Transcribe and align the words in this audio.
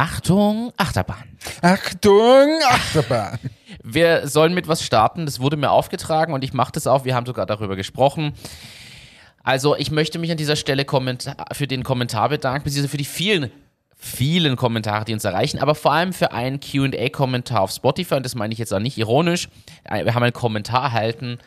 Achtung, 0.00 0.72
Achterbahn. 0.78 1.24
Achtung, 1.60 2.58
Achterbahn. 2.70 3.38
Wir 3.84 4.26
sollen 4.26 4.54
mit 4.54 4.66
was 4.66 4.82
starten, 4.82 5.26
das 5.26 5.40
wurde 5.40 5.58
mir 5.58 5.70
aufgetragen 5.70 6.32
und 6.32 6.42
ich 6.42 6.54
mache 6.54 6.72
das 6.72 6.86
auch, 6.86 7.04
wir 7.04 7.14
haben 7.14 7.26
sogar 7.26 7.44
darüber 7.44 7.76
gesprochen. 7.76 8.32
Also 9.42 9.76
ich 9.76 9.90
möchte 9.90 10.18
mich 10.18 10.30
an 10.30 10.38
dieser 10.38 10.56
Stelle 10.56 10.86
für 11.52 11.66
den 11.66 11.84
Kommentar 11.84 12.30
bedanken, 12.30 12.64
beziehungsweise 12.64 12.88
für 12.88 12.96
die 12.96 13.04
vielen, 13.04 13.50
vielen 13.94 14.56
Kommentare, 14.56 15.04
die 15.04 15.12
uns 15.12 15.24
erreichen, 15.24 15.58
aber 15.58 15.74
vor 15.74 15.92
allem 15.92 16.14
für 16.14 16.32
einen 16.32 16.60
QA-Kommentar 16.60 17.60
auf 17.60 17.70
Spotify, 17.70 18.14
und 18.14 18.24
das 18.24 18.34
meine 18.34 18.54
ich 18.54 18.58
jetzt 18.58 18.72
auch 18.72 18.80
nicht 18.80 18.96
ironisch. 18.96 19.48
Wir 19.84 20.14
haben 20.14 20.22
einen 20.22 20.32
Kommentar 20.32 20.84
erhalten, 20.84 21.38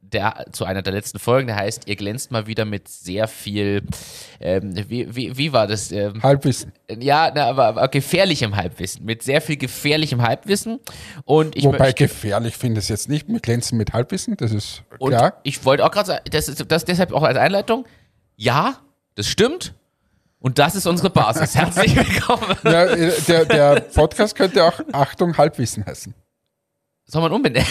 der, 0.00 0.46
zu 0.52 0.64
einer 0.64 0.82
der 0.82 0.92
letzten 0.92 1.18
Folgen, 1.18 1.48
der 1.48 1.56
heißt, 1.56 1.86
ihr 1.86 1.96
glänzt 1.96 2.30
mal 2.30 2.46
wieder 2.46 2.64
mit 2.64 2.88
sehr 2.88 3.28
viel, 3.28 3.82
ähm, 4.40 4.74
wie, 4.88 5.14
wie, 5.14 5.36
wie 5.36 5.52
war 5.52 5.66
das? 5.66 5.92
Ähm, 5.92 6.22
Halbwissen. 6.22 6.72
Ja, 6.98 7.30
na, 7.34 7.46
aber, 7.46 7.66
aber, 7.66 7.88
gefährlichem 7.88 8.56
Halbwissen, 8.56 9.04
mit 9.04 9.22
sehr 9.22 9.40
viel 9.40 9.56
gefährlichem 9.56 10.22
Halbwissen. 10.22 10.80
Und 11.24 11.56
ich 11.56 11.64
Wobei 11.64 11.92
gefährlich 11.92 12.56
finde 12.56 12.78
ich 12.78 12.84
es 12.84 12.88
jetzt 12.88 13.08
nicht, 13.08 13.28
wir 13.28 13.40
glänzen 13.40 13.76
mit 13.76 13.92
Halbwissen, 13.92 14.36
das 14.36 14.52
ist 14.52 14.82
klar. 14.98 15.24
Und 15.24 15.32
ich 15.42 15.64
wollte 15.64 15.84
auch 15.84 15.90
gerade 15.90 16.06
sagen, 16.06 16.24
das 16.30 16.48
ist 16.48 16.64
das 16.68 16.84
deshalb 16.84 17.12
auch 17.12 17.22
als 17.22 17.36
Einleitung, 17.36 17.84
ja, 18.36 18.78
das 19.14 19.26
stimmt. 19.26 19.74
Und 20.40 20.60
das 20.60 20.76
ist 20.76 20.86
unsere 20.86 21.10
Basis. 21.10 21.54
Herzlich 21.56 21.96
willkommen. 21.96 22.56
Ja, 22.62 22.84
äh, 22.84 23.12
der, 23.26 23.44
der 23.44 23.80
Podcast 23.80 24.36
könnte 24.36 24.64
auch 24.64 24.80
Achtung 24.92 25.36
Halbwissen 25.36 25.84
heißen. 25.84 26.14
Soll 27.10 27.22
man 27.22 27.32
umbenennen? 27.32 27.66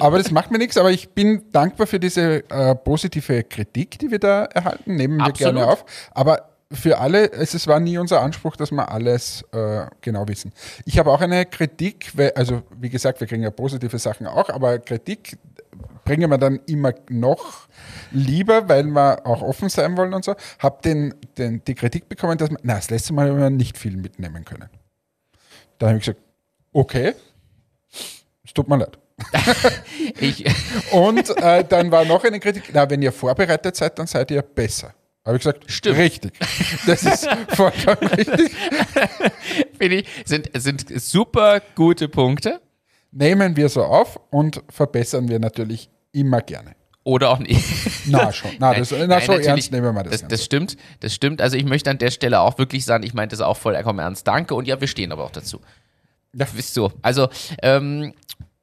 aber 0.00 0.18
das 0.18 0.32
macht 0.32 0.50
mir 0.50 0.58
nichts, 0.58 0.76
aber 0.76 0.90
ich 0.90 1.10
bin 1.10 1.44
dankbar 1.52 1.86
für 1.86 2.00
diese 2.00 2.42
äh, 2.50 2.74
positive 2.74 3.44
Kritik, 3.44 3.98
die 4.00 4.10
wir 4.10 4.18
da 4.18 4.44
erhalten. 4.46 4.96
Nehmen 4.96 5.18
wir 5.18 5.26
Absolut. 5.26 5.54
gerne 5.54 5.72
auf. 5.72 5.84
Aber 6.10 6.50
für 6.72 6.98
alle, 6.98 7.30
es, 7.32 7.54
es 7.54 7.68
war 7.68 7.78
nie 7.78 7.96
unser 7.96 8.20
Anspruch, 8.20 8.56
dass 8.56 8.72
wir 8.72 8.90
alles 8.90 9.44
äh, 9.52 9.86
genau 10.00 10.26
wissen. 10.26 10.52
Ich 10.84 10.98
habe 10.98 11.12
auch 11.12 11.20
eine 11.20 11.46
Kritik, 11.46 12.12
also 12.34 12.62
wie 12.76 12.90
gesagt, 12.90 13.20
wir 13.20 13.28
kriegen 13.28 13.44
ja 13.44 13.50
positive 13.50 13.98
Sachen 14.00 14.26
auch, 14.26 14.48
aber 14.50 14.80
Kritik 14.80 15.38
bringen 16.04 16.28
wir 16.28 16.38
dann 16.38 16.60
immer 16.66 16.92
noch 17.08 17.68
lieber, 18.10 18.68
weil 18.68 18.84
wir 18.84 19.24
auch 19.24 19.42
offen 19.42 19.68
sein 19.68 19.96
wollen 19.96 20.12
und 20.12 20.24
so. 20.24 20.34
Habe 20.58 20.78
den, 20.84 21.14
den, 21.38 21.62
die 21.64 21.76
Kritik 21.76 22.08
bekommen, 22.08 22.36
dass 22.36 22.50
wir, 22.50 22.58
na, 22.62 22.74
das 22.74 22.90
letzte 22.90 23.12
Mal 23.12 23.36
wir 23.36 23.50
nicht 23.50 23.78
viel 23.78 23.96
mitnehmen 23.96 24.44
können. 24.44 24.68
Da 25.78 25.86
habe 25.86 25.98
ich 25.98 26.04
gesagt, 26.04 26.20
okay, 26.72 27.14
tut 28.54 28.68
mir 28.68 28.78
leid. 28.78 28.98
Und 30.92 31.36
äh, 31.36 31.64
dann 31.64 31.90
war 31.90 32.04
noch 32.04 32.24
eine 32.24 32.40
Kritik, 32.40 32.70
na, 32.72 32.88
wenn 32.88 33.02
ihr 33.02 33.12
vorbereitet 33.12 33.76
seid, 33.76 33.98
dann 33.98 34.06
seid 34.06 34.30
ihr 34.30 34.42
besser. 34.42 34.94
Habe 35.24 35.38
ich 35.38 35.42
gesagt, 35.42 35.70
stimmt. 35.70 35.98
Richtig. 35.98 36.32
Das 36.86 37.02
ist 37.02 37.26
vollkommen 37.48 38.10
richtig. 38.12 38.52
Finde 39.78 39.96
ich, 39.96 40.06
sind, 40.26 40.50
sind 40.54 41.00
super 41.00 41.62
gute 41.74 42.08
Punkte. 42.08 42.60
Nehmen 43.10 43.56
wir 43.56 43.68
so 43.70 43.84
auf 43.84 44.20
und 44.30 44.62
verbessern 44.68 45.28
wir 45.28 45.38
natürlich 45.38 45.88
immer 46.12 46.42
gerne. 46.42 46.74
Oder 47.04 47.30
auch 47.30 47.38
nicht. 47.38 47.62
Na 48.06 48.32
schon. 48.32 48.50
Na, 48.58 48.74
das, 48.74 48.90
na, 48.90 49.20
so 49.20 49.32
ernst 49.32 49.72
nehmen 49.72 49.94
wir 49.94 50.02
das. 50.02 50.20
Das, 50.20 50.28
das 50.28 50.44
stimmt, 50.44 50.76
das 51.00 51.14
stimmt. 51.14 51.40
Also 51.40 51.56
ich 51.56 51.64
möchte 51.64 51.90
an 51.90 51.98
der 51.98 52.10
Stelle 52.10 52.40
auch 52.40 52.58
wirklich 52.58 52.84
sagen, 52.84 53.04
ich 53.04 53.14
meine 53.14 53.28
das 53.28 53.40
auch 53.40 53.56
vollkommen 53.56 54.00
ernst. 54.00 54.26
Danke 54.26 54.54
und 54.54 54.66
ja, 54.66 54.80
wir 54.80 54.88
stehen 54.88 55.12
aber 55.12 55.24
auch 55.24 55.30
dazu. 55.30 55.60
Ja. 56.34 56.46
Wisst 56.54 56.76
du. 56.76 56.90
Also, 57.00 57.28
ähm, 57.62 58.14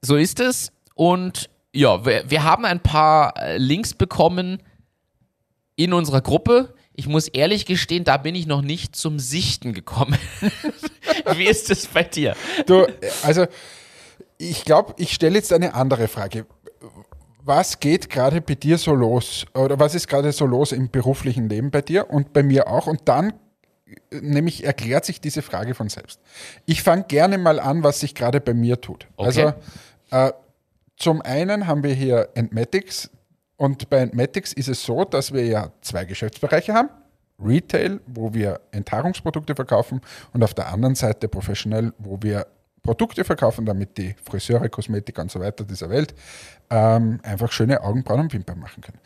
so 0.02 0.16
ist 0.16 0.40
es. 0.40 0.72
Und 0.96 1.50
ja, 1.74 2.06
wir, 2.06 2.30
wir 2.30 2.44
haben 2.44 2.66
ein 2.66 2.82
paar 2.82 3.38
äh, 3.38 3.58
Links 3.58 3.94
bekommen 3.94 4.62
in 5.76 5.94
unserer 5.94 6.22
Gruppe. 6.22 6.74
Ich 6.94 7.08
muss 7.08 7.28
ehrlich 7.28 7.66
gestehen, 7.66 8.03
da 8.03 8.18
bin 8.18 8.36
ich 8.36 8.46
noch 8.46 8.62
nicht 8.62 8.96
zum 8.96 9.20
Sichten 9.20 9.74
gekommen. 9.74 10.18
Wie 11.36 11.46
ist 11.46 11.70
es 11.72 11.88
bei 11.88 12.03
dir? 12.03 12.36
Du, 12.66 12.86
also 13.24 13.46
ich 14.38 14.66
glaube, 14.66 14.94
ich 14.98 15.14
stelle 15.14 15.36
jetzt 15.36 15.53
eine 15.53 15.74
andere 15.74 16.08
Frage. 16.08 16.46
Was 17.44 17.80
geht 17.80 18.09
gerade 18.09 18.42
bei 18.42 18.56
dir 18.56 18.78
so 18.78 18.94
los? 18.94 19.46
Oder 19.56 19.80
was 19.80 19.96
ist 19.96 20.08
gerade 20.08 20.31
so 20.31 20.46
los 20.46 20.72
im 20.72 20.92
beruflichen 20.92 21.50
Leben 21.50 21.72
bei 21.72 21.81
dir 21.81 22.09
und 22.09 22.34
bei 22.34 22.44
mir 22.44 22.68
auch? 22.68 22.88
Und 22.88 23.02
dann 23.06 23.34
nämlich 24.12 24.64
erklärt 24.64 25.06
sich 25.06 25.22
diese 25.22 25.42
Frage 25.42 25.74
von 25.74 25.90
selbst. 25.90 26.20
Ich 26.66 26.84
fange 26.84 27.06
gerne 27.08 27.38
mal 27.38 27.59
an, 27.59 27.84
was 27.84 28.00
sich 28.00 28.16
gerade 28.16 28.42
bei 28.42 28.54
mir 28.54 28.80
tut. 28.81 29.08
Okay. 29.16 29.25
Also 29.25 29.54
äh, 30.12 30.32
zum 30.98 31.22
einen 31.22 31.66
haben 31.68 31.84
wir 31.84 31.94
hier 31.94 32.30
Entmatics 32.36 33.10
und 33.58 33.90
bei 33.90 33.98
Entmatics 33.98 34.54
ist 34.54 34.68
es 34.68 34.84
so, 34.84 35.04
dass 35.04 35.34
wir 35.34 35.46
ja 35.46 35.72
zwei 35.82 36.06
Geschäftsbereiche 36.06 36.74
haben. 36.74 36.90
Retail, 37.44 38.00
wo 38.06 38.34
wir 38.34 38.62
Enthaarungsprodukte 38.72 39.56
verkaufen 39.56 40.02
und 40.34 40.44
auf 40.44 40.54
der 40.54 40.72
anderen 40.72 40.96
Seite 40.96 41.28
Professionell, 41.28 41.92
wo 41.98 42.18
wir 42.22 42.46
Produkte 42.84 43.24
verkaufen, 43.24 43.66
damit 43.66 43.98
die 43.98 44.16
Friseure, 44.24 44.70
Kosmetiker 44.70 45.22
und 45.22 45.32
so 45.32 45.40
weiter 45.40 45.64
dieser 45.64 45.90
Welt 45.90 46.14
ähm, 46.70 47.20
einfach 47.24 47.52
schöne 47.52 47.82
Augenbrauen 47.82 48.22
und 48.22 48.34
Wimpern 48.34 48.60
machen 48.60 48.82
können. 48.82 49.00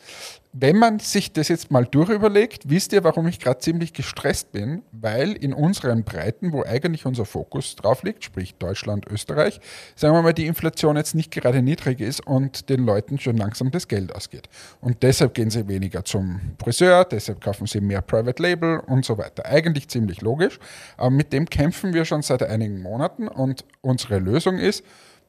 Wenn 0.58 0.78
man 0.78 1.00
sich 1.00 1.34
das 1.34 1.48
jetzt 1.48 1.70
mal 1.70 1.84
durchüberlegt, 1.84 2.70
wisst 2.70 2.94
ihr, 2.94 3.04
warum 3.04 3.26
ich 3.26 3.40
gerade 3.40 3.58
ziemlich 3.58 3.92
gestresst 3.92 4.52
bin, 4.52 4.80
weil 4.90 5.32
in 5.32 5.52
unseren 5.52 6.02
Breiten, 6.02 6.50
wo 6.50 6.62
eigentlich 6.62 7.04
unser 7.04 7.26
Fokus 7.26 7.76
drauf 7.76 8.02
liegt, 8.02 8.24
sprich 8.24 8.54
Deutschland, 8.54 9.06
Österreich, 9.06 9.60
sagen 9.96 10.14
wir 10.14 10.22
mal, 10.22 10.32
die 10.32 10.46
Inflation 10.46 10.96
jetzt 10.96 11.14
nicht 11.14 11.30
gerade 11.30 11.60
niedrig 11.60 12.00
ist 12.00 12.26
und 12.26 12.70
den 12.70 12.86
Leuten 12.86 13.18
schon 13.18 13.36
langsam 13.36 13.70
das 13.70 13.86
Geld 13.86 14.14
ausgeht. 14.14 14.48
Und 14.80 15.02
deshalb 15.02 15.34
gehen 15.34 15.50
sie 15.50 15.68
weniger 15.68 16.06
zum 16.06 16.40
Friseur, 16.58 17.04
deshalb 17.04 17.42
kaufen 17.42 17.66
sie 17.66 17.82
mehr 17.82 18.00
Private 18.00 18.42
Label 18.42 18.78
und 18.78 19.04
so 19.04 19.18
weiter. 19.18 19.44
Eigentlich 19.44 19.88
ziemlich 19.88 20.22
logisch, 20.22 20.58
aber 20.96 21.10
mit 21.10 21.34
dem 21.34 21.50
kämpfen 21.50 21.92
wir 21.92 22.06
schon 22.06 22.22
seit 22.22 22.42
einigen 22.42 22.80
Monaten 22.80 23.28
und 23.28 23.66
unsere 23.82 24.20
Lösung 24.20 24.56
ist, 24.56 24.82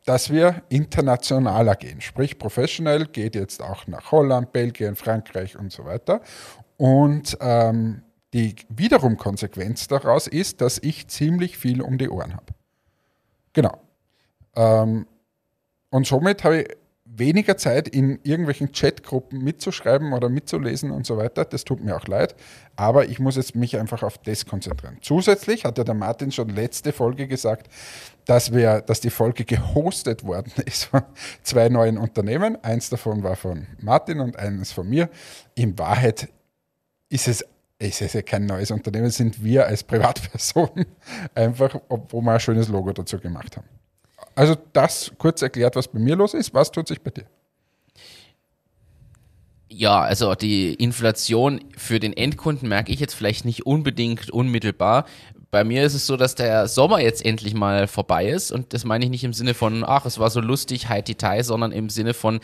dass 0.07 0.29
wir 0.29 0.63
internationaler 0.69 1.75
gehen. 1.75 1.99
Sprich, 1.99 2.39
professionell 2.39 3.07
geht 3.07 3.35
jetzt 3.35 3.61
auch 3.61 3.87
nach 3.87 4.09
Holland, 4.13 4.53
Belgien, 4.53 4.95
Frankreich 4.95 5.59
und 5.59 5.69
so 5.69 5.83
weiter. 5.83 6.21
Und 6.77 7.37
ähm, 7.41 8.03
die 8.33 8.55
wiederum 8.69 9.17
Konsequenz 9.17 9.89
daraus 9.89 10.27
ist, 10.27 10.61
dass 10.61 10.79
ich 10.79 11.09
ziemlich 11.09 11.57
viel 11.57 11.81
um 11.81 11.97
die 11.97 12.07
Ohren 12.07 12.33
habe. 12.33 12.53
Genau. 13.51 13.81
Ähm, 14.55 15.07
und 15.89 16.07
somit 16.07 16.45
habe 16.45 16.61
ich 16.61 16.67
weniger 17.17 17.57
Zeit 17.57 17.87
in 17.87 18.19
irgendwelchen 18.23 18.71
Chatgruppen 18.71 19.43
mitzuschreiben 19.43 20.13
oder 20.13 20.29
mitzulesen 20.29 20.91
und 20.91 21.05
so 21.05 21.17
weiter. 21.17 21.45
Das 21.45 21.63
tut 21.65 21.83
mir 21.83 21.95
auch 21.95 22.07
leid. 22.07 22.35
Aber 22.75 23.05
ich 23.05 23.19
muss 23.19 23.35
jetzt 23.35 23.55
mich 23.55 23.77
einfach 23.77 24.03
auf 24.03 24.17
das 24.17 24.45
konzentrieren. 24.45 24.97
Zusätzlich 25.01 25.65
hat 25.65 25.77
ja 25.77 25.83
der 25.83 25.95
Martin 25.95 26.31
schon 26.31 26.49
letzte 26.49 26.93
Folge 26.93 27.27
gesagt, 27.27 27.67
dass, 28.25 28.53
wir, 28.53 28.81
dass 28.81 29.01
die 29.01 29.09
Folge 29.09 29.45
gehostet 29.45 30.23
worden 30.23 30.51
ist 30.65 30.85
von 30.85 31.01
zwei 31.43 31.69
neuen 31.69 31.97
Unternehmen. 31.97 32.61
Eins 32.63 32.89
davon 32.89 33.23
war 33.23 33.35
von 33.35 33.67
Martin 33.79 34.19
und 34.19 34.37
eines 34.37 34.71
von 34.71 34.87
mir. 34.87 35.09
In 35.55 35.77
Wahrheit 35.77 36.29
ist 37.09 37.27
es 37.27 37.45
es 37.79 38.01
ist 38.01 38.13
ja 38.13 38.23
kein 38.23 38.45
neues 38.45 38.71
Unternehmen, 38.71 39.11
sind 39.11 39.43
wir 39.43 39.67
als 39.67 39.83
Privatpersonen 39.83 40.87
einfach, 41.35 41.79
wo 41.89 42.21
wir 42.21 42.31
ein 42.31 42.39
schönes 42.39 42.69
Logo 42.69 42.91
dazu 42.91 43.19
gemacht 43.19 43.55
haben. 43.55 43.67
Also 44.37 44.55
das 44.71 45.11
kurz 45.17 45.41
erklärt, 45.41 45.75
was 45.75 45.87
bei 45.87 45.97
mir 45.97 46.15
los 46.15 46.35
ist. 46.35 46.53
Was 46.53 46.71
tut 46.71 46.87
sich 46.87 47.01
bei 47.01 47.09
dir? 47.09 47.25
Ja, 49.67 50.01
also 50.01 50.35
die 50.35 50.75
Inflation 50.75 51.59
für 51.75 51.99
den 51.99 52.13
Endkunden 52.13 52.69
merke 52.69 52.91
ich 52.91 52.99
jetzt 52.99 53.15
vielleicht 53.15 53.45
nicht 53.45 53.65
unbedingt 53.65 54.29
unmittelbar. 54.29 55.05
Bei 55.49 55.63
mir 55.63 55.83
ist 55.83 55.95
es 55.95 56.05
so, 56.05 56.17
dass 56.17 56.35
der 56.35 56.67
Sommer 56.67 56.99
jetzt 56.99 57.25
endlich 57.25 57.55
mal 57.55 57.87
vorbei 57.87 58.27
ist 58.27 58.51
und 58.51 58.73
das 58.73 58.85
meine 58.85 59.05
ich 59.05 59.09
nicht 59.09 59.23
im 59.23 59.33
Sinne 59.33 59.55
von, 59.55 59.83
ach, 59.83 60.05
es 60.05 60.19
war 60.19 60.29
so 60.29 60.39
lustig, 60.39 60.87
High 60.87 61.03
Detail, 61.03 61.43
sondern 61.43 61.71
im 61.71 61.89
Sinne 61.89 62.13
von 62.13 62.39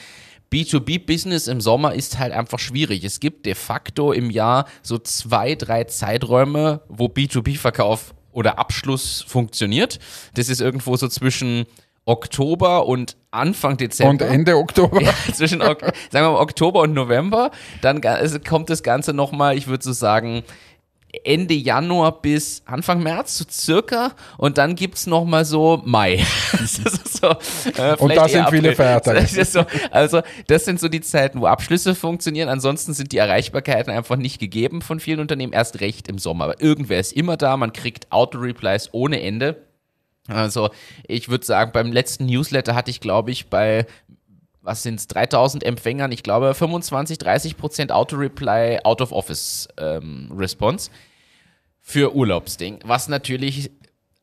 B2B-Business 0.52 1.48
im 1.48 1.62
Sommer 1.62 1.94
ist 1.94 2.18
halt 2.18 2.34
einfach 2.34 2.58
schwierig. 2.58 3.04
Es 3.04 3.20
gibt 3.20 3.46
de 3.46 3.54
facto 3.54 4.14
im 4.14 4.32
Jahr 4.32 4.66
so 4.82 4.98
zwei, 4.98 5.54
drei 5.54 5.84
Zeiträume, 5.84 6.82
wo 6.88 7.06
B2B-Verkauf 7.06 8.16
oder 8.32 8.58
Abschluss 8.58 9.22
funktioniert. 9.22 10.00
Das 10.34 10.50
ist 10.50 10.60
irgendwo 10.60 10.98
so 10.98 11.08
zwischen 11.08 11.66
Oktober 12.06 12.86
und 12.86 13.16
Anfang 13.32 13.78
Dezember. 13.78 14.26
Und 14.26 14.32
Ende 14.32 14.58
Oktober. 14.58 15.02
Ja, 15.02 15.14
zwischen, 15.34 15.60
sagen 15.60 15.94
wir 16.12 16.22
mal, 16.22 16.40
Oktober 16.40 16.82
und 16.82 16.94
November. 16.94 17.52
Dann 17.82 18.02
kommt 18.48 18.70
das 18.70 18.84
Ganze 18.84 19.14
nochmal, 19.14 19.58
ich 19.58 19.68
würde 19.68 19.84
so 19.84 19.94
sagen, 19.94 20.44
Ende 21.24 21.54
Januar 21.54 22.22
bis 22.22 22.64
Anfang 22.66 23.04
März, 23.04 23.38
so 23.38 23.46
circa. 23.50 24.14
Und 24.38 24.58
dann 24.58 24.76
gibt 24.76 24.96
es 24.96 25.06
nochmal 25.06 25.46
so 25.46 25.82
Mai. 25.86 26.26
so, 26.66 27.30
äh, 27.78 27.96
und 27.98 28.16
da 28.16 28.28
sind 28.28 28.50
viele 28.50 28.76
Feiertage. 28.76 29.46
So, 29.46 29.64
also, 29.92 30.22
das 30.48 30.66
sind 30.66 30.80
so 30.80 30.90
die 30.90 31.02
Zeiten, 31.02 31.40
wo 31.40 31.46
Abschlüsse 31.46 31.94
funktionieren. 31.94 32.50
Ansonsten 32.50 32.94
sind 32.94 33.12
die 33.12 33.18
Erreichbarkeiten 33.18 33.94
einfach 33.94 34.16
nicht 34.16 34.40
gegeben 34.40 34.82
von 34.82 35.00
vielen 35.00 35.20
Unternehmen, 35.20 35.54
erst 35.54 35.82
recht 35.82 36.08
im 36.08 36.18
Sommer. 36.18 36.46
Aber 36.46 36.62
irgendwer 36.62 37.00
ist 37.00 37.14
immer 37.14 37.38
da, 37.38 37.58
man 37.58 37.74
kriegt 37.74 38.12
Auto-Replies 38.12 38.90
ohne 38.92 39.22
Ende. 39.22 39.62
Also, 40.28 40.70
ich 41.08 41.30
würde 41.30 41.46
sagen, 41.46 41.72
beim 41.74 41.92
letzten 41.92 42.26
Newsletter 42.26 42.76
hatte 42.76 42.92
ich, 42.92 43.02
glaube 43.02 43.32
ich, 43.32 43.48
bei 43.48 43.86
was 44.64 44.82
sind 44.82 45.00
es, 45.00 45.08
3000 45.08 45.64
Empfängern, 45.64 46.12
ich 46.12 46.24
glaube 46.24 46.54
25, 46.54 47.18
30 47.18 47.58
Prozent 47.58 47.92
Auto-Reply, 47.92 48.80
Out-of-Office-Response 48.84 50.90
ähm, 50.90 50.98
für 51.82 52.16
Urlaubsding, 52.16 52.80
was 52.86 53.10
natürlich 53.10 53.72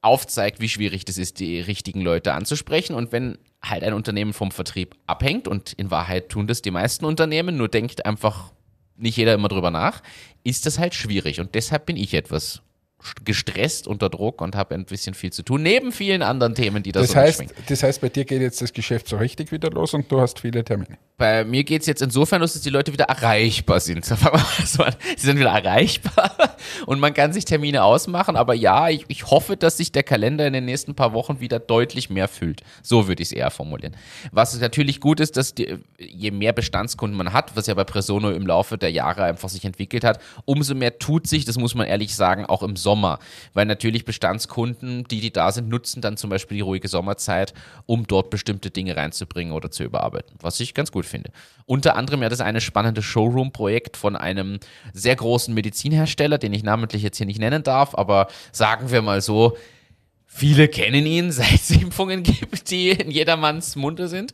aufzeigt, 0.00 0.61
wie 0.61 0.70
schwierig 0.70 1.05
das 1.05 1.19
ist, 1.19 1.41
die 1.41 1.61
richtigen 1.61 2.00
Leute 2.00 2.32
anzusprechen. 2.32 2.94
Und 2.94 3.12
wenn 3.12 3.37
halt 3.62 3.85
ein 3.85 3.93
Unternehmen 3.93 4.32
vom 4.32 4.50
Vertrieb 4.50 4.96
abhängt, 5.06 5.46
und 5.46 5.75
in 5.75 5.91
Wahrheit 5.91 6.31
tun 6.31 6.46
das 6.46 6.62
die 6.62 6.70
meisten 6.70 7.05
Unternehmen, 7.05 7.58
nur 7.58 7.69
denkt 7.69 8.06
einfach 8.06 8.50
nicht 8.96 9.19
jeder 9.19 9.35
immer 9.35 9.49
drüber 9.49 9.70
nach, 9.70 10.03
ist 10.43 10.64
das 10.64 10.79
halt 10.79 10.94
schwierig. 10.94 11.38
Und 11.38 11.55
deshalb 11.55 11.85
bin 11.85 11.99
ich 11.99 12.14
etwas 12.14 12.62
gestresst 13.25 13.87
unter 13.87 14.08
Druck 14.08 14.41
und 14.41 14.56
habe 14.56 14.75
ein 14.75 14.85
bisschen 14.85 15.14
viel 15.14 15.32
zu 15.32 15.43
tun, 15.43 15.62
neben 15.62 15.93
vielen 15.93 16.23
anderen 16.23 16.55
Themen, 16.55 16.82
die 16.82 16.93
da 16.93 17.00
Das 17.00 17.11
so 17.11 17.17
heißt, 17.17 17.44
das 17.69 17.82
heißt, 17.82 18.00
bei 18.00 18.08
dir 18.08 18.25
geht 18.25 18.41
jetzt 18.41 18.61
das 18.61 18.73
Geschäft 18.73 19.08
so 19.08 19.17
richtig 19.17 19.52
wieder 19.52 19.70
los 19.70 19.94
und 19.94 20.11
du 20.11 20.20
hast 20.20 20.41
viele 20.41 20.64
Termine. 20.64 20.99
Bei 21.20 21.44
mir 21.44 21.64
geht 21.64 21.82
es 21.82 21.87
jetzt 21.87 22.00
insofern 22.00 22.40
los, 22.40 22.55
dass 22.55 22.62
die 22.62 22.70
Leute 22.70 22.94
wieder 22.94 23.05
erreichbar 23.05 23.78
sind. 23.78 24.06
Sie 24.06 24.17
sind 25.19 25.38
wieder 25.38 25.50
erreichbar 25.50 26.56
und 26.87 26.99
man 26.99 27.12
kann 27.12 27.34
sich 27.34 27.44
Termine 27.44 27.84
ausmachen, 27.84 28.37
aber 28.37 28.55
ja, 28.55 28.88
ich, 28.88 29.05
ich 29.08 29.26
hoffe, 29.26 29.58
dass 29.58 29.76
sich 29.76 29.93
der 29.93 30.02
Kalender 30.02 30.46
in 30.46 30.55
den 30.55 30.64
nächsten 30.64 30.94
paar 30.94 31.12
Wochen 31.12 31.38
wieder 31.38 31.58
deutlich 31.58 32.08
mehr 32.08 32.26
füllt. 32.26 32.62
So 32.82 33.06
würde 33.06 33.22
ich 33.22 33.28
es 33.28 33.32
eher 33.32 33.50
formulieren. 33.50 33.94
Was 34.32 34.58
natürlich 34.58 34.99
gut 34.99 35.20
ist, 35.20 35.37
dass 35.37 35.55
die, 35.55 35.76
je 35.99 36.31
mehr 36.31 36.55
Bestandskunden 36.55 37.19
man 37.19 37.34
hat, 37.34 37.55
was 37.55 37.67
ja 37.67 37.75
bei 37.75 37.84
Presono 37.84 38.31
im 38.31 38.46
Laufe 38.46 38.78
der 38.78 38.90
Jahre 38.90 39.25
einfach 39.25 39.50
sich 39.50 39.67
entwickelt 39.67 40.05
hat, 40.05 40.22
umso 40.46 40.75
mehr 40.75 40.99
tut 40.99 41.26
sich, 41.26 41.44
das 41.44 41.58
muss 41.58 41.75
man 41.75 41.87
ehrlich 41.87 42.17
sagen, 42.17 42.46
auch 42.46 42.62
im 42.62 42.76
Sommer. 42.76 43.19
Weil 43.52 43.67
natürlich 43.67 44.06
Bestandskunden, 44.06 45.05
die, 45.11 45.20
die 45.20 45.34
da 45.34 45.52
sind, 45.52 45.69
nutzen 45.69 46.00
dann 46.00 46.17
zum 46.17 46.31
Beispiel 46.31 46.56
die 46.56 46.62
ruhige 46.62 46.88
Sommerzeit, 46.88 47.52
um 47.84 48.06
dort 48.06 48.31
bestimmte 48.31 48.70
Dinge 48.70 48.96
reinzubringen 48.96 49.52
oder 49.52 49.70
zu 49.70 49.84
überarbeiten. 49.84 50.34
Was 50.40 50.58
ich 50.61 50.72
ganz 50.72 50.90
gut 50.90 51.10
finde. 51.11 51.31
Unter 51.67 51.97
anderem 51.97 52.23
ja 52.23 52.29
das 52.29 52.41
eine 52.41 52.61
spannende 52.61 53.03
Showroom-Projekt 53.03 53.97
von 53.97 54.17
einem 54.17 54.59
sehr 54.93 55.17
großen 55.17 55.53
Medizinhersteller, 55.53 56.39
den 56.39 56.53
ich 56.53 56.62
namentlich 56.62 57.03
jetzt 57.03 57.19
hier 57.19 57.27
nicht 57.27 57.41
nennen 57.41 57.62
darf, 57.62 57.95
aber 57.95 58.29
sagen 58.53 58.91
wir 58.91 59.03
mal 59.03 59.21
so, 59.21 59.57
Viele 60.33 60.69
kennen 60.69 61.07
ihn, 61.07 61.33
seit 61.33 61.55
es 61.55 61.71
Impfungen 61.73 62.23
gibt, 62.23 62.71
die 62.71 62.91
in 62.91 63.11
jedermanns 63.11 63.75
Munde 63.75 64.07
sind. 64.07 64.33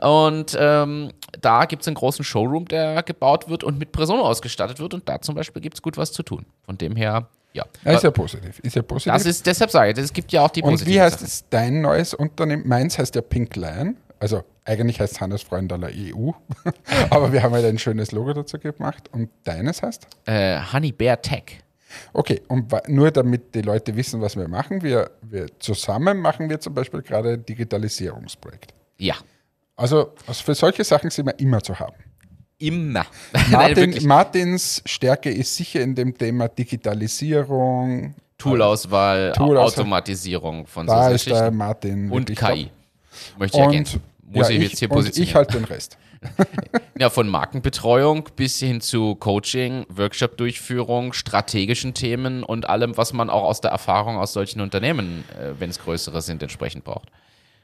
Und 0.00 0.56
ähm, 0.58 1.12
da 1.38 1.66
gibt 1.66 1.82
es 1.82 1.86
einen 1.88 1.96
großen 1.96 2.24
Showroom, 2.24 2.66
der 2.66 3.02
gebaut 3.02 3.50
wird 3.50 3.62
und 3.62 3.78
mit 3.78 3.92
Presono 3.92 4.22
ausgestattet 4.22 4.80
wird. 4.80 4.94
Und 4.94 5.06
da 5.06 5.20
zum 5.20 5.34
Beispiel 5.34 5.60
gibt 5.60 5.74
es 5.74 5.82
gut 5.82 5.98
was 5.98 6.12
zu 6.12 6.22
tun. 6.22 6.46
Von 6.64 6.78
dem 6.78 6.96
her, 6.96 7.28
ja. 7.52 7.66
Ja, 7.84 7.92
ist 7.92 8.04
ja 8.04 8.10
positiv. 8.10 8.58
Ist 8.60 8.74
ja 8.74 8.80
positiv. 8.82 9.12
das 9.12 9.26
ist, 9.26 9.46
deshalb 9.46 9.70
sage 9.70 9.92
ich, 9.92 9.98
es 9.98 10.14
gibt 10.14 10.32
ja 10.32 10.40
auch 10.40 10.50
die 10.50 10.62
und 10.62 10.70
positiven 10.70 10.94
wie 10.94 11.00
heißt 11.00 11.20
Sachen. 11.20 11.26
es 11.26 11.44
dein 11.50 11.82
neues 11.82 12.14
Unternehmen? 12.14 12.66
Meins 12.66 12.98
heißt 12.98 13.14
ja 13.14 13.20
Pink 13.20 13.54
Lion. 13.54 13.98
Also 14.24 14.42
eigentlich 14.64 15.00
heißt 15.00 15.12
es 15.12 15.20
Handelsfreund 15.20 15.70
aller 15.70 15.90
EU. 15.94 16.30
Aber 17.10 17.30
wir 17.30 17.42
haben 17.42 17.52
halt 17.52 17.66
ein 17.66 17.78
schönes 17.78 18.10
Logo 18.10 18.32
dazu 18.32 18.58
gemacht. 18.58 19.10
Und 19.12 19.28
deines 19.42 19.82
heißt? 19.82 20.06
Äh, 20.24 20.60
Honey 20.72 20.92
Bear 20.92 21.20
Tech. 21.20 21.58
Okay, 22.14 22.40
und 22.48 22.72
nur 22.88 23.10
damit 23.10 23.54
die 23.54 23.60
Leute 23.60 23.94
wissen, 23.94 24.22
was 24.22 24.34
wir 24.34 24.48
machen, 24.48 24.80
wir, 24.82 25.10
wir 25.20 25.46
zusammen 25.58 26.20
machen 26.20 26.48
wir 26.48 26.58
zum 26.58 26.72
Beispiel 26.72 27.02
gerade 27.02 27.34
ein 27.34 27.44
Digitalisierungsprojekt. 27.44 28.72
Ja. 28.96 29.16
Also, 29.76 30.14
also 30.26 30.42
für 30.42 30.54
solche 30.54 30.84
Sachen 30.84 31.10
sind 31.10 31.26
wir 31.26 31.38
immer 31.38 31.60
zu 31.60 31.78
haben. 31.78 31.96
Immer. 32.56 33.04
Nein, 33.34 33.50
Martin, 33.50 33.76
wirklich. 33.76 34.04
Martins 34.06 34.82
Stärke 34.86 35.30
ist 35.30 35.54
sicher 35.54 35.82
in 35.82 35.94
dem 35.94 36.16
Thema 36.16 36.48
Digitalisierung. 36.48 38.14
Toolauswahl, 38.38 39.32
Toolauswahl. 39.32 39.82
Automatisierung 39.82 40.66
von 40.66 40.86
Da 40.86 41.10
so 41.10 41.14
ist 41.14 41.26
der 41.26 41.32
Geschichten. 41.34 41.56
Martin. 41.58 42.10
Und 42.10 42.34
KI. 42.34 42.70
Möchte 43.38 43.58
ich 43.58 43.62
Und, 43.62 43.70
ergänzen. 43.70 44.13
Muss 44.26 44.48
ja, 44.48 44.54
ich 44.54 44.62
ich, 44.62 44.70
jetzt 44.70 44.78
hier 44.78 44.88
positionieren. 44.88 45.30
ich 45.30 45.34
halt 45.34 45.54
den 45.54 45.64
Rest. 45.64 45.98
Ja, 46.96 47.10
von 47.10 47.28
Markenbetreuung 47.28 48.28
bis 48.36 48.60
hin 48.60 48.80
zu 48.80 49.16
Coaching, 49.16 49.84
Workshop-Durchführung, 49.88 51.12
strategischen 51.12 51.92
Themen 51.92 52.44
und 52.44 52.68
allem, 52.68 52.96
was 52.96 53.12
man 53.12 53.30
auch 53.30 53.42
aus 53.42 53.60
der 53.60 53.72
Erfahrung 53.72 54.16
aus 54.16 54.32
solchen 54.32 54.60
Unternehmen, 54.60 55.24
äh, 55.36 55.58
wenn 55.58 55.70
es 55.70 55.80
größere 55.80 56.22
sind, 56.22 56.40
entsprechend 56.40 56.84
braucht. 56.84 57.08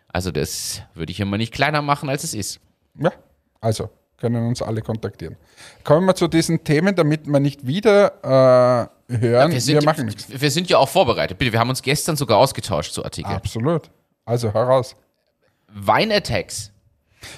Also 0.09 0.33
das 0.33 0.83
würde 0.95 1.13
ich 1.13 1.21
immer 1.21 1.39
nicht 1.39 1.55
kleiner 1.55 1.81
machen, 1.81 2.09
als 2.09 2.25
es 2.25 2.35
ist. 2.35 2.61
Ja, 2.99 3.13
also 3.61 3.89
können 4.17 4.47
uns 4.47 4.61
alle 4.63 4.83
kontaktieren. 4.83 5.37
Kommen 5.85 6.07
wir 6.07 6.15
zu 6.15 6.29
diesen 6.29 6.63
Themen, 6.63 6.95
damit 6.95 7.27
wir 7.27 7.41
nicht 7.41 7.67
wieder 7.67 8.91
äh, 9.09 9.17
hören, 9.17 9.53
wir, 9.53 9.61
sind, 9.61 9.85
machen 9.85 10.07
nichts. 10.07 10.27
wir 10.29 10.51
sind 10.51 10.69
ja 10.69 10.79
auch 10.79 10.89
vorbereitet. 10.89 11.39
Bitte, 11.39 11.53
wir 11.53 11.59
haben 11.61 11.71
uns 11.71 11.83
gestern 11.83 12.17
sogar 12.17 12.39
ausgetauscht 12.39 12.93
zu 12.93 13.05
Artikeln. 13.05 13.35
Absolut. 13.35 13.91
Also 14.25 14.53
heraus. 14.53 14.95
Wein-Attacks. 15.75 16.73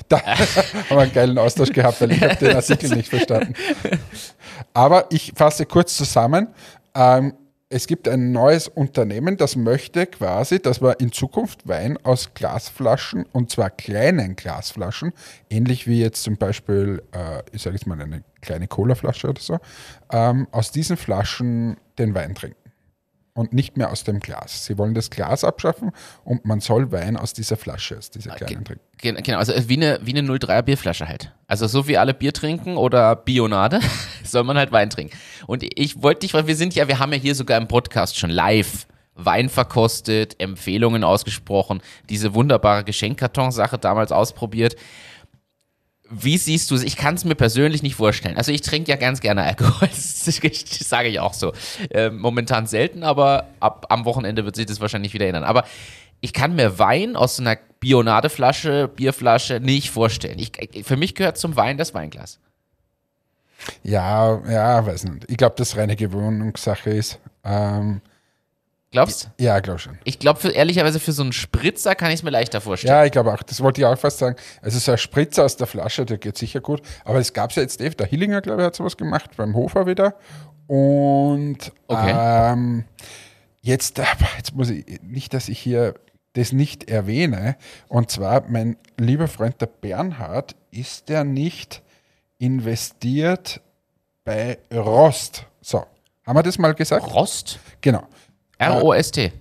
Da 0.09 0.23
haben 0.27 0.91
wir 0.91 0.99
einen 0.99 1.13
geilen 1.13 1.39
Austausch 1.39 1.73
gehabt, 1.73 2.01
weil 2.01 2.13
ich 2.13 2.23
habe 2.23 2.37
den 2.37 2.55
Artikel 2.55 2.95
nicht 2.95 3.09
verstanden. 3.09 3.55
Aber 4.73 5.07
ich 5.11 5.33
fasse 5.35 5.67
kurz 5.67 5.97
zusammen. 5.97 6.49
Ähm, 6.95 7.35
es 7.75 7.87
gibt 7.87 8.07
ein 8.07 8.33
neues 8.33 8.69
Unternehmen, 8.69 9.39
das 9.39 9.57
möchte 9.57 10.07
quasi, 10.07 10.61
dass 10.61 10.83
wir 10.83 11.01
in 11.01 11.11
Zukunft 11.11 11.67
Wein 11.67 11.97
aus 12.03 12.35
Glasflaschen, 12.35 13.25
und 13.33 13.51
zwar 13.51 13.71
kleinen 13.71 14.37
Glasflaschen, 14.37 15.15
ähnlich 15.49 15.87
wie 15.87 15.99
jetzt 15.99 16.23
zum 16.23 16.37
Beispiel, 16.37 17.03
äh, 17.13 17.43
ich 17.51 17.63
sage 17.63 17.77
jetzt 17.77 17.87
mal 17.87 17.99
eine 17.99 18.25
kleine 18.43 18.69
Colaflasche 18.69 19.31
oder 19.31 19.41
so, 19.41 19.59
ähm, 20.13 20.49
aus 20.51 20.71
diesen 20.71 20.99
Flaschen 20.99 21.79
den 21.99 22.15
Wein 22.15 22.35
trinken. 22.35 22.62
Und 23.35 23.55
nicht 23.55 23.79
mehr 23.79 23.91
aus 23.91 24.05
dem 24.05 24.21
Glas. 24.21 24.67
Sie 24.67 24.77
wollen 24.77 24.93
das 24.93 25.09
Glas 25.09 25.43
abschaffen 25.43 25.93
und 26.23 26.45
man 26.45 26.61
soll 26.61 26.93
Wein 26.93 27.17
aus 27.17 27.33
dieser 27.33 27.57
Flasche, 27.57 27.97
aus 27.97 28.11
dieser 28.11 28.33
kleinen 28.35 28.63
trinken. 28.65 28.85
Gen- 28.99 29.17
Genau, 29.23 29.39
also 29.39 29.55
wie 29.71 29.77
eine, 29.79 29.99
wie 30.03 30.11
eine 30.17 30.29
03er 30.31 30.61
Bierflasche 30.61 31.09
halt. 31.09 31.33
Also 31.47 31.67
so 31.67 31.89
wie 31.89 31.97
alle 31.97 32.13
Bier 32.13 32.35
trinken 32.35 32.77
oder 32.77 33.17
Bionade, 33.17 33.81
soll 34.25 34.45
man 34.45 34.59
halt 34.59 34.71
Wein 34.71 34.91
trinken. 34.91 35.17
Und 35.47 35.65
ich 35.79 36.03
wollte 36.03 36.21
dich, 36.21 36.35
weil 36.35 36.47
wir 36.47 36.57
sind 36.57 36.75
ja, 36.75 36.89
wir 36.89 36.99
haben 36.99 37.11
ja 37.15 37.19
hier 37.19 37.35
sogar 37.35 37.57
im 37.59 37.69
Podcast 37.69 38.19
schon 38.19 38.29
live 38.29 38.87
Wein 39.15 39.49
verkostet, 39.49 40.39
Empfehlungen 40.41 41.03
ausgesprochen, 41.05 41.81
diese 42.11 42.35
wunderbare 42.35 42.85
Geschenkkarton-Sache 42.85 43.79
damals 43.79 44.13
ausprobiert. 44.13 44.77
Wie 46.15 46.37
siehst 46.37 46.71
du 46.71 46.75
es? 46.75 46.83
Ich 46.83 46.97
kann 46.97 47.15
es 47.15 47.25
mir 47.25 47.35
persönlich 47.35 47.83
nicht 47.83 47.95
vorstellen. 47.95 48.37
Also 48.37 48.53
ich 48.53 48.61
trinke 48.61 48.91
ja 48.91 48.97
ganz 48.97 49.21
gerne 49.21 49.43
Alkohol, 49.43 49.89
das, 49.89 50.25
sage 50.27 51.09
ich 51.09 51.21
auch 51.21 51.33
so. 51.33 51.53
Äh, 51.91 52.11
momentan 52.11 52.67
selten, 52.67 53.03
aber 53.03 53.49
ab 53.61 53.87
am 53.89 54.05
Wochenende 54.05 54.45
wird 54.45 54.57
sich 54.57 54.67
das 54.67 54.81
wahrscheinlich 54.81 55.15
wieder 55.15 55.27
ändern. 55.27 55.45
Aber 55.45 55.65
ich 56.21 56.33
kann 56.33 56.55
mir 56.55 56.79
Wein 56.79 57.17
aus 57.17 57.37
so 57.37 57.43
einer 57.43 57.57
Bionadeflasche, 57.81 58.89
Bierflasche 58.89 59.59
nicht 59.61 59.91
vorstellen. 59.91 60.39
Ich, 60.39 60.53
für 60.85 60.97
mich 60.97 61.15
gehört 61.15 61.39
zum 61.39 61.57
Wein 61.57 61.79
das 61.79 61.95
Weinglas. 61.95 62.39
Ja, 63.83 64.41
ja, 64.49 64.85
weiß 64.87 65.05
nicht. 65.05 65.31
Ich 65.31 65.37
glaube, 65.37 65.55
dass 65.57 65.77
reine 65.77 65.97
Gewöhnungssache 65.97 66.91
ist. 66.91 67.19
Ähm, 67.45 68.03
Glaubst 68.93 69.31
du? 69.39 69.45
ja, 69.45 69.59
glaube 69.61 69.79
schon. 69.81 69.99
Ich 70.05 70.19
glaube, 70.19 70.47
ehrlicherweise 70.51 71.01
für 71.01 71.13
so 71.13 71.23
einen 71.23 71.33
Spritzer 71.33 71.95
kann 71.95 72.09
ich 72.11 72.17
es 72.17 72.23
mir 72.23 72.31
leichter 72.31 72.61
vorstellen. 72.61 72.93
Ja, 72.95 73.05
ich 73.05 73.11
glaube 73.11 73.33
auch. 73.33 73.43
Das 73.43 73.61
wollte 73.63 73.81
ich 73.81 73.87
auch 73.87 73.99
fast 73.99 74.19
sagen. 74.19 74.37
Also 74.61 74.79
so 74.79 74.93
ein 74.93 74.99
Spritzer 74.99 75.45
aus 75.45 75.57
der 75.57 75.67
Flasche, 75.67 76.05
der 76.07 76.19
geht 76.19 76.37
sicher 76.39 76.61
gut. 76.61 76.83
Aber 77.05 77.19
es 77.19 77.33
gab 77.33 77.51
es 77.51 77.57
ja 77.57 77.63
jetzt, 77.63 77.81
Dave, 77.81 77.95
der 77.97 78.07
Hillinger, 78.07 78.41
glaube 78.43 78.61
ich, 78.63 78.67
hat 78.67 78.77
sowas 78.77 78.97
gemacht, 78.97 79.31
beim 79.37 79.55
Hofer 79.57 79.87
wieder. 79.87 80.15
Und 80.67 81.73
Okay. 81.89 82.13
ähm, 82.15 82.85
jetzt, 83.63 83.99
aber 83.99 84.29
jetzt 84.37 84.55
muss 84.55 84.71
ich, 84.71 84.85
nicht, 85.03 85.35
dass 85.35 85.49
ich 85.49 85.59
hier 85.59 85.95
das 86.35 86.53
nicht 86.53 86.91
erwähne. 86.91 87.57
Und 87.89 88.11
zwar, 88.11 88.45
mein 88.49 88.77
lieber 88.99 89.27
Freund 89.29 89.61
der 89.61 89.67
Bernhard, 89.67 90.55
ist 90.71 91.09
der 91.09 91.25
nicht 91.25 91.83
investiert 92.39 93.61
bei 94.25 94.59
Rost? 94.73 95.47
So, 95.61 95.85
haben 96.27 96.37
wir 96.39 96.43
das 96.43 96.59
mal 96.59 96.75
gesagt? 96.75 97.07
Rost? 97.15 97.59
Genau. 97.81 98.03
R-O-S-T. 98.63 99.33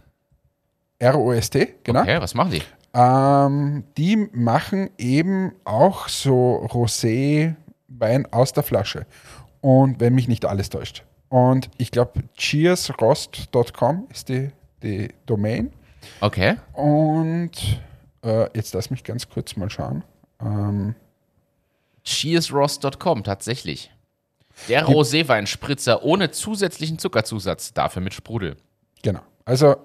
R-O-S-T, 0.99 1.75
genau. 1.83 2.01
Okay, 2.01 2.21
was 2.21 2.33
machen 2.33 2.51
die? 2.51 2.61
Ähm, 2.93 3.83
die 3.97 4.17
machen 4.33 4.89
eben 4.97 5.53
auch 5.63 6.09
so 6.09 6.65
Rosé-Wein 6.65 8.27
aus 8.31 8.53
der 8.53 8.63
Flasche. 8.63 9.05
Und 9.61 9.99
wenn 9.99 10.13
mich 10.13 10.27
nicht 10.27 10.45
alles 10.45 10.69
täuscht. 10.69 11.03
Und 11.29 11.69
ich 11.77 11.91
glaube, 11.91 12.23
cheersrost.com 12.35 14.07
ist 14.11 14.29
die, 14.29 14.51
die 14.83 15.09
Domain. 15.25 15.71
Okay. 16.19 16.57
Und 16.73 17.51
äh, 18.23 18.49
jetzt 18.55 18.73
lass 18.73 18.89
mich 18.89 19.03
ganz 19.03 19.29
kurz 19.29 19.55
mal 19.55 19.69
schauen. 19.69 20.03
Ähm, 20.41 20.95
Cheersrost.com, 22.03 23.23
tatsächlich. 23.23 23.91
Der 24.67 24.85
Roséweinspritzer 24.85 26.03
ohne 26.03 26.31
zusätzlichen 26.31 26.99
Zuckerzusatz, 26.99 27.73
dafür 27.73 28.01
mit 28.01 28.13
Sprudel. 28.13 28.57
Genau. 29.01 29.21
Also, 29.45 29.75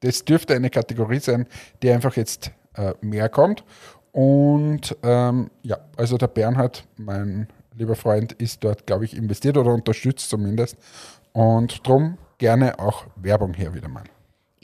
das 0.00 0.24
dürfte 0.24 0.54
eine 0.54 0.70
Kategorie 0.70 1.18
sein, 1.18 1.46
die 1.82 1.90
einfach 1.90 2.16
jetzt 2.16 2.52
äh, 2.74 2.94
mehr 3.00 3.28
kommt. 3.28 3.64
Und 4.12 4.96
ähm, 5.02 5.50
ja, 5.62 5.78
also 5.96 6.16
der 6.16 6.28
Bernhard, 6.28 6.86
mein 6.96 7.48
lieber 7.74 7.96
Freund, 7.96 8.32
ist 8.32 8.62
dort, 8.62 8.86
glaube 8.86 9.04
ich, 9.04 9.16
investiert 9.16 9.56
oder 9.56 9.72
unterstützt 9.72 10.28
zumindest. 10.30 10.76
Und 11.32 11.86
drum 11.86 12.18
gerne 12.38 12.78
auch 12.78 13.06
Werbung 13.16 13.54
hier 13.54 13.74
wieder 13.74 13.88
mal. 13.88 14.04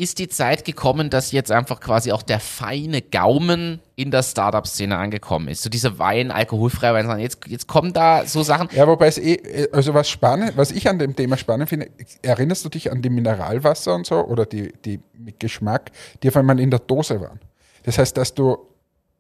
Ist 0.01 0.19
die 0.19 0.29
Zeit 0.29 0.65
gekommen, 0.65 1.11
dass 1.11 1.31
jetzt 1.31 1.53
einfach 1.53 1.79
quasi 1.79 2.11
auch 2.11 2.23
der 2.23 2.41
feine 2.41 3.03
Gaumen 3.03 3.81
in 3.97 4.11
der 4.11 4.23
Startup-Szene 4.23 4.97
angekommen 4.97 5.49
ist. 5.49 5.63
So 5.63 5.69
diese 5.69 5.99
Wein, 5.99 6.31
alkoholfrei 6.31 6.95
Wein, 6.95 7.21
jetzt, 7.21 7.47
jetzt 7.47 7.67
kommen 7.67 7.93
da 7.93 8.25
so 8.25 8.43
Sachen. 8.43 8.71
Ja, 8.73 8.87
wobei 8.87 9.09
es 9.09 9.19
eh, 9.19 9.69
also 9.73 9.93
was 9.93 10.09
spannend, 10.09 10.57
was 10.57 10.71
ich 10.71 10.89
an 10.89 10.99
dem 10.99 11.15
Thema 11.15 11.37
spannend 11.37 11.69
finde, 11.69 11.91
erinnerst 12.23 12.65
du 12.65 12.71
dich 12.71 12.91
an 12.91 13.03
die 13.03 13.11
Mineralwasser 13.11 13.95
und 13.95 14.07
so 14.07 14.25
oder 14.25 14.47
die, 14.47 14.73
die 14.87 15.01
mit 15.19 15.39
Geschmack, 15.39 15.91
die 16.23 16.29
auf 16.29 16.37
einmal 16.39 16.59
in 16.61 16.71
der 16.71 16.81
Dose 16.81 17.21
waren? 17.21 17.39
Das 17.83 17.99
heißt, 17.99 18.17
dass 18.17 18.33
du 18.33 18.57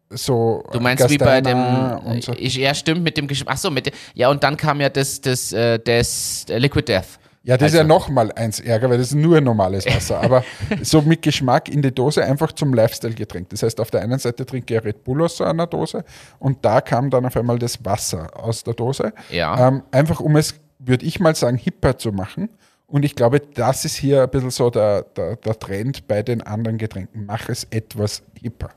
so 0.08 0.64
Du 0.72 0.80
meinst 0.80 1.10
wie 1.10 1.18
bei 1.18 1.42
dem 1.42 2.20
so. 2.22 2.32
ich, 2.32 2.56
ja 2.56 2.74
stimmt 2.74 3.02
mit 3.02 3.18
dem 3.18 3.28
Geschmack. 3.28 3.54
Ach 3.54 3.58
so, 3.58 3.70
mit 3.70 3.84
dem, 3.84 3.92
ja 4.14 4.30
und 4.30 4.42
dann 4.42 4.56
kam 4.56 4.80
ja 4.80 4.88
das 4.88 5.20
das 5.20 5.52
äh, 5.52 5.78
das 5.78 6.46
äh, 6.48 6.58
Liquid 6.58 6.88
Death. 6.88 7.20
Ja, 7.42 7.56
das 7.56 7.68
ist 7.68 7.74
ja 7.74 7.80
Also- 7.80 7.88
noch 7.88 8.08
mal 8.10 8.30
eins 8.32 8.60
ärger, 8.60 8.90
weil 8.90 8.98
das 8.98 9.08
ist 9.08 9.14
nur 9.14 9.40
normales 9.40 9.86
Wasser. 9.86 10.20
Aber 10.20 10.44
so 10.82 11.00
mit 11.02 11.22
Geschmack 11.22 11.68
in 11.70 11.80
die 11.80 11.90
Dose 11.92 12.22
einfach 12.24 12.52
zum 12.52 12.74
Lifestyle-Getränk. 12.74 13.48
Das 13.48 13.62
heißt, 13.62 13.80
auf 13.80 13.90
der 13.90 14.02
einen 14.02 14.18
Seite 14.18 14.44
trinke 14.44 14.74
ich 14.76 14.84
Red 14.84 15.04
Bull 15.04 15.22
aus 15.22 15.38
so 15.38 15.44
einer 15.44 15.66
Dose 15.66 16.04
und 16.38 16.62
da 16.64 16.80
kam 16.82 17.08
dann 17.08 17.24
auf 17.24 17.36
einmal 17.36 17.58
das 17.58 17.82
Wasser 17.84 18.28
aus 18.38 18.62
der 18.62 18.74
Dose. 18.74 19.12
Ja. 19.30 19.68
Ähm, 19.68 19.82
einfach 19.90 20.20
um 20.20 20.36
es, 20.36 20.54
würde 20.78 21.06
ich 21.06 21.18
mal 21.18 21.34
sagen, 21.34 21.56
hipper 21.56 21.96
zu 21.96 22.12
machen. 22.12 22.50
Und 22.86 23.04
ich 23.04 23.14
glaube, 23.14 23.40
das 23.40 23.84
ist 23.84 23.94
hier 23.94 24.24
ein 24.24 24.30
bisschen 24.30 24.50
so 24.50 24.68
der, 24.68 25.02
der, 25.02 25.36
der 25.36 25.58
Trend 25.58 26.08
bei 26.08 26.22
den 26.22 26.42
anderen 26.42 26.76
Getränken. 26.76 27.24
Mach 27.24 27.48
es 27.48 27.64
etwas 27.70 28.22
hipper. 28.38 28.70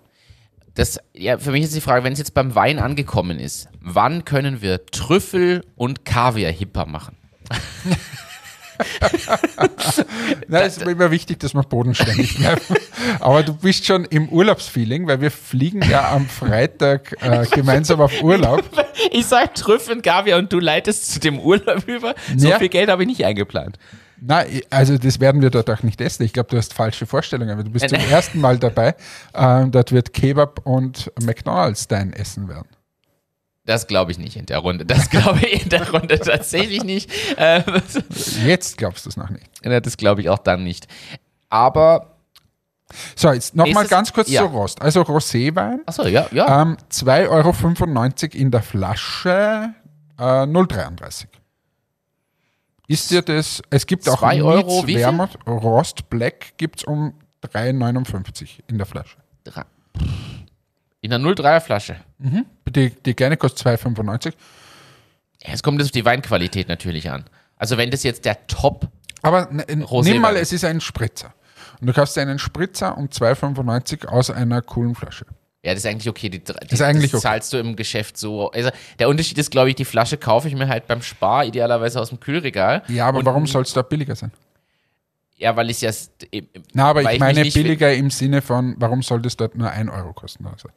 Das, 0.75 0.99
ja, 1.13 1.37
für 1.37 1.51
mich 1.51 1.63
ist 1.63 1.75
die 1.75 1.81
Frage, 1.81 2.03
wenn 2.03 2.13
es 2.13 2.19
jetzt 2.19 2.33
beim 2.33 2.55
Wein 2.55 2.79
angekommen 2.79 3.39
ist, 3.39 3.67
wann 3.81 4.23
können 4.23 4.61
wir 4.61 4.85
Trüffel 4.85 5.65
und 5.75 6.05
Kaviar 6.05 6.51
hipper 6.51 6.85
machen? 6.85 7.17
Na, 10.47 10.61
es 10.61 10.77
ist 10.77 10.85
mir 10.85 10.91
immer 10.91 11.11
wichtig, 11.11 11.39
dass 11.39 11.53
wir 11.53 11.63
bodenständig 11.63 12.37
bleiben. 12.39 12.61
Aber 13.19 13.43
du 13.43 13.53
bist 13.53 13.85
schon 13.85 14.05
im 14.05 14.29
Urlaubsfeeling, 14.29 15.07
weil 15.07 15.21
wir 15.21 15.31
fliegen 15.31 15.81
ja 15.89 16.11
am 16.11 16.27
Freitag 16.27 17.15
äh, 17.21 17.45
gemeinsam 17.51 18.01
auf 18.01 18.21
Urlaub. 18.21 18.63
Ich 19.11 19.25
sag 19.25 19.55
Trüffel 19.55 20.01
Kaviar 20.01 20.39
und 20.39 20.51
du 20.51 20.59
leitest 20.59 21.11
zu 21.11 21.19
dem 21.19 21.39
Urlaub 21.39 21.87
über. 21.87 22.15
So 22.37 22.47
Ja. 22.49 22.59
viel 22.59 22.69
Geld 22.69 22.89
habe 22.89 23.03
ich 23.03 23.07
nicht 23.07 23.23
eingeplant. 23.25 23.77
Na, 24.25 24.43
also 24.69 24.97
das 24.97 25.19
werden 25.19 25.41
wir 25.41 25.49
dort 25.49 25.69
auch 25.69 25.83
nicht 25.83 25.99
essen. 25.99 26.23
Ich 26.23 26.31
glaube, 26.31 26.49
du 26.49 26.57
hast 26.57 26.73
falsche 26.73 27.05
Vorstellungen. 27.05 27.57
weil 27.57 27.65
Du 27.65 27.71
bist 27.71 27.89
zum 27.89 27.97
Nein. 27.97 28.09
ersten 28.09 28.39
Mal 28.39 28.57
dabei. 28.57 28.95
Ähm, 29.33 29.71
dort 29.71 29.91
wird 29.91 30.13
Kebab 30.13 30.61
und 30.65 31.11
McDonalds 31.21 31.87
dein 31.89 32.13
Essen 32.13 32.47
werden. 32.47 32.67
Das 33.65 33.87
glaube 33.87 34.11
ich 34.11 34.17
nicht 34.17 34.35
in 34.35 34.45
der 34.45 34.57
Runde. 34.59 34.85
Das 34.85 35.09
glaube 35.09 35.39
ich 35.45 35.63
in 35.63 35.69
der 35.69 35.89
Runde 35.89 36.19
tatsächlich 36.19 36.83
nicht. 36.83 37.09
Äh, 37.37 37.63
Jetzt 38.45 38.77
glaubst 38.77 39.05
du 39.05 39.09
es 39.09 39.17
noch 39.17 39.29
nicht. 39.29 39.47
das 39.63 39.95
glaube 39.97 40.21
ich 40.21 40.29
auch 40.29 40.39
dann 40.39 40.63
nicht. 40.63 40.87
Aber, 41.49 42.17
So, 43.15 43.31
jetzt 43.31 43.55
nochmal 43.55 43.87
ganz 43.87 44.11
kurz 44.11 44.29
ja. 44.29 44.41
zu 44.41 44.47
Rost. 44.47 44.81
Also 44.81 45.01
Roséwein, 45.01 45.79
achso, 45.85 46.05
ja, 46.07 46.27
ja. 46.31 46.61
ähm, 46.61 46.77
2,95 46.91 47.29
Euro 47.29 48.37
in 48.41 48.51
der 48.51 48.61
Flasche, 48.63 49.73
äh, 50.19 50.23
0,33. 50.23 51.27
Ist 52.87 53.11
dir 53.11 53.21
das, 53.21 53.61
es 53.69 53.85
gibt 53.87 54.07
auch 54.09 54.21
Euro? 54.21 54.85
Wermut, 54.85 55.29
Rost 55.47 56.09
Black 56.09 56.57
gibt 56.57 56.79
es 56.79 56.83
um 56.83 57.13
3,59 57.43 58.59
in 58.67 58.77
der 58.77 58.85
Flasche. 58.85 59.17
Drei- 59.45 59.63
In 61.03 61.09
der 61.09 61.19
03er 61.19 61.59
Flasche. 61.59 61.97
Die, 62.17 62.89
die 62.89 63.13
kleine 63.13 63.35
kostet 63.37 63.67
2,95. 63.67 64.33
Ja, 65.43 65.53
es 65.53 65.61
kommt 65.61 65.79
jetzt 65.79 65.87
auf 65.89 65.91
die 65.91 66.05
Weinqualität 66.05 66.69
natürlich 66.69 67.11
an. 67.11 67.25
Also 67.57 67.77
wenn 67.77 67.91
das 67.91 68.03
jetzt 68.03 68.23
der 68.25 68.47
Top 68.47 68.87
Aber 69.21 69.49
nimm 69.51 70.21
mal, 70.21 70.35
es 70.37 70.53
ist 70.53 70.63
ein 70.63 70.79
Spritzer. 70.81 71.33
Und 71.81 71.87
du 71.87 71.93
kaufst 71.93 72.15
dir 72.15 72.21
einen 72.21 72.39
Spritzer 72.39 72.97
um 72.97 73.07
2,95 73.07 74.05
aus 74.07 74.29
einer 74.29 74.61
coolen 74.61 74.95
Flasche. 74.95 75.25
Ja, 75.61 75.73
das 75.73 75.83
ist 75.83 75.89
eigentlich 75.89 76.09
okay. 76.09 76.29
Die, 76.29 76.41
die, 76.43 76.53
Ist 76.69 76.81
eigentlich 76.81 77.11
das 77.11 77.19
okay. 77.19 77.31
zahlst 77.33 77.51
du 77.53 77.57
im 77.57 77.75
Geschäft 77.75 78.17
so. 78.17 78.49
Also 78.51 78.69
der 78.99 79.09
Unterschied 79.09 79.37
ist, 79.37 79.51
glaube 79.51 79.69
ich, 79.69 79.75
die 79.75 79.85
Flasche 79.85 80.17
kaufe 80.17 80.47
ich 80.47 80.55
mir 80.55 80.67
halt 80.69 80.87
beim 80.87 81.01
Spar, 81.01 81.45
idealerweise 81.45 81.99
aus 82.01 82.09
dem 82.09 82.19
Kühlregal. 82.21 82.83
Ja, 82.87 83.07
aber 83.07 83.19
Und- 83.19 83.25
warum 83.25 83.45
soll 83.47 83.63
es 83.63 83.73
da 83.73 83.81
billiger 83.81 84.15
sein? 84.15 84.31
Ja, 85.37 85.55
weil 85.57 85.69
ich 85.69 85.81
ja. 85.81 85.89
s- 85.89 86.11
im- 86.31 86.47
im- 86.53 86.63
Na, 86.73 86.87
aber 86.89 87.11
ich 87.11 87.19
meine 87.19 87.43
billiger 87.43 87.93
im 87.93 88.09
Sinne 88.09 88.41
von, 88.41 88.75
warum 88.77 89.01
soll 89.01 89.21
das 89.21 89.35
dort 89.35 89.55
nur 89.55 89.69
1 89.69 89.89
Euro 89.89 90.13
kosten? 90.13 90.45
Also, 90.47 90.69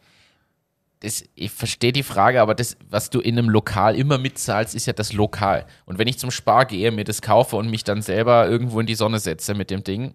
Das, 1.00 1.24
ich 1.34 1.50
verstehe 1.50 1.92
die 1.92 2.02
Frage, 2.02 2.40
aber 2.40 2.54
das, 2.54 2.76
was 2.88 3.10
du 3.10 3.20
in 3.20 3.38
einem 3.38 3.50
Lokal 3.50 3.96
immer 3.96 4.16
mitzahlst, 4.16 4.74
ist 4.74 4.86
ja 4.86 4.92
das 4.94 5.12
Lokal. 5.12 5.66
Und 5.84 5.98
wenn 5.98 6.08
ich 6.08 6.18
zum 6.18 6.30
Spar 6.30 6.64
gehe, 6.64 6.90
mir 6.90 7.04
das 7.04 7.20
kaufe 7.20 7.56
und 7.56 7.70
mich 7.70 7.84
dann 7.84 8.00
selber 8.00 8.48
irgendwo 8.48 8.80
in 8.80 8.86
die 8.86 8.94
Sonne 8.94 9.18
setze 9.18 9.54
mit 9.54 9.70
dem 9.70 9.84
Ding, 9.84 10.14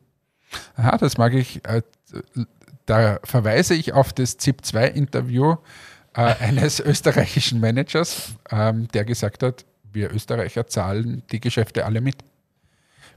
aha, 0.76 0.98
das 0.98 1.18
mag 1.18 1.34
ich. 1.34 1.64
Äh, 1.66 1.84
da 2.86 3.20
verweise 3.24 3.76
ich 3.76 3.94
auf 3.94 4.12
das 4.12 4.38
ZIP-2-Interview 4.38 5.56
äh, 6.16 6.22
eines 6.40 6.80
österreichischen 6.80 7.60
Managers, 7.60 8.34
ähm, 8.50 8.88
der 8.90 9.06
gesagt 9.06 9.44
hat, 9.44 9.66
wir 9.94 10.12
Österreicher 10.12 10.68
zahlen 10.68 11.24
die 11.32 11.40
Geschäfte 11.40 11.86
alle 11.86 12.02
mit. 12.02 12.18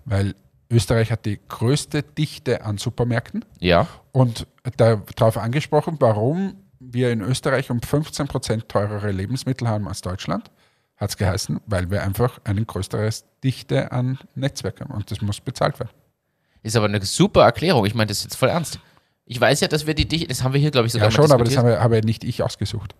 Weil 0.04 0.34
Österreich 0.70 1.10
hat 1.10 1.24
die 1.24 1.40
größte 1.48 2.02
Dichte 2.02 2.64
an 2.64 2.78
Supermärkten. 2.78 3.44
ja. 3.60 3.86
Und 4.12 4.46
darauf 4.76 5.38
angesprochen, 5.38 5.96
warum 5.98 6.54
wir 6.94 7.12
in 7.12 7.20
Österreich 7.20 7.70
um 7.70 7.80
15% 7.80 8.68
teurere 8.68 9.10
Lebensmittel 9.10 9.68
haben 9.68 9.88
als 9.88 10.00
Deutschland, 10.00 10.50
hat 10.96 11.10
es 11.10 11.16
geheißen, 11.16 11.60
weil 11.66 11.90
wir 11.90 12.02
einfach 12.02 12.40
eine 12.44 12.64
größere 12.64 13.10
Dichte 13.42 13.92
an 13.92 14.18
Netzwerk 14.34 14.80
haben 14.80 14.92
und 14.92 15.10
das 15.10 15.20
muss 15.20 15.40
bezahlt 15.40 15.78
werden. 15.80 15.90
Ist 16.62 16.76
aber 16.76 16.86
eine 16.86 17.04
super 17.04 17.42
Erklärung. 17.42 17.84
Ich 17.84 17.94
meine 17.94 18.08
das 18.08 18.18
ist 18.18 18.24
jetzt 18.24 18.36
voll 18.36 18.48
ernst. 18.48 18.78
Ich 19.26 19.40
weiß 19.40 19.60
ja, 19.60 19.68
dass 19.68 19.86
wir 19.86 19.94
die 19.94 20.06
Dichte, 20.06 20.28
das 20.28 20.42
haben 20.42 20.54
wir 20.54 20.60
hier, 20.60 20.70
glaube 20.70 20.86
ich, 20.86 20.92
sogar 20.92 21.10
Ja, 21.10 21.16
mal 21.16 21.22
schon, 21.22 21.32
aber 21.32 21.44
das 21.44 21.56
habe, 21.56 21.80
habe 21.80 22.00
nicht 22.00 22.24
ich 22.24 22.42
ausgesucht. 22.42 22.94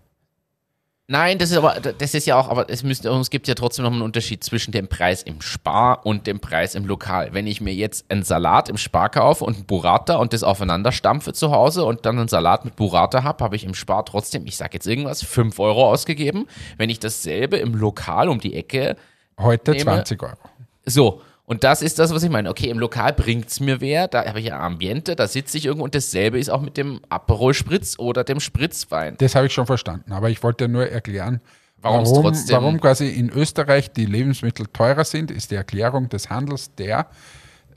Nein, 1.07 1.37
das 1.37 1.51
ist 1.51 1.57
aber, 1.57 1.79
das 1.79 2.15
ist 2.15 2.25
ja 2.25 2.35
auch, 2.39 2.49
aber 2.49 2.67
es, 2.67 2.81
müsste, 2.81 3.09
es 3.09 3.29
gibt 3.29 3.47
ja 3.47 3.53
trotzdem 3.53 3.83
noch 3.83 3.91
einen 3.91 4.01
Unterschied 4.01 4.43
zwischen 4.43 4.71
dem 4.71 4.87
Preis 4.87 5.21
im 5.21 5.39
Spar 5.39 6.03
und 6.03 6.25
dem 6.25 6.39
Preis 6.39 6.73
im 6.73 6.85
Lokal. 6.85 7.31
Wenn 7.31 7.45
ich 7.45 7.61
mir 7.61 7.75
jetzt 7.75 8.09
einen 8.09 8.23
Salat 8.23 8.69
im 8.69 8.77
Spar 8.77 9.09
kaufe 9.09 9.43
und 9.43 9.53
einen 9.55 9.65
Burrata 9.65 10.15
und 10.15 10.33
das 10.33 10.41
aufeinander 10.41 10.91
stampfe 10.91 11.33
zu 11.33 11.51
Hause 11.51 11.85
und 11.85 12.07
dann 12.07 12.17
einen 12.17 12.27
Salat 12.27 12.65
mit 12.65 12.75
Burrata 12.75 13.21
habe, 13.23 13.43
habe 13.43 13.55
ich 13.55 13.65
im 13.65 13.75
Spar 13.75 14.03
trotzdem, 14.03 14.47
ich 14.47 14.57
sag 14.57 14.73
jetzt 14.73 14.87
irgendwas, 14.87 15.23
5 15.23 15.59
Euro 15.59 15.91
ausgegeben. 15.91 16.47
Wenn 16.77 16.89
ich 16.89 16.99
dasselbe 16.99 17.57
im 17.57 17.75
Lokal 17.75 18.27
um 18.27 18.39
die 18.39 18.55
Ecke 18.55 18.95
Heute 19.39 19.71
Nehme- 19.73 19.83
20 19.83 20.23
Euro. 20.23 20.37
so, 20.85 21.21
und 21.45 21.63
das 21.63 21.81
ist 21.81 21.99
das, 21.99 22.13
was 22.13 22.23
ich 22.23 22.29
meine. 22.29 22.49
Okay, 22.49 22.69
im 22.69 22.79
Lokal 22.79 23.13
bringt's 23.13 23.59
mir 23.59 23.81
wer, 23.81 24.07
da 24.07 24.25
habe 24.25 24.39
ich 24.39 24.51
ein 24.51 24.59
Ambiente, 24.59 25.15
da 25.15 25.27
sitze 25.27 25.57
ich 25.57 25.65
irgendwo 25.65 25.83
und 25.85 25.93
dasselbe 25.95 26.39
ist 26.39 26.49
auch 26.49 26.61
mit 26.61 26.77
dem 26.77 27.01
Aperol 27.09 27.53
Spritz 27.53 27.97
oder 27.99 28.23
dem 28.23 28.39
Spritzwein. 28.39 29.15
Das 29.17 29.35
habe 29.35 29.47
ich 29.47 29.53
schon 29.53 29.65
verstanden, 29.65 30.11
aber 30.11 30.29
ich 30.29 30.41
wollte 30.43 30.67
nur 30.67 30.87
erklären, 30.87 31.41
Warum 31.81 32.01
es 32.01 32.09
warum, 32.09 32.23
trotzdem- 32.23 32.55
warum 32.55 32.81
quasi 32.81 33.09
in 33.09 33.29
Österreich 33.29 33.91
die 33.91 34.05
Lebensmittel 34.05 34.65
teurer 34.73 35.03
sind, 35.05 35.29
ist 35.29 35.51
die 35.51 35.55
Erklärung 35.55 36.09
des 36.09 36.31
Handels 36.31 36.73
der 36.73 37.07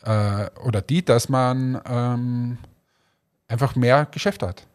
äh, 0.02 0.46
oder 0.64 0.80
die, 0.80 1.04
dass 1.04 1.28
man 1.28 1.78
ähm, 1.86 2.56
einfach 3.48 3.76
mehr 3.76 4.06
Geschäft 4.10 4.42
hat. 4.42 4.66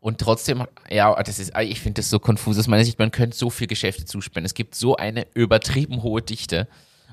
Und 0.00 0.18
trotzdem, 0.20 0.64
ja, 0.88 1.14
das 1.22 1.38
ist, 1.38 1.52
ich 1.60 1.80
finde 1.80 2.00
das 2.00 2.08
so 2.10 2.18
konfus 2.18 2.58
aus 2.58 2.66
meiner 2.66 2.84
Sicht, 2.84 2.98
man 2.98 3.10
könnte 3.10 3.36
so 3.36 3.50
viel 3.50 3.66
Geschäfte 3.66 4.04
zuspenden. 4.06 4.46
Es 4.46 4.54
gibt 4.54 4.74
so 4.74 4.96
eine 4.96 5.26
übertrieben 5.34 6.02
hohe 6.02 6.22
Dichte 6.22 6.66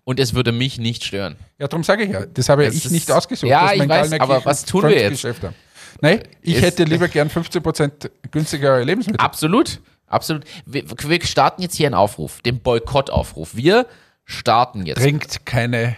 und 0.09 0.19
es 0.19 0.33
würde 0.33 0.51
mich 0.51 0.79
nicht 0.79 1.03
stören. 1.03 1.35
Ja, 1.59 1.67
darum 1.67 1.83
sage 1.83 2.03
ich 2.03 2.09
ja, 2.09 2.25
das 2.25 2.49
habe 2.49 2.65
Das 2.65 2.73
ich 2.73 2.89
nicht 2.89 3.11
ausgesucht. 3.11 3.47
Ja, 3.47 3.73
ich 3.73 3.87
weiß, 3.87 4.09
Gallner 4.09 4.21
aber 4.23 4.43
was 4.43 4.65
tun 4.65 4.81
wir 4.87 4.99
jetzt? 4.99 5.23
Nein, 6.01 6.23
ich 6.41 6.55
Ist- 6.55 6.63
hätte 6.63 6.83
lieber 6.85 7.07
gern 7.09 7.29
15% 7.29 8.09
günstigere 8.31 8.83
Lebensmittel. 8.83 9.23
Absolut, 9.23 9.79
absolut. 10.07 10.45
Wir, 10.65 10.83
wir 10.89 11.21
starten 11.23 11.61
jetzt 11.61 11.75
hier 11.75 11.85
einen 11.85 11.93
Aufruf, 11.93 12.41
den 12.41 12.59
Boykottaufruf. 12.59 13.55
Wir 13.55 13.85
starten 14.25 14.87
jetzt. 14.87 14.99
Trinkt 14.99 15.45
keine 15.45 15.95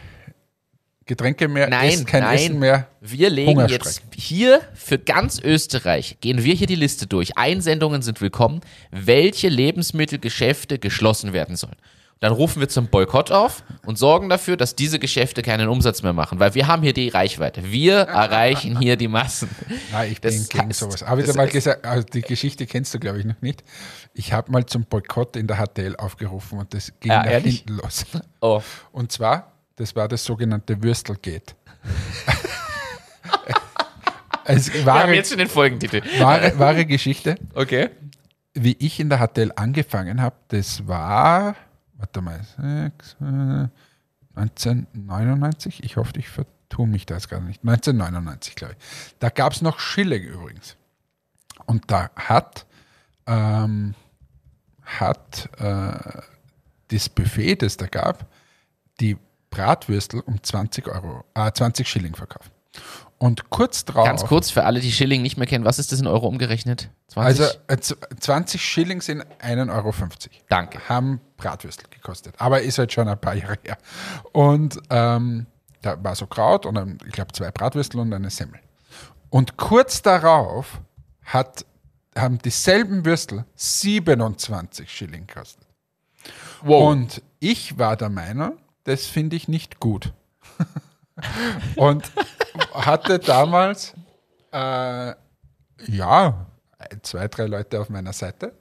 Getränke 1.05 1.47
mehr, 1.47 1.69
Nein, 1.69 1.91
esst 1.91 2.07
kein 2.07 2.23
nein. 2.23 2.35
Essen 2.35 2.59
mehr. 2.59 2.89
Wir 2.99 3.29
legen 3.29 3.65
jetzt 3.69 4.01
hier 4.13 4.59
für 4.73 4.99
ganz 4.99 5.39
Österreich, 5.39 6.17
gehen 6.19 6.43
wir 6.43 6.53
hier 6.53 6.67
die 6.67 6.75
Liste 6.75 7.07
durch. 7.07 7.37
Einsendungen 7.37 8.01
sind 8.01 8.19
willkommen, 8.19 8.59
welche 8.91 9.47
Lebensmittelgeschäfte 9.47 10.79
geschlossen 10.79 11.31
werden 11.31 11.55
sollen. 11.55 11.77
Dann 12.21 12.33
rufen 12.33 12.59
wir 12.59 12.69
zum 12.69 12.87
Boykott 12.87 13.31
auf 13.31 13.63
und 13.83 13.97
sorgen 13.97 14.29
dafür, 14.29 14.55
dass 14.55 14.75
diese 14.75 14.99
Geschäfte 14.99 15.41
keinen 15.41 15.67
Umsatz 15.67 16.03
mehr 16.03 16.13
machen, 16.13 16.39
weil 16.39 16.53
wir 16.53 16.67
haben 16.67 16.83
hier 16.83 16.93
die 16.93 17.09
Reichweite. 17.09 17.71
Wir 17.71 18.01
erreichen 18.01 18.77
hier 18.79 18.95
die 18.95 19.07
Massen. 19.07 19.49
Nein, 19.91 20.11
ich 20.11 20.21
Das 20.21 20.35
bin 20.35 20.47
gegen 20.59 20.69
heißt- 20.71 20.73
sowas. 20.75 21.01
Habe 21.07 21.21
ich 21.21 21.27
das 21.27 21.35
mal 21.35 21.47
gesagt, 21.47 21.83
also 21.83 22.05
die 22.05 22.21
Geschichte 22.21 22.67
kennst 22.67 22.93
du, 22.93 22.99
glaube 22.99 23.19
ich, 23.19 23.25
noch 23.25 23.41
nicht. 23.41 23.63
Ich 24.13 24.33
habe 24.33 24.51
mal 24.51 24.63
zum 24.67 24.85
Boykott 24.85 25.35
in 25.35 25.47
der 25.47 25.57
HTL 25.57 25.95
aufgerufen 25.95 26.59
und 26.59 26.71
das 26.75 26.93
ging 26.99 27.11
Ja, 27.11 27.23
nach 27.23 27.31
ehrlich? 27.31 27.63
hinten 27.65 27.81
los. 27.81 28.05
Oh, 28.39 28.61
Und 28.91 29.11
zwar, 29.11 29.53
das 29.77 29.95
war 29.95 30.07
das 30.07 30.23
sogenannte 30.23 30.83
Würstelgate. 30.83 31.55
es 34.45 34.71
wir 34.71 34.81
haben 34.81 34.85
wahre, 34.85 35.15
jetzt 35.15 35.29
schon 35.29 35.39
den 35.39 35.47
Folgentitel. 35.47 36.03
wahre, 36.19 36.59
wahre 36.59 36.85
Geschichte. 36.85 37.33
Okay. 37.55 37.89
wie 38.53 38.75
ich 38.79 38.99
in 38.99 39.09
der 39.09 39.17
HTL 39.27 39.51
angefangen 39.55 40.21
habe, 40.21 40.35
das 40.49 40.87
war, 40.87 41.55
warte 42.11 42.21
mal, 42.21 42.41
sechs, 42.43 43.15
äh, 43.21 43.67
1999. 44.35 45.83
Ich 45.83 45.97
hoffe, 45.97 46.13
ich 46.17 46.27
tu 46.69 46.85
mich 46.85 47.05
das 47.05 47.27
gar 47.27 47.41
nicht. 47.41 47.63
1999, 47.63 48.55
glaube 48.55 48.75
ich. 48.77 49.15
Da 49.19 49.29
gab 49.29 49.53
es 49.53 49.61
noch 49.61 49.79
Schilling 49.79 50.23
übrigens. 50.23 50.77
Und 51.65 51.91
da 51.91 52.09
hat, 52.15 52.65
ähm, 53.27 53.93
hat 54.83 55.49
äh, 55.57 56.21
das 56.87 57.09
Buffet, 57.09 57.57
das 57.57 57.77
da 57.77 57.87
gab, 57.87 58.25
die 58.99 59.17
Bratwürstel 59.49 60.21
um 60.21 60.41
20 60.41 60.87
Euro, 60.87 61.25
äh, 61.33 61.51
20 61.51 61.87
Schilling 61.87 62.15
verkauft. 62.15 62.51
Und 63.17 63.49
kurz 63.49 63.85
drauf. 63.85 64.05
Ganz 64.05 64.23
kurz 64.23 64.49
für 64.49 64.63
alle, 64.63 64.79
die 64.79 64.91
Schilling 64.91 65.21
nicht 65.21 65.37
mehr 65.37 65.45
kennen, 65.45 65.65
was 65.65 65.77
ist 65.77 65.91
das 65.91 65.99
in 65.99 66.07
Euro 66.07 66.27
umgerechnet? 66.27 66.89
20? 67.09 67.45
Also 67.67 67.95
äh, 68.05 68.15
20 68.19 68.59
Schilling 68.63 69.01
sind 69.01 69.23
1,50 69.41 69.69
Euro. 69.69 69.93
Danke. 70.49 70.89
Haben 70.89 71.21
Bratwürstel 71.41 71.87
gekostet. 71.89 72.35
Aber 72.37 72.61
ist 72.61 72.77
halt 72.77 72.93
schon 72.93 73.07
ein 73.07 73.19
paar 73.19 73.33
Jahre 73.33 73.57
her. 73.63 73.77
Und 74.31 74.79
ähm, 74.89 75.47
da 75.81 76.01
war 76.03 76.15
so 76.15 76.27
Kraut 76.27 76.65
und 76.65 76.75
dann, 76.75 76.97
ich 77.05 77.11
glaube 77.11 77.33
zwei 77.33 77.51
Bratwürstel 77.51 77.99
und 77.99 78.13
eine 78.13 78.29
Semmel. 78.29 78.59
Und 79.29 79.57
kurz 79.57 80.01
darauf 80.01 80.79
hat, 81.23 81.65
haben 82.15 82.37
dieselben 82.39 83.05
Würstel 83.05 83.45
27 83.55 84.89
Schilling 84.91 85.25
gekostet. 85.25 85.65
Wow. 86.61 86.91
Und 86.91 87.23
ich 87.39 87.79
war 87.79 87.97
der 87.97 88.09
Meinung, 88.09 88.57
das 88.83 89.07
finde 89.07 89.35
ich 89.35 89.47
nicht 89.47 89.79
gut. 89.79 90.13
und 91.75 92.11
hatte 92.73 93.17
damals, 93.17 93.93
äh, 94.51 95.13
ja, 95.87 96.45
zwei, 97.01 97.27
drei 97.27 97.45
Leute 97.45 97.79
auf 97.79 97.89
meiner 97.89 98.13
Seite 98.13 98.53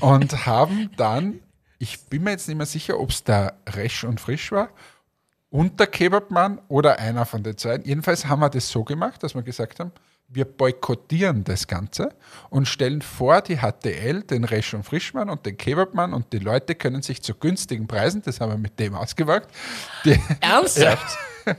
und 0.00 0.46
haben 0.46 0.90
dann, 0.96 1.40
ich 1.78 2.06
bin 2.06 2.22
mir 2.24 2.30
jetzt 2.30 2.48
nicht 2.48 2.56
mehr 2.56 2.66
sicher, 2.66 2.98
ob 2.98 3.10
es 3.10 3.24
der 3.24 3.54
Resch 3.68 4.04
und 4.04 4.20
Frisch 4.20 4.52
war 4.52 4.70
und 5.50 5.78
der 5.78 5.86
Kebabmann 5.86 6.60
oder 6.68 6.98
einer 6.98 7.26
von 7.26 7.42
den 7.42 7.56
zwei. 7.56 7.78
Jedenfalls 7.84 8.26
haben 8.26 8.40
wir 8.40 8.50
das 8.50 8.68
so 8.68 8.84
gemacht, 8.84 9.22
dass 9.22 9.34
wir 9.34 9.42
gesagt 9.42 9.80
haben, 9.80 9.92
wir 10.28 10.44
boykottieren 10.44 11.44
das 11.44 11.66
Ganze 11.68 12.08
und 12.50 12.66
stellen 12.66 13.00
vor 13.00 13.42
die 13.42 13.58
HTL, 13.58 14.22
den 14.22 14.44
Resch 14.44 14.74
und 14.74 14.82
Frischmann 14.82 15.30
und 15.30 15.46
den 15.46 15.56
Kebabmann 15.56 16.12
und 16.12 16.32
die 16.32 16.38
Leute 16.38 16.74
können 16.74 17.02
sich 17.02 17.22
zu 17.22 17.34
günstigen 17.34 17.86
Preisen, 17.86 18.22
das 18.22 18.40
haben 18.40 18.50
wir 18.50 18.58
mit 18.58 18.78
dem 18.80 18.94
ausgewagt, 18.94 19.54
die, 20.04 20.20
Ernsthaft? 20.40 21.18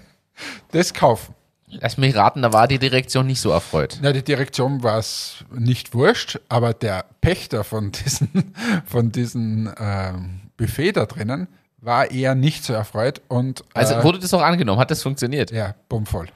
Das 0.71 0.93
kaufen. 0.93 1.33
Lass 1.69 1.97
mich 1.97 2.15
raten, 2.15 2.41
da 2.41 2.53
war 2.53 2.67
die 2.67 2.79
Direktion 2.79 3.27
nicht 3.27 3.41
so 3.41 3.51
erfreut. 3.51 3.99
Na, 4.01 4.13
die 4.13 4.23
Direktion 4.23 4.83
war 4.83 4.99
es 4.99 5.43
nicht 5.51 5.93
wurscht, 5.93 6.39
aber 6.47 6.73
der 6.73 7.05
Pächter 7.19 7.65
von 7.65 7.91
diesem 7.91 8.29
von 8.85 9.11
diesen 9.11 9.69
ähm, 9.77 10.41
Buffet 10.55 10.93
da 10.93 11.05
drinnen 11.05 11.47
war 11.79 12.09
eher 12.09 12.35
nicht 12.35 12.63
so 12.63 12.73
erfreut. 12.73 13.21
Und, 13.27 13.63
also 13.73 13.95
äh, 13.95 14.03
wurde 14.03 14.19
das 14.19 14.33
auch 14.33 14.41
angenommen? 14.41 14.79
Hat 14.79 14.91
das 14.91 15.03
funktioniert? 15.03 15.51
Ja, 15.51 15.75
bummvoll. 15.89 16.27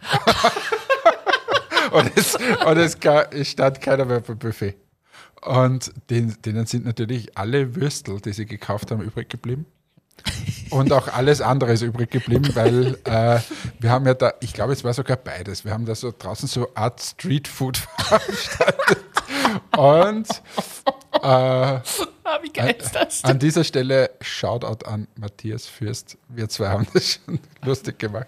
und 1.91 2.11
es, 2.15 2.35
und 2.35 2.77
es 2.77 2.97
stand 3.49 3.81
keiner 3.81 4.05
mehr 4.05 4.19
beim 4.19 4.37
Buffet. 4.37 4.75
Und 5.41 5.91
denen, 6.09 6.39
denen 6.43 6.65
sind 6.67 6.85
natürlich 6.85 7.37
alle 7.37 7.75
Würstel, 7.75 8.21
die 8.21 8.33
sie 8.33 8.45
gekauft 8.45 8.91
haben, 8.91 9.01
übrig 9.01 9.29
geblieben. 9.29 9.65
Und 10.71 10.93
auch 10.93 11.09
alles 11.09 11.41
andere 11.41 11.73
ist 11.73 11.81
übrig 11.81 12.09
geblieben, 12.09 12.49
weil 12.53 12.97
äh, 13.03 13.39
wir 13.79 13.91
haben 13.91 14.05
ja 14.05 14.13
da, 14.13 14.33
ich 14.39 14.53
glaube, 14.53 14.71
es 14.71 14.83
war 14.83 14.93
sogar 14.93 15.17
beides. 15.17 15.65
Wir 15.65 15.73
haben 15.73 15.85
da 15.85 15.95
so 15.95 16.13
draußen 16.17 16.47
so 16.47 16.69
Art 16.75 17.01
Street 17.01 17.47
Food 17.47 17.77
veranstaltet. 17.97 19.03
Und 19.77 20.29
äh, 21.21 21.27
ah, 21.27 21.81
wie 22.41 22.53
geil 22.53 22.75
ist 22.79 22.95
das 22.95 23.23
an 23.25 23.37
dieser 23.37 23.65
Stelle 23.65 24.11
Shoutout 24.21 24.85
an 24.85 25.07
Matthias 25.15 25.67
Fürst. 25.67 26.17
Wir 26.29 26.47
zwei 26.47 26.69
haben 26.69 26.87
das 26.93 27.19
schon 27.25 27.39
lustig 27.65 27.99
gemacht. 27.99 28.27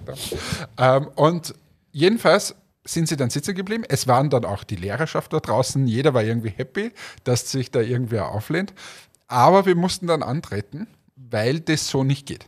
Ähm, 0.78 1.08
und 1.16 1.56
jedenfalls 1.94 2.56
sind 2.86 3.08
sie 3.08 3.16
dann 3.16 3.30
sitzen 3.30 3.56
geblieben. 3.56 3.86
Es 3.88 4.08
waren 4.08 4.30
dann 4.30 4.44
auch 4.44 4.66
die 4.66 4.76
Lehrerschaft 4.76 5.32
da 5.32 5.40
draußen. 5.40 5.88
Jeder 5.88 6.14
war 6.14 6.24
irgendwie 6.24 6.50
happy, 6.50 6.92
dass 7.24 7.50
sich 7.50 7.72
da 7.72 7.80
irgendwer 7.80 8.30
auflehnt. 8.30 8.74
Aber 9.30 9.66
wir 9.66 9.76
mussten 9.76 10.08
dann 10.08 10.22
antreten, 10.22 10.88
weil 11.30 11.60
das 11.60 11.88
so 11.88 12.04
nicht 12.04 12.26
geht. 12.28 12.48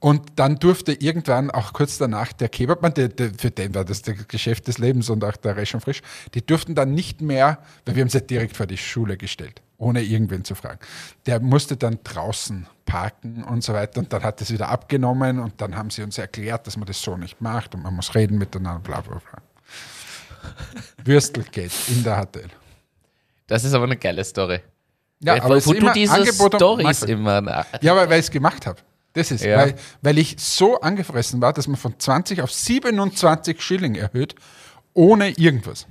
Und 0.00 0.32
dann 0.36 0.56
durfte 0.56 0.92
irgendwann 0.92 1.50
auch 1.50 1.74
kurz 1.74 1.98
danach 1.98 2.32
der 2.32 2.48
Kebabmann, 2.48 2.94
der, 2.94 3.08
der, 3.08 3.32
für 3.36 3.50
den 3.50 3.74
war 3.74 3.84
das 3.84 4.00
das 4.00 4.26
Geschäft 4.28 4.66
des 4.66 4.78
Lebens 4.78 5.10
und 5.10 5.22
auch 5.22 5.36
der 5.36 5.56
Resch 5.56 5.74
und 5.74 5.82
Frisch, 5.82 6.00
die 6.32 6.44
durften 6.44 6.74
dann 6.74 6.94
nicht 6.94 7.20
mehr, 7.20 7.58
weil 7.84 7.96
wir 7.96 8.00
haben 8.00 8.08
sie 8.08 8.22
direkt 8.22 8.56
vor 8.56 8.66
die 8.66 8.78
Schule 8.78 9.18
gestellt, 9.18 9.60
ohne 9.76 10.02
irgendwen 10.02 10.42
zu 10.42 10.54
fragen. 10.54 10.78
Der 11.26 11.38
musste 11.40 11.76
dann 11.76 11.98
draußen 12.02 12.66
parken 12.86 13.44
und 13.44 13.62
so 13.62 13.74
weiter 13.74 14.00
und 14.00 14.10
dann 14.10 14.22
hat 14.22 14.40
es 14.40 14.50
wieder 14.50 14.70
abgenommen 14.70 15.38
und 15.38 15.60
dann 15.60 15.76
haben 15.76 15.90
sie 15.90 16.02
uns 16.02 16.16
erklärt, 16.16 16.66
dass 16.66 16.78
man 16.78 16.86
das 16.86 17.02
so 17.02 17.18
nicht 17.18 17.42
macht 17.42 17.74
und 17.74 17.82
man 17.82 17.94
muss 17.94 18.14
reden 18.14 18.38
miteinander, 18.38 18.80
bla 18.80 19.02
bla 19.02 19.18
bla. 19.18 19.42
Würstelgate 21.04 21.74
in 21.88 22.02
der 22.02 22.24
HTL. 22.24 22.48
Das 23.46 23.64
ist 23.64 23.74
aber 23.74 23.84
eine 23.84 23.98
geile 23.98 24.24
Story. 24.24 24.60
Ja, 25.22 25.34
weil, 25.34 25.40
aber 25.42 25.66
wo 25.66 25.72
du 25.72 25.92
diese 25.92 26.26
Storys 26.26 27.02
immer. 27.02 27.66
Ja, 27.80 27.92
aber 27.92 28.08
weil 28.08 28.20
ich 28.20 28.26
es 28.26 28.30
gemacht 28.30 28.66
habe. 28.66 28.80
Das 29.12 29.30
ist, 29.30 29.44
ja. 29.44 29.58
weil, 29.58 29.74
weil 30.02 30.18
ich 30.18 30.36
so 30.38 30.80
angefressen 30.80 31.40
war, 31.40 31.52
dass 31.52 31.66
man 31.66 31.76
von 31.76 31.98
20 31.98 32.42
auf 32.42 32.52
27 32.52 33.60
Schilling 33.60 33.96
erhöht, 33.96 34.36
ohne 34.94 35.30
irgendwas. 35.30 35.86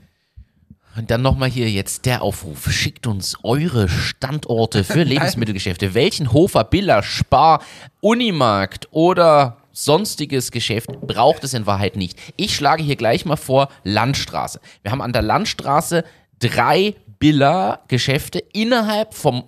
Und 0.96 1.12
dann 1.12 1.22
nochmal 1.22 1.50
hier 1.50 1.70
jetzt 1.70 2.06
der 2.06 2.22
Aufruf. 2.22 2.72
Schickt 2.72 3.08
uns 3.08 3.36
eure 3.44 3.88
Standorte 3.88 4.84
für 4.84 5.04
Lebensmittelgeschäfte. 5.04 5.94
Welchen 5.94 6.34
Hofer, 6.34 6.63
Biller, 6.63 7.04
Spar, 7.04 7.62
Unimarkt 8.02 8.88
oder 8.92 9.58
sonstiges 9.72 10.52
Geschäft 10.52 10.89
braucht 11.02 11.44
es 11.44 11.54
in 11.54 11.65
Wahrheit 11.65 11.96
nicht. 11.96 12.18
Ich 12.36 12.56
schlage 12.56 12.84
hier 12.84 12.96
gleich 12.96 13.26
mal 13.26 13.38
vor 13.38 13.70
Landstraße. 13.84 14.60
Wir 14.82 14.92
haben 14.92 15.02
an 15.02 15.13
der 15.13 15.22
Landstraße 15.22 16.04
drei 16.39 16.96
Biller-Geschäfte 17.19 18.39
innerhalb 18.53 19.13
vom, 19.13 19.43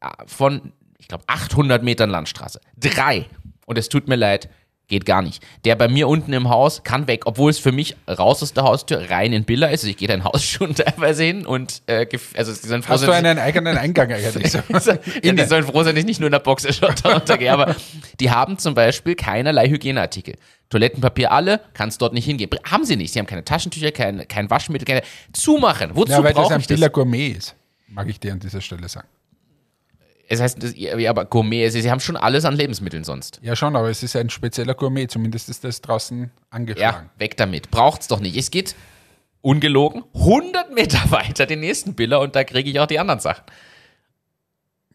äh, 0.00 0.08
von 0.26 0.72
ich 0.98 1.08
glaube, 1.08 1.24
800 1.26 1.82
Metern 1.82 2.10
Landstraße. 2.10 2.60
Drei. 2.76 3.26
Und 3.66 3.78
es 3.78 3.88
tut 3.88 4.08
mir 4.08 4.16
leid, 4.16 4.48
geht 4.94 5.06
gar 5.06 5.22
nicht. 5.22 5.42
Der 5.64 5.74
bei 5.74 5.88
mir 5.88 6.06
unten 6.06 6.32
im 6.32 6.48
Haus 6.48 6.84
kann 6.84 7.08
weg, 7.08 7.22
obwohl 7.26 7.50
es 7.50 7.58
für 7.58 7.72
mich 7.72 7.96
raus 8.08 8.42
aus 8.42 8.52
der 8.52 8.62
Haustür 8.62 9.10
rein 9.10 9.32
in 9.32 9.44
Billa 9.44 9.66
ist. 9.66 9.80
Also 9.80 9.88
ich 9.88 9.96
gehe 9.96 10.06
dein 10.06 10.22
Haus 10.22 10.44
schon 10.48 10.74
teilweise 10.74 11.24
hin 11.24 11.44
und 11.46 11.82
äh, 11.86 12.06
also 12.36 12.52
sie 12.52 12.68
sollen 12.68 12.82
froh 12.82 12.94
Hast 12.94 13.06
du 13.06 13.10
einen 13.10 13.38
eigenen 13.38 13.76
Eingang 13.76 14.12
eigentlich? 14.12 14.52
So. 14.84 14.92
ja, 15.22 15.32
die 15.32 15.44
sollen 15.44 15.64
froh 15.64 15.82
sein, 15.82 15.94
dass 15.94 16.00
ich 16.00 16.06
nicht 16.06 16.20
nur 16.20 16.26
in 16.26 16.32
der 16.32 16.40
Boxershot 16.40 17.04
untergehe, 17.14 17.52
aber 17.52 17.74
die 18.20 18.30
haben 18.30 18.58
zum 18.58 18.74
Beispiel 18.74 19.14
keinerlei 19.14 19.68
Hygieneartikel. 19.68 20.34
Toilettenpapier 20.68 21.32
alle, 21.32 21.60
kannst 21.74 22.02
dort 22.02 22.12
nicht 22.12 22.24
hingehen. 22.24 22.50
Haben 22.64 22.84
sie 22.84 22.96
nicht. 22.96 23.12
Sie 23.12 23.18
haben 23.18 23.26
keine 23.26 23.44
Taschentücher, 23.44 23.92
kein, 23.92 24.26
kein 24.28 24.50
Waschmittel, 24.50 24.84
keine. 24.86 25.02
Zumachen. 25.32 25.90
Wozu 25.94 26.12
ja, 26.12 26.24
weil 26.24 26.34
das 26.34 26.50
ein 26.50 26.62
Billa 26.62 26.88
Gourmet 26.88 27.28
ist, 27.28 27.54
mag 27.88 28.08
ich 28.08 28.20
dir 28.20 28.32
an 28.32 28.40
dieser 28.40 28.60
Stelle 28.60 28.88
sagen. 28.88 29.08
Es 30.28 30.40
heißt, 30.40 30.58
ja, 30.76 31.10
aber 31.10 31.24
Gourmet, 31.26 31.64
also 31.64 31.80
sie 31.80 31.90
haben 31.90 32.00
schon 32.00 32.16
alles 32.16 32.44
an 32.44 32.56
Lebensmitteln 32.56 33.04
sonst. 33.04 33.40
Ja, 33.42 33.54
schon, 33.56 33.76
aber 33.76 33.90
es 33.90 34.02
ist 34.02 34.16
ein 34.16 34.30
spezieller 34.30 34.74
Gourmet, 34.74 35.06
zumindest 35.08 35.48
ist 35.48 35.64
das 35.64 35.80
draußen 35.80 36.30
angeschlagen. 36.50 37.10
Ja, 37.12 37.20
weg 37.20 37.36
damit. 37.36 37.70
Braucht's 37.70 38.08
doch 38.08 38.20
nicht. 38.20 38.36
Es 38.36 38.50
geht 38.50 38.74
ungelogen 39.42 40.04
100 40.14 40.74
Meter 40.74 40.98
weiter 41.10 41.46
den 41.46 41.60
nächsten 41.60 41.94
Biller 41.94 42.20
und 42.20 42.34
da 42.34 42.44
kriege 42.44 42.70
ich 42.70 42.80
auch 42.80 42.86
die 42.86 42.98
anderen 42.98 43.20
Sachen. 43.20 43.44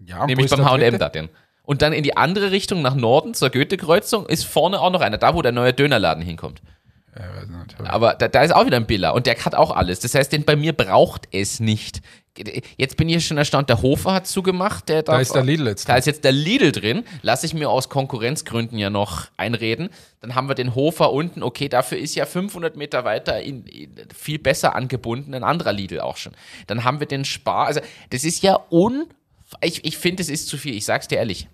Ja, 0.06 0.26
Nämlich 0.26 0.50
beim 0.50 0.66
H&M 0.66 0.98
da 0.98 1.10
denn. 1.10 1.30
Und 1.64 1.84
dann 1.84 1.94
in 1.94 2.04
die 2.04 2.18
andere 2.18 2.50
Richtung 2.50 2.82
nach 2.82 2.96
Norden 2.96 3.36
zur 3.36 3.52
Goethe-Kreuzung 3.52 4.26
ist 4.26 4.44
vorne 4.46 4.82
auch 4.82 4.90
noch 4.90 5.02
einer, 5.02 5.20
da 5.20 5.36
wo 5.36 5.42
der 5.44 5.52
neue 5.52 5.72
Dönerladen 5.72 6.24
hinkommt. 6.24 6.64
Ja, 7.16 7.92
aber 7.92 8.16
da, 8.16 8.28
da, 8.28 8.44
ist 8.44 8.54
auch 8.54 8.66
wieder 8.66 8.78
ein 8.78 8.86
Biller 8.86 9.14
und 9.14 9.26
der 9.26 9.36
hat 9.36 9.54
auch 9.54 9.72
alles. 9.72 10.00
Das 10.00 10.16
heißt, 10.16 10.32
den 10.32 10.46
bei 10.46 10.56
mir 10.56 10.74
braucht 10.74 11.28
es 11.32 11.60
nicht 11.60 12.02
jetzt 12.78 12.98
bin 12.98 13.10
ich 13.10 13.26
schon 13.26 13.38
erstaunt, 13.38 13.70
der 13.70 13.82
Hofer 13.82 14.14
hat 14.14 14.28
zugemacht. 14.28 14.90
Der 14.90 15.04
da 15.04 15.20
ist 15.20 15.34
der 15.34 15.44
Lidl 15.44 15.68
jetzt. 15.68 15.88
Da 15.88 15.98
ist 15.98 16.06
jetzt 16.06 16.24
der 16.24 16.32
Lidl 16.32 16.72
drin. 16.72 17.04
Lasse 17.22 17.46
ich 17.46 17.54
mir 17.54 17.70
aus 17.70 17.90
Konkurrenzgründen 17.90 18.78
ja 18.78 18.90
noch 18.90 19.28
einreden. 19.38 19.90
Dann 20.22 20.36
haben 20.36 20.48
wir 20.48 20.56
den 20.56 20.76
Hofer 20.76 21.12
unten. 21.12 21.44
Okay, 21.44 21.70
dafür 21.70 21.98
ist 21.98 22.16
ja 22.16 22.26
500 22.26 22.76
Meter 22.76 23.06
weiter 23.06 23.42
in, 23.42 23.66
in, 23.66 23.96
viel 24.16 24.40
besser 24.40 24.76
angebunden 24.76 25.34
ein 25.34 25.44
anderer 25.44 25.74
Lidl 25.74 26.00
auch 26.02 26.18
schon. 26.18 26.34
Dann 26.68 26.84
haben 26.84 27.00
wir 27.00 27.08
den 27.08 27.26
Spar. 27.26 27.68
Also 27.68 27.82
das 28.10 28.24
ist 28.24 28.44
ja 28.44 28.60
un... 28.72 29.08
Ich, 29.62 29.84
ich 29.84 29.98
finde, 29.98 30.22
es 30.22 30.30
ist 30.30 30.48
zu 30.48 30.58
viel. 30.58 30.76
Ich 30.76 30.86
sag's 30.86 31.08
dir 31.08 31.18
ehrlich. 31.18 31.48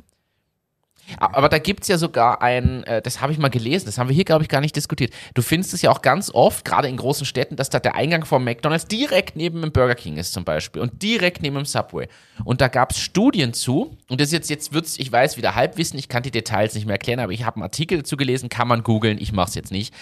Aber 1.17 1.49
da 1.49 1.59
gibt 1.59 1.83
es 1.83 1.87
ja 1.87 1.97
sogar 1.97 2.41
ein, 2.41 2.83
äh, 2.83 3.01
das 3.01 3.21
habe 3.21 3.31
ich 3.31 3.37
mal 3.37 3.49
gelesen, 3.49 3.85
das 3.85 3.97
haben 3.97 4.09
wir 4.09 4.15
hier, 4.15 4.25
glaube 4.25 4.43
ich, 4.43 4.49
gar 4.49 4.61
nicht 4.61 4.75
diskutiert. 4.75 5.13
Du 5.33 5.41
findest 5.41 5.73
es 5.73 5.81
ja 5.81 5.91
auch 5.91 6.01
ganz 6.01 6.31
oft, 6.33 6.65
gerade 6.65 6.87
in 6.87 6.97
großen 6.97 7.25
Städten, 7.25 7.55
dass 7.55 7.69
da 7.69 7.79
der 7.79 7.95
Eingang 7.95 8.25
vom 8.25 8.43
McDonalds 8.43 8.87
direkt 8.87 9.35
neben 9.35 9.61
dem 9.61 9.71
Burger 9.71 9.95
King 9.95 10.17
ist 10.17 10.33
zum 10.33 10.43
Beispiel 10.43 10.81
und 10.81 11.01
direkt 11.01 11.41
neben 11.41 11.55
dem 11.55 11.65
Subway. 11.65 12.07
Und 12.43 12.61
da 12.61 12.67
gab 12.67 12.91
es 12.91 12.99
Studien 12.99 13.53
zu, 13.53 13.97
und 14.09 14.19
das 14.19 14.31
jetzt, 14.31 14.49
jetzt 14.49 14.73
wird's, 14.73 14.97
ich 14.97 15.11
weiß, 15.11 15.37
wieder 15.37 15.55
Halbwissen, 15.55 15.99
ich 15.99 16.09
kann 16.09 16.23
die 16.23 16.31
Details 16.31 16.73
nicht 16.73 16.85
mehr 16.85 16.95
erklären, 16.95 17.19
aber 17.19 17.33
ich 17.33 17.45
habe 17.45 17.57
einen 17.57 17.63
Artikel 17.63 17.99
dazu 17.99 18.17
gelesen, 18.17 18.49
kann 18.49 18.67
man 18.67 18.83
googeln, 18.83 19.17
ich 19.19 19.31
mache 19.31 19.49
es 19.49 19.55
jetzt 19.55 19.71
nicht. 19.71 19.93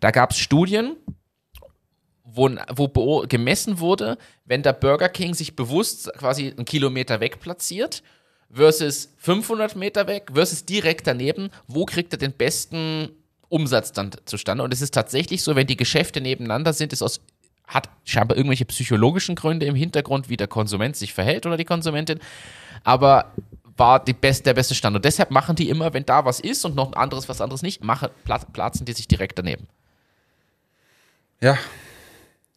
Da 0.00 0.10
gab 0.10 0.32
es 0.32 0.38
Studien, 0.38 0.96
wo, 2.24 2.50
wo 2.76 3.24
gemessen 3.28 3.78
wurde, 3.78 4.16
wenn 4.44 4.62
der 4.62 4.72
Burger 4.72 5.08
King 5.08 5.34
sich 5.34 5.56
bewusst 5.56 6.10
quasi 6.18 6.50
einen 6.50 6.64
Kilometer 6.64 7.20
weg 7.20 7.40
platziert 7.40 8.02
versus 8.52 9.08
500 9.18 9.76
Meter 9.76 10.06
weg 10.06 10.30
versus 10.34 10.64
direkt 10.64 11.06
daneben, 11.06 11.50
wo 11.66 11.84
kriegt 11.84 12.12
er 12.12 12.18
den 12.18 12.32
besten 12.32 13.10
Umsatz 13.48 13.92
dann 13.92 14.10
zustande. 14.24 14.64
Und 14.64 14.72
es 14.72 14.82
ist 14.82 14.94
tatsächlich 14.94 15.42
so, 15.42 15.56
wenn 15.56 15.66
die 15.66 15.76
Geschäfte 15.76 16.20
nebeneinander 16.20 16.72
sind, 16.72 16.92
ist 16.92 17.02
aus 17.02 17.20
hat 17.66 17.88
scheinbar 18.04 18.36
irgendwelche 18.36 18.64
psychologischen 18.66 19.34
Gründe 19.34 19.66
im 19.66 19.74
Hintergrund, 19.74 20.28
wie 20.28 20.36
der 20.36 20.48
Konsument 20.48 20.96
sich 20.96 21.14
verhält 21.14 21.46
oder 21.46 21.56
die 21.56 21.64
Konsumentin. 21.64 22.18
Aber 22.84 23.32
war 23.76 24.04
die 24.04 24.12
best, 24.12 24.44
der 24.46 24.54
beste 24.54 24.74
Stand. 24.74 24.96
Und 24.96 25.04
deshalb 25.04 25.30
machen 25.30 25.56
die 25.56 25.70
immer, 25.70 25.94
wenn 25.94 26.04
da 26.04 26.24
was 26.24 26.40
ist 26.40 26.64
und 26.64 26.74
noch 26.74 26.88
ein 26.88 26.94
anderes, 26.94 27.28
was 27.28 27.40
anderes 27.40 27.62
nicht, 27.62 27.82
machen, 27.82 28.08
platzen 28.52 28.84
die 28.84 28.92
sich 28.92 29.08
direkt 29.08 29.38
daneben. 29.38 29.66
Ja. 31.40 31.56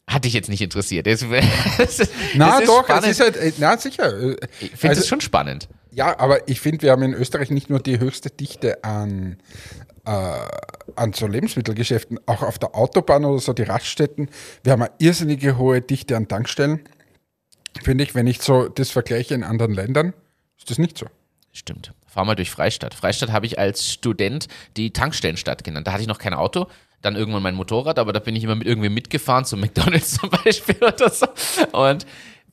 Hat 0.06 0.24
dich 0.24 0.34
jetzt 0.34 0.48
nicht 0.48 0.60
interessiert. 0.60 1.06
Das, 1.06 1.24
das, 1.78 1.96
das 1.96 2.10
na 2.34 2.60
doch, 2.60 2.84
spannend. 2.84 3.04
es 3.04 3.10
ist 3.12 3.20
halt, 3.20 3.36
äh, 3.36 3.52
na 3.58 3.76
sicher. 3.76 4.36
Ich 4.60 4.70
finde 4.70 4.92
es 4.92 4.98
also, 4.98 5.06
schon 5.06 5.20
spannend. 5.20 5.68
Ja, 5.96 6.18
aber 6.18 6.46
ich 6.46 6.60
finde, 6.60 6.82
wir 6.82 6.92
haben 6.92 7.02
in 7.02 7.14
Österreich 7.14 7.48
nicht 7.48 7.70
nur 7.70 7.80
die 7.80 7.98
höchste 7.98 8.28
Dichte 8.28 8.84
an, 8.84 9.38
äh, 10.04 10.10
an 10.94 11.14
so 11.14 11.26
Lebensmittelgeschäften, 11.26 12.20
auch 12.26 12.42
auf 12.42 12.58
der 12.58 12.74
Autobahn 12.74 13.24
oder 13.24 13.38
so, 13.38 13.54
die 13.54 13.62
Raststätten. 13.62 14.28
Wir 14.62 14.72
haben 14.72 14.82
eine 14.82 14.92
irrsinnige 14.98 15.56
hohe 15.56 15.80
Dichte 15.80 16.14
an 16.14 16.28
Tankstellen. 16.28 16.80
Finde 17.82 18.04
ich, 18.04 18.14
wenn 18.14 18.26
ich 18.26 18.42
so 18.42 18.68
das 18.68 18.90
vergleiche 18.90 19.32
in 19.32 19.42
anderen 19.42 19.72
Ländern, 19.72 20.12
ist 20.58 20.70
das 20.70 20.76
nicht 20.76 20.98
so. 20.98 21.06
Stimmt. 21.50 21.94
Fahr 22.06 22.26
mal 22.26 22.34
durch 22.34 22.50
Freistadt. 22.50 22.92
Freistadt 22.92 23.32
habe 23.32 23.46
ich 23.46 23.58
als 23.58 23.90
Student 23.90 24.48
die 24.76 24.92
Tankstellenstadt 24.92 25.64
genannt. 25.64 25.86
Da 25.86 25.92
hatte 25.92 26.02
ich 26.02 26.08
noch 26.08 26.18
kein 26.18 26.34
Auto, 26.34 26.66
dann 27.00 27.16
irgendwann 27.16 27.42
mein 27.42 27.54
Motorrad, 27.54 27.98
aber 27.98 28.12
da 28.12 28.20
bin 28.20 28.36
ich 28.36 28.44
immer 28.44 28.54
mit 28.54 28.66
irgendwie 28.66 28.90
mitgefahren, 28.90 29.46
zu 29.46 29.56
McDonalds 29.56 30.14
zum 30.20 30.28
Beispiel 30.28 30.76
oder 30.76 31.08
so. 31.08 31.26
Und 31.72 32.04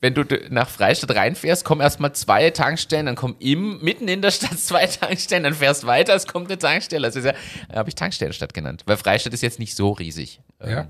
wenn 0.04 0.12
du 0.12 0.22
nach 0.50 0.68
Freistadt 0.68 1.16
reinfährst, 1.16 1.64
kommen 1.64 1.80
erstmal 1.80 2.12
zwei 2.12 2.50
Tankstellen, 2.50 3.06
dann 3.06 3.14
kommen 3.14 3.36
im, 3.38 3.82
mitten 3.82 4.06
in 4.06 4.20
der 4.20 4.32
Stadt 4.32 4.58
zwei 4.58 4.86
Tankstellen, 4.86 5.44
dann 5.44 5.54
fährst 5.54 5.86
weiter, 5.86 6.14
es 6.14 6.26
kommt 6.26 6.48
eine 6.48 6.58
Tankstelle. 6.58 7.06
Also 7.06 7.20
ja, 7.20 7.32
habe 7.72 7.88
ich 7.88 7.94
Tankstellenstadt 7.94 8.52
genannt, 8.52 8.82
weil 8.84 8.98
Freistadt 8.98 9.32
ist 9.32 9.40
jetzt 9.40 9.58
nicht 9.58 9.74
so 9.74 9.92
riesig. 9.92 10.40
Ja. 10.60 10.80
Ähm, 10.80 10.86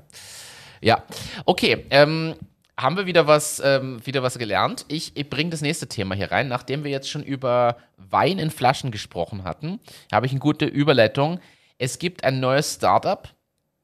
ja, 0.80 1.04
okay. 1.44 1.86
Ähm, 1.90 2.34
haben 2.76 2.96
wir 2.96 3.06
wieder 3.06 3.28
was, 3.28 3.62
ähm, 3.64 4.04
wieder 4.04 4.24
was 4.24 4.36
gelernt. 4.36 4.84
Ich, 4.88 5.16
ich 5.16 5.30
bringe 5.30 5.50
das 5.50 5.60
nächste 5.60 5.86
Thema 5.86 6.16
hier 6.16 6.32
rein. 6.32 6.48
Nachdem 6.48 6.82
wir 6.82 6.90
jetzt 6.90 7.08
schon 7.08 7.22
über 7.22 7.76
Wein 7.96 8.40
in 8.40 8.50
Flaschen 8.50 8.90
gesprochen 8.90 9.44
hatten, 9.44 9.78
habe 10.12 10.26
ich 10.26 10.32
eine 10.32 10.40
gute 10.40 10.64
Überleitung. 10.64 11.38
Es 11.78 12.00
gibt 12.00 12.24
ein 12.24 12.40
neues 12.40 12.74
Startup, 12.74 13.28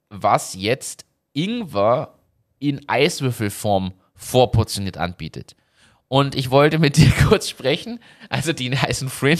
was 0.08 0.54
jetzt 0.54 1.04
Ingwer 1.34 2.18
in 2.58 2.88
Eiswürfelform 2.88 3.92
vorportioniert 4.20 4.98
anbietet. 4.98 5.56
Und 6.08 6.34
ich 6.34 6.50
wollte 6.50 6.80
mit 6.80 6.96
dir 6.96 7.10
kurz 7.28 7.48
sprechen, 7.48 8.00
also 8.28 8.52
die 8.52 8.76
heißen 8.76 9.08
Fringe, 9.08 9.38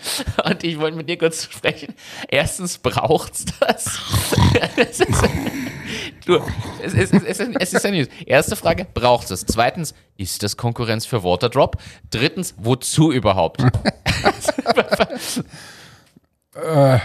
und 0.44 0.62
ich 0.62 0.78
wollte 0.78 0.96
mit 0.96 1.08
dir 1.08 1.18
kurz 1.18 1.44
sprechen. 1.44 1.94
Erstens 2.28 2.78
braucht's 2.78 3.44
das. 3.58 3.98
es, 4.76 5.00
ist, 5.00 5.24
du, 6.24 6.40
es, 6.80 6.94
ist, 6.94 7.12
es, 7.12 7.40
ist, 7.40 7.50
es 7.58 7.72
ist 7.72 7.86
ein 7.86 7.94
News. 7.94 8.06
Erste 8.24 8.54
Frage, 8.54 8.86
braucht's 8.94 9.30
das? 9.30 9.44
Zweitens, 9.44 9.94
ist 10.16 10.44
das 10.44 10.56
Konkurrenz 10.56 11.06
für 11.06 11.24
Waterdrop? 11.24 11.76
Drittens, 12.10 12.54
wozu 12.56 13.10
überhaupt? 13.10 13.60
Äh, 16.54 16.98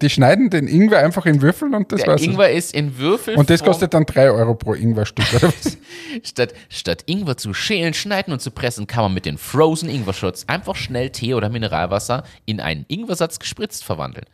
die 0.00 0.08
schneiden 0.08 0.48
den 0.48 0.66
Ingwer 0.66 1.00
einfach 1.00 1.26
in 1.26 1.42
Würfel 1.42 1.74
und 1.74 1.92
das 1.92 2.00
Der 2.00 2.12
war's. 2.12 2.22
Ingwer 2.22 2.50
ist 2.50 2.72
in 2.72 2.96
Würfel. 2.96 3.36
Und 3.36 3.50
das 3.50 3.62
kostet 3.62 3.92
dann 3.92 4.06
3 4.06 4.30
Euro 4.30 4.54
pro 4.54 4.72
Ingwerstück, 4.72 5.26
statt, 6.22 6.54
statt 6.70 7.02
Ingwer 7.04 7.36
zu 7.36 7.52
schälen, 7.52 7.92
schneiden 7.92 8.32
und 8.32 8.40
zu 8.40 8.50
pressen, 8.50 8.86
kann 8.86 9.02
man 9.02 9.12
mit 9.12 9.26
den 9.26 9.36
Frozen 9.36 9.90
Ingwer-Shots 9.90 10.48
einfach 10.48 10.74
schnell 10.74 11.10
Tee 11.10 11.34
oder 11.34 11.50
Mineralwasser 11.50 12.24
in 12.46 12.60
einen 12.60 12.86
Ingwersatz 12.88 13.38
gespritzt 13.38 13.84
verwandeln. 13.84 14.24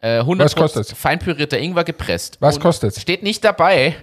Äh, 0.00 0.18
100 0.18 0.44
Was 0.44 0.54
kostet 0.54 0.88
fein 0.94 1.18
pürierter 1.18 1.58
Ingwer 1.58 1.84
gepresst. 1.84 2.36
Was 2.40 2.60
kostet 2.60 2.94
Steht 2.94 3.22
nicht 3.22 3.42
dabei. 3.42 3.96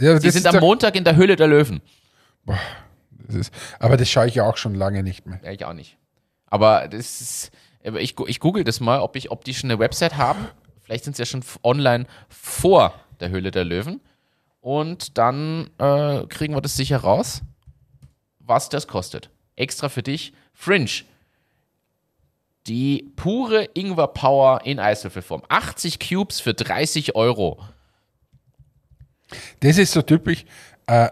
Ja, 0.00 0.18
Sie 0.20 0.30
sind 0.30 0.46
am 0.46 0.58
Montag 0.58 0.96
in 0.96 1.04
der 1.04 1.14
Höhle 1.14 1.36
der 1.36 1.46
Löwen. 1.46 1.80
Boah, 2.44 2.58
das 3.28 3.36
ist, 3.36 3.54
aber 3.78 3.96
das 3.96 4.10
schaue 4.10 4.26
ich 4.26 4.34
ja 4.34 4.42
auch 4.48 4.56
schon 4.56 4.74
lange 4.74 5.04
nicht 5.04 5.26
mehr. 5.26 5.38
Ja, 5.44 5.52
ich 5.52 5.64
auch 5.64 5.74
nicht. 5.74 5.96
Aber 6.46 6.88
das 6.88 7.20
ist 7.20 7.50
ich, 7.96 8.14
ich 8.26 8.40
google 8.40 8.64
das 8.64 8.80
mal, 8.80 9.00
ob, 9.00 9.16
ich, 9.16 9.30
ob 9.30 9.44
die 9.44 9.54
schon 9.54 9.70
eine 9.70 9.78
Website 9.78 10.16
haben. 10.16 10.46
Vielleicht 10.82 11.04
sind 11.04 11.16
sie 11.16 11.22
ja 11.22 11.26
schon 11.26 11.44
online 11.62 12.06
vor 12.28 12.94
der 13.20 13.30
Höhle 13.30 13.50
der 13.50 13.64
Löwen. 13.64 14.00
Und 14.60 15.18
dann 15.18 15.70
äh, 15.78 16.26
kriegen 16.26 16.54
wir 16.54 16.60
das 16.60 16.76
sicher 16.76 16.98
raus, 16.98 17.42
was 18.40 18.68
das 18.68 18.86
kostet. 18.88 19.30
Extra 19.56 19.88
für 19.88 20.02
dich. 20.02 20.32
Fringe. 20.52 20.90
Die 22.66 23.12
pure 23.16 23.68
Ingwer 23.74 24.08
Power 24.08 24.60
in 24.64 24.78
Eiswürfelform. 24.78 25.42
80 25.48 25.98
Cubes 26.00 26.40
für 26.40 26.54
30 26.54 27.14
Euro. 27.14 27.58
Das 29.60 29.78
ist 29.78 29.92
so 29.92 30.02
typisch. 30.02 30.44
Äh, 30.86 31.10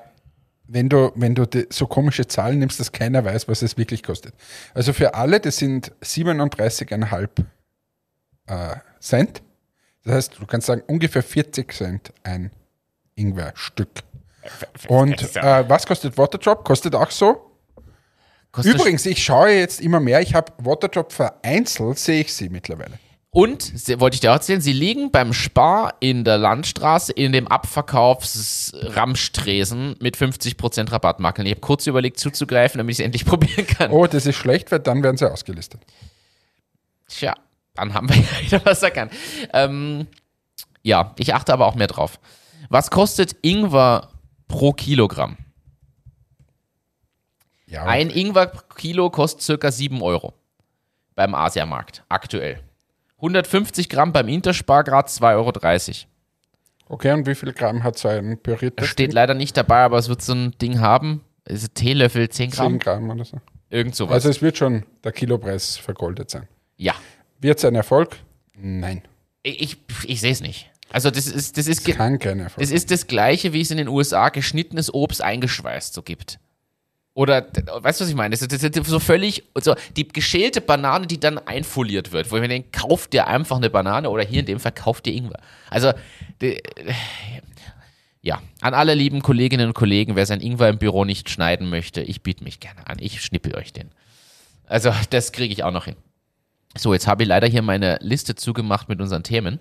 wenn 0.68 0.88
du, 0.88 1.12
wenn 1.14 1.34
du 1.34 1.46
so 1.70 1.86
komische 1.86 2.26
Zahlen 2.26 2.58
nimmst, 2.58 2.80
dass 2.80 2.92
keiner 2.92 3.24
weiß, 3.24 3.48
was 3.48 3.62
es 3.62 3.76
wirklich 3.76 4.02
kostet. 4.02 4.34
Also 4.74 4.92
für 4.92 5.14
alle, 5.14 5.40
das 5.40 5.58
sind 5.58 5.92
37,5 6.02 7.28
äh, 8.46 8.76
Cent. 9.00 9.42
Das 10.04 10.14
heißt, 10.14 10.38
du 10.38 10.46
kannst 10.46 10.66
sagen, 10.66 10.82
ungefähr 10.86 11.22
40 11.22 11.72
Cent 11.72 12.12
ein 12.22 12.50
Ingwerstück. 13.14 13.90
Und 14.88 15.36
äh, 15.36 15.68
was 15.68 15.86
kostet 15.86 16.16
Waterdrop? 16.16 16.64
Kostet 16.64 16.94
auch 16.94 17.10
so? 17.10 17.50
Kostet 18.52 18.74
Übrigens, 18.74 19.04
ich 19.06 19.22
schaue 19.22 19.50
jetzt 19.50 19.80
immer 19.80 20.00
mehr, 20.00 20.20
ich 20.20 20.34
habe 20.34 20.52
Waterdrop 20.58 21.12
vereinzelt, 21.12 21.98
sehe 21.98 22.20
ich 22.20 22.32
sie 22.32 22.48
mittlerweile. 22.48 22.98
Und, 23.36 23.72
wollte 24.00 24.14
ich 24.14 24.20
dir 24.20 24.30
auch 24.30 24.36
erzählen, 24.36 24.62
sie 24.62 24.72
liegen 24.72 25.10
beim 25.10 25.34
Spar 25.34 25.96
in 26.00 26.24
der 26.24 26.38
Landstraße 26.38 27.12
in 27.12 27.32
dem 27.32 27.46
Abverkaufs-Ramstresen 27.48 29.96
mit 30.00 30.16
50% 30.16 30.90
Rabattmakeln. 30.90 31.44
Ich 31.44 31.52
habe 31.52 31.60
kurz 31.60 31.86
überlegt 31.86 32.18
zuzugreifen, 32.18 32.78
damit 32.78 32.94
ich 32.94 33.00
es 33.00 33.04
endlich 33.04 33.26
probieren 33.26 33.66
kann. 33.66 33.90
Oh, 33.90 34.06
das 34.06 34.24
ist 34.24 34.36
schlecht, 34.36 34.72
weil 34.72 34.78
dann 34.78 35.02
werden 35.02 35.18
sie 35.18 35.30
ausgelistet. 35.30 35.82
Tja, 37.08 37.34
dann 37.74 37.92
haben 37.92 38.08
wir 38.08 38.16
ja 38.22 38.40
wieder 38.40 38.64
was 38.64 38.82
erkannt. 38.82 39.12
Ähm, 39.52 40.06
ja, 40.82 41.14
ich 41.18 41.34
achte 41.34 41.52
aber 41.52 41.66
auch 41.66 41.74
mehr 41.74 41.88
drauf. 41.88 42.18
Was 42.70 42.90
kostet 42.90 43.36
Ingwer 43.42 44.08
pro 44.48 44.72
Kilogramm? 44.72 45.36
Ja. 47.66 47.84
Ein 47.84 48.08
Ingwer-Kilo 48.08 49.10
kostet 49.10 49.42
circa 49.42 49.70
7 49.70 50.00
Euro 50.00 50.32
beim 51.14 51.34
Asiamarkt, 51.34 52.02
aktuell. 52.08 52.62
150 53.18 53.88
Gramm 53.88 54.12
beim 54.12 54.28
Interspargrad 54.28 55.08
2,30 55.08 55.26
Euro. 55.34 55.52
Okay, 56.88 57.12
und 57.12 57.26
wie 57.26 57.34
viel 57.34 57.52
Gramm 57.52 57.82
hat 57.82 57.98
so 57.98 58.08
ein 58.08 58.38
püriertes 58.38 58.86
Steht 58.86 59.08
Ding? 59.08 59.14
leider 59.14 59.34
nicht 59.34 59.56
dabei, 59.56 59.78
aber 59.80 59.98
es 59.98 60.08
wird 60.08 60.22
so 60.22 60.34
ein 60.34 60.52
Ding 60.60 60.80
haben. 60.80 61.22
Also 61.48 61.66
Teelöffel 61.68 62.28
10 62.28 62.50
Gramm. 62.50 62.72
10 62.74 62.78
Gramm 62.78 63.10
oder 63.10 63.24
so. 63.24 63.40
Irgend 63.70 63.94
sowas. 63.96 64.14
Also 64.14 64.28
es 64.28 64.42
wird 64.42 64.56
schon 64.56 64.84
der 65.02 65.12
Kilopreis 65.12 65.76
vergoldet 65.76 66.30
sein. 66.30 66.46
Ja. 66.76 66.94
Wird 67.40 67.58
es 67.58 67.64
ein 67.64 67.74
Erfolg? 67.74 68.16
Nein. 68.54 69.02
Ich, 69.42 69.62
ich, 69.62 69.78
ich 70.06 70.20
sehe 70.20 70.32
es 70.32 70.40
nicht. 70.40 70.70
Also 70.92 71.10
das 71.10 71.26
ist 71.26 71.58
das 71.58 71.66
ist 71.66 71.86
das 71.86 71.96
kann 71.96 72.18
kein 72.18 72.38
Erfolg. 72.38 72.60
Das 72.60 72.70
ist 72.70 72.90
das 72.90 73.06
gleiche, 73.08 73.52
wie 73.52 73.60
es 73.60 73.70
in 73.70 73.76
den 73.76 73.88
USA 73.88 74.28
geschnittenes 74.28 74.92
Obst 74.94 75.20
eingeschweißt 75.20 75.92
so 75.94 76.02
gibt. 76.02 76.38
Oder, 77.16 77.46
weißt 77.46 77.98
du, 77.98 78.04
was 78.04 78.10
ich 78.10 78.14
meine? 78.14 78.36
Das 78.36 78.42
ist, 78.42 78.74
so 78.84 79.00
völlig, 79.00 79.44
so 79.54 79.74
die 79.96 80.06
geschälte 80.06 80.60
Banane, 80.60 81.06
die 81.06 81.18
dann 81.18 81.38
einfoliert 81.38 82.12
wird. 82.12 82.30
Wo 82.30 82.36
ich 82.36 82.42
mir 82.42 82.48
denke, 82.48 82.68
kauft 82.78 83.14
dir 83.14 83.26
einfach 83.26 83.56
eine 83.56 83.70
Banane 83.70 84.10
oder 84.10 84.22
hier 84.22 84.40
in 84.40 84.44
dem 84.44 84.60
Fall 84.60 84.72
kauft 84.72 85.06
dir 85.06 85.14
Ingwer. 85.14 85.40
Also, 85.70 85.94
die, 86.42 86.60
ja, 88.20 88.42
an 88.60 88.74
alle 88.74 88.92
lieben 88.92 89.22
Kolleginnen 89.22 89.68
und 89.68 89.72
Kollegen, 89.72 90.14
wer 90.14 90.26
sein 90.26 90.42
Ingwer 90.42 90.68
im 90.68 90.76
Büro 90.76 91.06
nicht 91.06 91.30
schneiden 91.30 91.70
möchte, 91.70 92.02
ich 92.02 92.22
biete 92.22 92.44
mich 92.44 92.60
gerne 92.60 92.86
an. 92.86 92.98
Ich 93.00 93.22
schnippel 93.22 93.56
euch 93.56 93.72
den. 93.72 93.92
Also, 94.66 94.92
das 95.08 95.32
kriege 95.32 95.54
ich 95.54 95.64
auch 95.64 95.72
noch 95.72 95.86
hin. 95.86 95.96
So, 96.76 96.92
jetzt 96.92 97.06
habe 97.06 97.22
ich 97.22 97.30
leider 97.30 97.46
hier 97.46 97.62
meine 97.62 97.96
Liste 98.02 98.34
zugemacht 98.34 98.90
mit 98.90 99.00
unseren 99.00 99.22
Themen. 99.22 99.58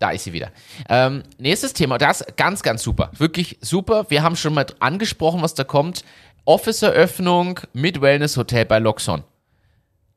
Da 0.00 0.10
ist 0.10 0.24
sie 0.24 0.34
wieder. 0.34 0.50
Ähm, 0.90 1.22
nächstes 1.38 1.72
Thema, 1.72 1.96
das 1.96 2.26
ganz, 2.36 2.62
ganz 2.62 2.82
super. 2.82 3.10
Wirklich 3.16 3.56
super. 3.62 4.04
Wir 4.10 4.22
haben 4.22 4.36
schon 4.36 4.52
mal 4.52 4.66
angesprochen, 4.80 5.40
was 5.40 5.54
da 5.54 5.64
kommt. 5.64 6.04
Office-Eröffnung 6.44 7.60
mit 7.72 8.00
Wellness-Hotel 8.00 8.66
bei 8.66 8.78
Loxon. 8.78 9.24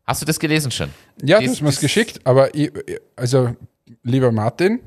Hast 0.06 0.22
du 0.22 0.26
das 0.26 0.40
gelesen 0.40 0.72
schon? 0.72 0.90
Ja, 1.22 1.38
das, 1.38 1.46
du 1.46 1.52
hast 1.52 1.62
mir 1.62 1.70
es 1.70 1.80
geschickt, 1.80 2.22
aber 2.24 2.54
ich, 2.56 2.72
also, 3.16 3.56
lieber 4.04 4.32
Martin, 4.32 4.80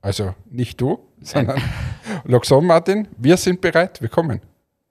also 0.00 0.34
nicht 0.48 0.80
du, 0.80 0.98
sondern 1.22 1.60
Loxon 2.24 2.66
Martin, 2.66 3.08
wir 3.18 3.36
sind 3.36 3.60
bereit, 3.60 4.00
wir 4.00 4.08
kommen. 4.08 4.40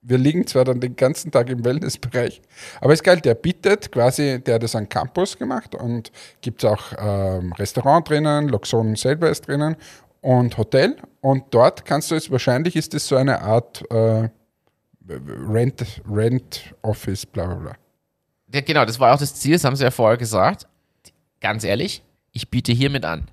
Wir 0.02 0.18
liegen 0.18 0.48
zwar 0.48 0.64
dann 0.64 0.80
den 0.80 0.96
ganzen 0.96 1.32
Tag 1.32 1.50
im 1.50 1.66
Wellnessbereich, 1.66 2.42
aber 2.80 2.94
ist 2.94 3.04
geil, 3.04 3.20
der 3.20 3.36
bietet 3.36 3.92
quasi, 3.92 4.42
der 4.42 4.56
hat 4.56 4.64
das 4.64 4.76
an 4.76 4.88
Campus 4.88 5.38
gemacht 5.38 5.76
und 5.76 6.12
gibt 6.40 6.64
es 6.64 6.70
auch 6.70 6.94
ähm, 6.98 7.52
Restaurant 7.54 8.08
drinnen, 8.08 8.48
Loxon 8.48 8.96
selber 8.96 9.30
ist 9.30 9.48
drinnen 9.48 9.76
und 10.22 10.58
Hotel 10.58 10.96
und 11.20 11.44
dort 11.52 11.84
kannst 11.84 12.12
du 12.12 12.16
jetzt, 12.16 12.32
wahrscheinlich 12.32 12.78
ist 12.78 12.94
es 12.94 13.08
so 13.08 13.18
eine 13.18 13.42
Art 13.42 13.84
äh, 13.92 14.30
Rent, 15.10 16.02
Rent 16.10 16.76
Office, 16.82 17.26
bla 17.26 17.45
bla 17.45 17.56
bla. 17.56 17.76
Ja, 18.54 18.62
genau, 18.62 18.86
das 18.86 19.00
war 19.00 19.13
auch 19.13 19.19
das 19.19 19.36
Ziel, 19.36 19.54
das 19.54 19.63
haben 19.63 19.76
sie 19.76 19.84
ja 19.84 19.91
vorher 19.91 20.17
gesagt. 20.17 20.67
Ganz 21.39 21.63
ehrlich, 21.63 22.04
ich 22.32 22.50
biete 22.50 22.72
hiermit 22.72 23.06
an. 23.06 23.30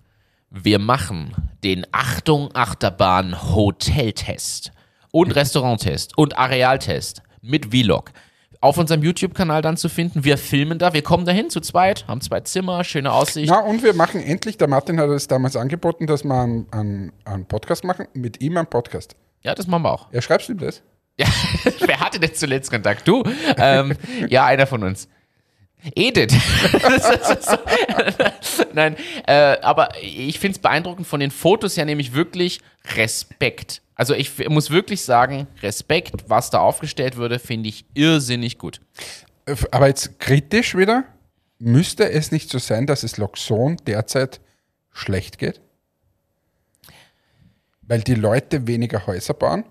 Wir 0.51 0.79
machen 0.79 1.35
den 1.65 1.87
Achtung 1.93 2.51
Achterbahn 2.55 3.55
Hoteltest 3.55 4.73
und 5.11 5.35
Restauranttest 5.35 6.17
und 6.17 6.39
Arealtest 6.39 7.23
mit 7.43 7.67
Vlog. 7.67 8.13
Auf 8.61 8.79
unserem 8.79 9.03
YouTube-Kanal 9.03 9.61
dann 9.63 9.77
zu 9.77 9.89
finden. 9.89 10.25
Wir 10.25 10.39
filmen 10.39 10.79
da, 10.79 10.93
wir 10.93 11.03
kommen 11.03 11.27
dahin 11.27 11.51
zu 11.51 11.61
zweit, 11.61 12.07
haben 12.09 12.21
zwei 12.21 12.41
Zimmer, 12.41 12.85
schöne 12.85 13.13
Aussicht. 13.13 13.51
Na, 13.51 13.61
und 13.61 13.83
wir 13.83 13.95
machen 13.95 14.21
endlich, 14.21 14.57
der 14.57 14.69
Martin 14.69 14.99
hat 14.99 15.11
es 15.11 15.29
damals 15.29 15.57
angeboten, 15.57 16.07
dass 16.07 16.25
wir 16.25 16.35
einen, 16.35 16.67
einen, 16.73 17.13
einen 17.25 17.45
Podcast 17.47 17.85
machen, 17.85 18.07
mit 18.15 18.41
ihm 18.41 18.57
einen 18.57 18.67
Podcast. 18.67 19.15
Ja, 19.43 19.55
das 19.55 19.67
machen 19.67 19.83
wir 19.83 19.93
auch. 19.93 20.13
Ja, 20.13 20.23
schreibst 20.23 20.49
du 20.49 20.53
ihm 20.53 20.59
das? 20.59 20.83
Ja, 21.19 21.27
wer 21.87 22.01
hatte 22.01 22.21
denn 22.21 22.35
zuletzt 22.35 22.71
Kontakt? 22.71 23.09
Du? 23.09 23.23
Ähm, 23.57 23.97
ja, 24.29 24.45
einer 24.45 24.67
von 24.67 24.83
uns. 24.83 25.09
Edith. 25.95 26.33
Nein, 28.73 28.97
äh, 29.27 29.59
aber 29.61 29.91
ich 30.03 30.39
finde 30.39 30.57
es 30.57 30.63
beeindruckend 30.63 31.07
von 31.07 31.21
den 31.21 31.31
Fotos 31.31 31.77
her 31.77 31.85
nämlich 31.85 32.13
wirklich 32.13 32.61
Respekt. 32.97 33.83
Also 33.95 34.15
ich 34.15 34.49
muss 34.49 34.71
wirklich 34.71 35.03
sagen, 35.03 35.47
Respekt, 35.63 36.29
was 36.29 36.51
da 36.51 36.61
aufgestellt 36.61 37.17
wurde, 37.17 37.39
finde 37.39 37.69
ich 37.69 37.85
irrsinnig 37.95 38.59
gut. 38.59 38.81
Aber 39.71 39.87
jetzt 39.87 40.19
kritisch 40.19 40.77
wieder, 40.77 41.05
müsste 41.59 42.11
es 42.11 42.33
nicht 42.33 42.51
so 42.51 42.59
sein, 42.59 42.87
dass 42.87 43.05
es 43.05 43.17
Loxon 43.17 43.77
derzeit 43.87 44.41
schlecht 44.93 45.39
geht? 45.39 45.61
Weil 47.83 48.01
die 48.01 48.15
Leute 48.15 48.67
weniger 48.67 49.07
Häuser 49.07 49.35
bauen? 49.35 49.65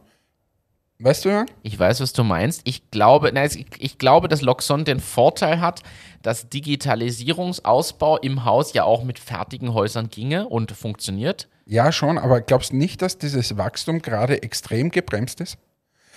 Weißt 1.00 1.26
du, 1.26 1.30
Jan? 1.30 1.46
Ich 1.62 1.78
weiß, 1.78 2.00
was 2.00 2.14
du 2.14 2.24
meinst. 2.24 2.62
Ich 2.64 2.90
glaube, 2.90 3.32
nein, 3.34 3.50
ich, 3.54 3.66
ich 3.80 3.98
glaube, 3.98 4.30
dass 4.30 4.42
Loxon 4.42 4.86
den 4.86 5.02
Vorteil 5.02 5.60
hat, 5.60 5.82
dass 6.22 6.50
Digitalisierungsausbau 6.50 8.18
im 8.18 8.46
Haus 8.46 8.74
ja 8.74 8.86
auch 8.86 9.04
mit 9.04 9.20
fertigen 9.20 9.74
Häusern 9.74 10.10
ginge 10.10 10.48
und 10.48 10.72
funktioniert. 10.72 11.50
Ja, 11.66 11.92
schon, 11.92 12.18
aber 12.18 12.42
glaubst 12.42 12.72
du 12.72 12.78
nicht, 12.78 13.02
dass 13.02 13.18
dieses 13.18 13.58
Wachstum 13.58 14.02
gerade 14.02 14.42
extrem 14.42 14.90
gebremst 14.90 15.42
ist? 15.42 15.58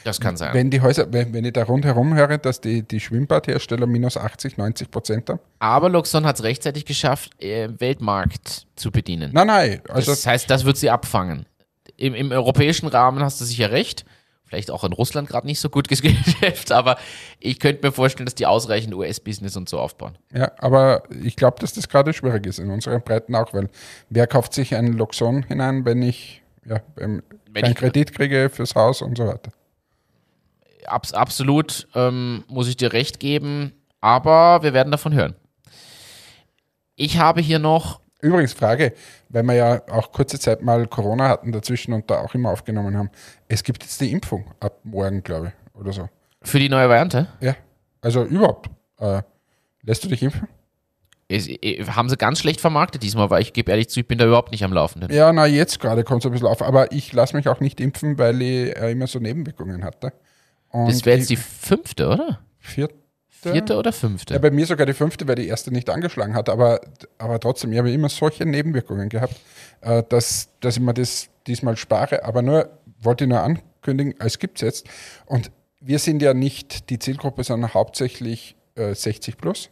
Das 0.04 0.20
kann 0.20 0.36
sein. 0.36 0.54
Wenn 0.54 0.70
die 0.70 0.80
Häuser, 0.80 1.12
wenn, 1.12 1.32
wenn 1.32 1.44
ich 1.44 1.54
da 1.54 1.64
rundherum 1.64 2.14
höre, 2.14 2.38
dass 2.38 2.60
die, 2.60 2.82
die 2.82 3.00
Schwimmbadhersteller 3.00 3.86
minus 3.86 4.16
80, 4.16 4.56
90 4.56 4.90
Prozent 4.90 5.28
haben? 5.28 5.40
Aber 5.58 5.88
Luxon 5.88 6.24
hat 6.24 6.36
es 6.36 6.44
rechtzeitig 6.44 6.84
geschafft, 6.84 7.32
äh, 7.42 7.68
Weltmarkt 7.78 8.66
zu 8.76 8.92
bedienen. 8.92 9.32
Nein, 9.32 9.48
nein, 9.48 9.80
also 9.88 10.12
das 10.12 10.24
heißt, 10.24 10.48
das 10.48 10.64
wird 10.64 10.76
sie 10.76 10.90
abfangen. 10.90 11.46
Im, 11.96 12.14
Im 12.14 12.30
europäischen 12.30 12.86
Rahmen 12.86 13.24
hast 13.24 13.40
du 13.40 13.44
sicher 13.44 13.72
recht. 13.72 14.04
Vielleicht 14.48 14.70
auch 14.70 14.82
in 14.82 14.92
Russland 14.94 15.28
gerade 15.28 15.46
nicht 15.46 15.60
so 15.60 15.68
gut 15.68 15.88
Geschäft, 15.88 16.72
aber 16.72 16.96
ich 17.38 17.58
könnte 17.60 17.86
mir 17.86 17.92
vorstellen, 17.92 18.24
dass 18.24 18.34
die 18.34 18.46
ausreichend 18.46 18.94
US-Business 18.94 19.56
und 19.56 19.68
so 19.68 19.78
aufbauen. 19.78 20.16
Ja, 20.32 20.52
aber 20.58 21.02
ich 21.22 21.36
glaube, 21.36 21.58
dass 21.60 21.74
das 21.74 21.88
gerade 21.88 22.12
schwierig 22.14 22.46
ist 22.46 22.58
in 22.58 22.70
unseren 22.70 23.02
Breiten 23.02 23.34
auch, 23.34 23.52
weil 23.52 23.68
wer 24.08 24.26
kauft 24.26 24.54
sich 24.54 24.74
einen 24.74 24.94
Loxon 24.94 25.42
hinein, 25.42 25.84
wenn 25.84 26.00
ich 26.02 26.42
ja, 26.66 26.80
Wenn 26.96 27.22
keinen 27.54 27.70
ich- 27.72 27.76
Kredit 27.76 28.14
kriege 28.14 28.48
fürs 28.50 28.74
Haus 28.74 29.02
und 29.02 29.16
so 29.18 29.26
weiter. 29.26 29.50
Abs 30.86 31.12
absolut 31.12 31.86
ähm, 31.94 32.44
muss 32.48 32.68
ich 32.68 32.76
dir 32.78 32.92
recht 32.94 33.20
geben, 33.20 33.72
aber 34.00 34.62
wir 34.62 34.72
werden 34.72 34.90
davon 34.90 35.12
hören. 35.12 35.34
Ich 36.96 37.18
habe 37.18 37.40
hier 37.40 37.58
noch, 37.58 38.00
Übrigens 38.20 38.52
Frage, 38.52 38.94
weil 39.28 39.42
wir 39.44 39.54
ja 39.54 39.82
auch 39.90 40.12
kurze 40.12 40.38
Zeit 40.38 40.62
mal 40.62 40.86
Corona 40.86 41.28
hatten 41.28 41.52
dazwischen 41.52 41.92
und 41.92 42.10
da 42.10 42.20
auch 42.20 42.34
immer 42.34 42.50
aufgenommen 42.50 42.96
haben. 42.96 43.10
Es 43.48 43.62
gibt 43.62 43.82
jetzt 43.82 44.00
die 44.00 44.10
Impfung 44.12 44.44
ab 44.60 44.78
morgen, 44.84 45.22
glaube 45.22 45.52
ich, 45.74 45.80
oder 45.80 45.92
so. 45.92 46.08
für 46.42 46.58
die 46.58 46.68
neue 46.68 46.88
Variante, 46.88 47.28
Ja, 47.40 47.54
also 48.00 48.24
überhaupt. 48.24 48.70
Äh, 48.98 49.22
lässt 49.82 50.04
du 50.04 50.08
dich 50.08 50.22
impfen? 50.22 50.48
ist, 51.28 51.48
äh, 51.48 51.84
haben 51.84 52.08
sie 52.08 52.16
ganz 52.16 52.40
schlecht 52.40 52.60
vermarktet 52.60 53.02
diesmal, 53.02 53.28
weil 53.30 53.42
ich 53.42 53.52
gebe 53.52 53.70
ehrlich 53.70 53.88
zu, 53.90 54.00
ich 54.00 54.08
bin 54.08 54.18
da 54.18 54.26
überhaupt 54.26 54.50
nicht 54.50 54.64
am 54.64 54.72
Laufenden. 54.72 55.12
Ja, 55.12 55.32
na 55.32 55.46
jetzt 55.46 55.78
gerade 55.78 56.02
kommt 56.04 56.22
es 56.22 56.26
ein 56.26 56.32
bisschen 56.32 56.48
auf, 56.48 56.62
aber 56.62 56.90
ich 56.92 57.12
lasse 57.12 57.36
mich 57.36 57.48
auch 57.48 57.60
nicht 57.60 57.80
impfen, 57.80 58.18
weil 58.18 58.40
ich 58.40 58.76
äh, 58.76 58.92
immer 58.92 59.06
so 59.06 59.18
Nebenwirkungen 59.18 59.84
hatte. 59.84 60.12
Und 60.70 60.88
Das 60.88 61.04
wäre 61.04 61.18
jetzt 61.18 61.30
die 61.30 61.36
fünfte, 61.36 62.08
oder? 62.08 62.40
vierte. 62.58 62.94
Vierte 63.42 63.76
oder 63.76 63.92
fünfte? 63.92 64.34
Ja, 64.34 64.40
bei 64.40 64.50
mir 64.50 64.66
sogar 64.66 64.86
die 64.86 64.92
fünfte, 64.92 65.28
weil 65.28 65.36
die 65.36 65.46
erste 65.46 65.70
nicht 65.70 65.88
angeschlagen 65.90 66.34
hat, 66.34 66.48
aber, 66.48 66.80
aber 67.18 67.38
trotzdem, 67.38 67.72
ich 67.72 67.78
habe 67.78 67.90
immer 67.90 68.08
solche 68.08 68.44
Nebenwirkungen 68.44 69.08
gehabt, 69.08 69.36
äh, 69.80 70.02
dass, 70.08 70.48
dass 70.60 70.76
ich 70.76 70.82
mir 70.82 70.94
das 70.94 71.28
diesmal 71.46 71.76
spare. 71.76 72.24
Aber 72.24 72.42
nur, 72.42 72.68
wollte 73.00 73.24
ich 73.24 73.30
nur 73.30 73.40
ankündigen, 73.40 74.14
es 74.18 74.38
gibt 74.38 74.58
es 74.58 74.62
jetzt. 74.62 74.86
Und 75.26 75.50
wir 75.80 75.98
sind 75.98 76.22
ja 76.22 76.34
nicht 76.34 76.90
die 76.90 76.98
Zielgruppe, 76.98 77.44
sondern 77.44 77.74
hauptsächlich 77.74 78.56
äh, 78.74 78.94
60 78.94 79.36
plus. 79.36 79.70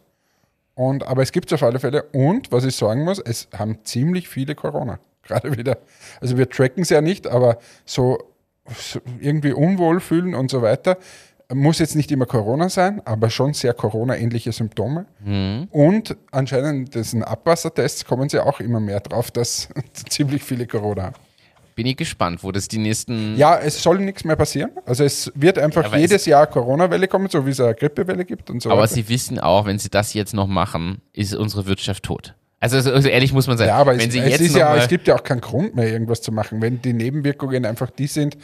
Und, 0.74 1.07
aber 1.07 1.22
es 1.22 1.33
gibt 1.33 1.50
es 1.50 1.55
auf 1.55 1.62
alle 1.62 1.81
Fälle. 1.81 2.05
Und 2.12 2.52
was 2.52 2.64
ich 2.64 2.76
sagen 2.76 3.05
muss, 3.05 3.18
es 3.18 3.48
haben 3.57 3.79
ziemlich 3.85 4.29
viele 4.29 4.55
Corona. 4.55 5.00
Gerade 5.22 5.57
wieder. 5.57 5.79
Also 6.20 6.38
wir 6.38 6.48
tracken 6.48 6.83
es 6.83 6.90
ja 6.90 7.00
nicht, 7.00 7.26
aber 7.26 7.59
so, 7.85 8.18
so 8.76 9.00
irgendwie 9.18 9.52
unwohl 9.52 10.00
fühlen 10.00 10.35
und 10.35 10.50
so 10.50 10.62
weiter. 10.62 10.98
Muss 11.52 11.78
jetzt 11.78 11.94
nicht 11.94 12.11
immer 12.11 12.26
Corona 12.26 12.68
sein, 12.68 13.00
aber 13.04 13.30
schon 13.30 13.54
sehr 13.54 13.72
Corona-ähnliche 13.72 14.50
Symptome. 14.52 15.06
Und 15.70 16.16
anscheinend, 16.32 16.92
sind 16.94 17.22
Abwassertests, 17.22 18.04
kommen 18.04 18.28
sie 18.28 18.40
auch 18.40 18.59
immer 18.61 18.80
mehr 18.80 19.00
drauf, 19.00 19.30
dass 19.30 19.68
ziemlich 20.09 20.42
viele 20.42 20.66
Corona 20.66 21.04
haben. 21.04 21.14
Bin 21.76 21.87
ich 21.87 21.96
gespannt, 21.96 22.42
wo 22.42 22.50
das 22.52 22.68
die 22.68 22.78
nächsten. 22.78 23.37
Ja, 23.37 23.59
es 23.59 23.82
soll 23.82 23.98
nichts 23.98 24.24
mehr 24.24 24.35
passieren. 24.35 24.70
Also 24.87 25.04
es 25.04 25.30
wird 25.35 25.59
einfach 25.59 25.85
Aber 25.85 25.98
jedes 25.98 26.24
Jahr 26.24 26.46
Corona-Welle 26.46 27.06
kommen, 27.06 27.28
so 27.28 27.44
wie 27.44 27.50
es 27.50 27.61
eine 27.61 27.74
Grippewelle 27.74 28.24
gibt 28.24 28.48
und 28.48 28.62
so 28.62 28.70
Aber 28.70 28.80
weiter. 28.80 28.94
sie 28.94 29.09
wissen 29.11 29.38
auch, 29.38 29.66
wenn 29.66 29.78
sie 29.78 29.90
das 29.90 30.14
jetzt 30.14 30.32
noch 30.32 30.46
machen, 30.46 31.02
ist 31.12 31.35
unsere 31.35 31.66
Wirtschaft 31.66 32.02
tot. 32.02 32.35
Also, 32.61 32.78
also 32.90 33.09
ehrlich 33.09 33.35
muss 33.35 33.46
man 33.46 33.59
sagen, 33.59 33.68
Ja, 33.68 33.76
aber 33.76 33.92
wenn 33.98 34.09
es, 34.09 34.12
sie 34.14 34.20
es, 34.20 34.30
jetzt 34.30 34.40
ist 34.40 34.52
noch 34.52 34.61
ja, 34.61 34.76
es 34.76 34.88
gibt 34.88 35.06
ja 35.06 35.14
auch 35.16 35.22
keinen 35.22 35.42
Grund 35.42 35.76
mehr, 35.76 35.87
irgendwas 35.92 36.22
zu 36.22 36.32
machen. 36.32 36.62
Wenn 36.62 36.80
die 36.80 36.94
Nebenwirkungen 36.94 37.66
einfach 37.66 37.90
die 37.90 38.06
sind, 38.06 38.38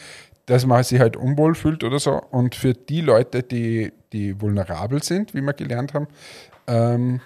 dass 0.45 0.65
man 0.65 0.83
sich 0.83 0.99
halt 0.99 1.15
unwohl 1.15 1.55
fühlt 1.55 1.83
oder 1.83 1.99
so. 1.99 2.21
Und 2.31 2.55
für 2.55 2.73
die 2.73 3.01
Leute, 3.01 3.43
die, 3.43 3.91
die 4.11 4.39
vulnerabel 4.39 5.01
sind, 5.01 5.33
wie 5.33 5.41
wir 5.41 5.53
gelernt 5.53 5.93
haben, 5.93 6.07
ähm, 6.67 7.21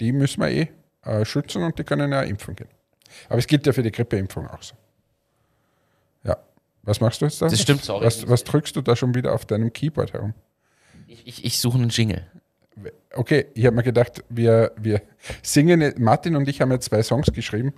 die 0.00 0.12
müssen 0.12 0.40
wir 0.40 0.48
eh 0.48 0.68
äh, 1.04 1.24
schützen 1.24 1.62
und 1.62 1.78
die 1.78 1.84
können 1.84 2.12
ja 2.12 2.22
impfen 2.22 2.56
gehen. 2.56 2.68
Aber 3.28 3.38
es 3.38 3.46
gilt 3.46 3.66
ja 3.66 3.72
für 3.72 3.82
die 3.82 3.92
Grippeimpfung 3.92 4.46
auch 4.48 4.62
so. 4.62 4.74
Ja. 6.24 6.36
Was 6.82 7.00
machst 7.00 7.20
du 7.20 7.26
jetzt 7.26 7.40
da? 7.42 7.48
Das 7.48 7.60
stimmt, 7.60 7.84
sorry. 7.84 8.04
Was, 8.04 8.28
was 8.28 8.44
drückst 8.44 8.76
du 8.76 8.82
da 8.82 8.96
schon 8.96 9.14
wieder 9.14 9.32
auf 9.32 9.44
deinem 9.44 9.72
Keyboard 9.72 10.12
herum? 10.12 10.34
ich, 11.08 11.26
ich, 11.26 11.44
ich 11.44 11.58
suche 11.58 11.78
einen 11.78 11.88
Jingle. 11.88 12.26
Okay, 13.14 13.46
ich 13.54 13.66
habe 13.66 13.74
mir 13.74 13.82
gedacht, 13.82 14.22
wir, 14.28 14.72
wir 14.76 15.02
singen, 15.42 15.94
Martin 15.98 16.36
und 16.36 16.46
ich 16.48 16.60
haben 16.60 16.70
ja 16.70 16.78
zwei 16.78 17.02
Songs 17.02 17.32
geschrieben 17.32 17.74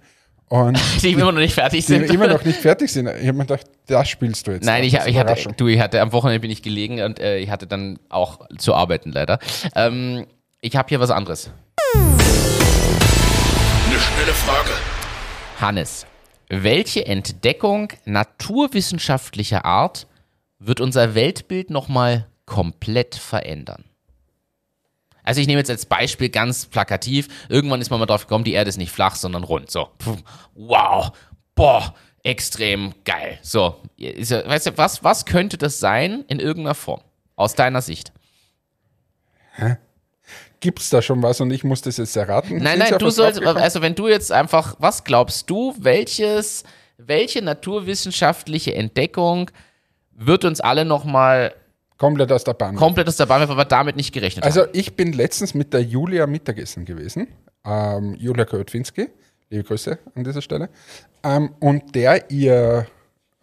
und 0.51 0.79
Die 1.03 1.13
immer 1.13 1.33
noch 1.33 1.39
nicht 1.39 1.55
fertig 1.55 1.87
die 1.87 1.93
sind. 1.93 2.11
immer 2.11 2.27
noch 2.27 2.45
nicht 2.45 2.59
fertig 2.59 2.93
sind. 2.93 3.07
Ich 3.07 3.29
habe 3.29 3.39
mir 3.39 3.47
gedacht, 3.47 3.67
das 3.87 4.09
spielst 4.09 4.47
du 4.47 4.51
jetzt. 4.51 4.65
Nein, 4.65 4.83
ich, 4.85 4.95
ich 4.95 5.17
hatte, 5.17 5.53
du, 5.57 5.69
ich 5.69 5.81
hatte 5.81 6.01
am 6.01 6.13
Wochenende 6.13 6.41
bin 6.41 6.51
ich 6.51 6.63
gelegen 6.63 7.01
und 7.03 7.21
äh, 7.21 7.39
ich 7.39 7.51
hatte 7.51 7.67
dann 7.69 7.99
auch 8.09 8.41
zu 8.59 8.75
arbeiten 8.75 9.13
leider. 9.13 9.39
Ähm, 9.77 10.27
ich 10.61 10.75
habe 10.77 10.89
hier 10.89 10.99
was 11.01 11.11
anderes. 11.11 11.51
Eine 11.95 12.19
schnelle 13.99 14.33
Frage. 14.33 14.71
Hannes, 15.61 16.05
welche 16.49 17.07
Entdeckung 17.07 17.93
naturwissenschaftlicher 18.05 19.65
Art 19.65 20.09
wird 20.59 20.81
unser 20.81 21.15
Weltbild 21.15 21.71
nochmal 21.71 22.27
komplett 22.45 23.15
verändern? 23.15 23.85
Also 25.25 25.41
ich 25.41 25.47
nehme 25.47 25.59
jetzt 25.59 25.71
als 25.71 25.87
Beispiel 25.87 26.29
ganz 26.29 26.67
plakativ, 26.67 27.29
irgendwann 27.49 27.81
ist 27.81 27.91
man 27.91 28.01
mal 28.01 28.07
drauf 28.07 28.23
gekommen, 28.23 28.45
die 28.45 28.53
Erde 28.53 28.69
ist 28.69 28.79
nicht 28.79 28.93
flach, 28.93 29.17
sondern 29.17 29.45
rund. 29.45 29.71
So, 29.71 29.89
Puh. 29.99 30.17
wow, 30.55 31.13
boah, 31.55 31.95
extrem 32.23 32.95
geil. 33.05 33.39
So, 33.43 33.77
weißt 33.99 34.67
du, 34.67 34.79
was, 34.79 35.05
was 35.05 35.25
könnte 35.25 35.59
das 35.59 35.81
sein 35.81 36.25
in 36.29 36.41
irgendeiner 36.41 36.75
Form? 36.75 37.03
Aus 37.37 37.55
deiner 37.55 37.81
Sicht? 37.81 38.13
Gibt 40.61 40.81
es 40.81 40.91
da 40.91 41.01
schon 41.01 41.23
was 41.23 41.41
und 41.41 41.51
ich 41.51 41.65
muss 41.65 41.81
das 41.81 41.97
jetzt 41.97 42.17
erraten? 42.17 42.59
Nein, 42.59 42.79
nein, 42.79 42.99
du 42.99 43.11
sollst, 43.11 43.43
also 43.43 43.81
wenn 43.81 43.95
du 43.95 44.09
jetzt 44.09 44.31
einfach, 44.31 44.77
was 44.79 45.05
glaubst 45.05 45.49
du, 45.49 45.75
welches, 45.79 46.65
welche 46.99 47.41
naturwissenschaftliche 47.41 48.75
Entdeckung 48.75 49.51
wird 50.13 50.45
uns 50.45 50.61
alle 50.61 50.85
nochmal 50.85 51.55
Komplett 52.01 52.33
aus 52.33 52.45
der 52.45 52.55
Bahn. 52.55 52.77
komplett 52.77 53.09
aus 53.09 53.17
der 53.19 53.27
Bahn 53.27 53.47
weil 53.47 53.59
wir 53.59 53.65
damit 53.67 53.95
nicht 53.95 54.15
gerechnet 54.15 54.43
haben? 54.43 54.51
Also 54.51 54.67
ich 54.73 54.97
bin 54.97 55.13
letztens 55.13 55.53
mit 55.53 55.75
der 55.75 55.83
Julia 55.83 56.27
Mittagessen 56.27 56.87
gewesen. 56.87 57.29
Ähm, 57.63 58.15
Julia 58.15 58.47
Kotwinski, 58.47 59.11
liebe 59.51 59.65
Grüße 59.65 59.99
an 60.15 60.25
dieser 60.25 60.41
Stelle. 60.41 60.71
Ähm, 61.23 61.51
und 61.61 61.95
der, 61.95 62.31
ihr 62.31 62.87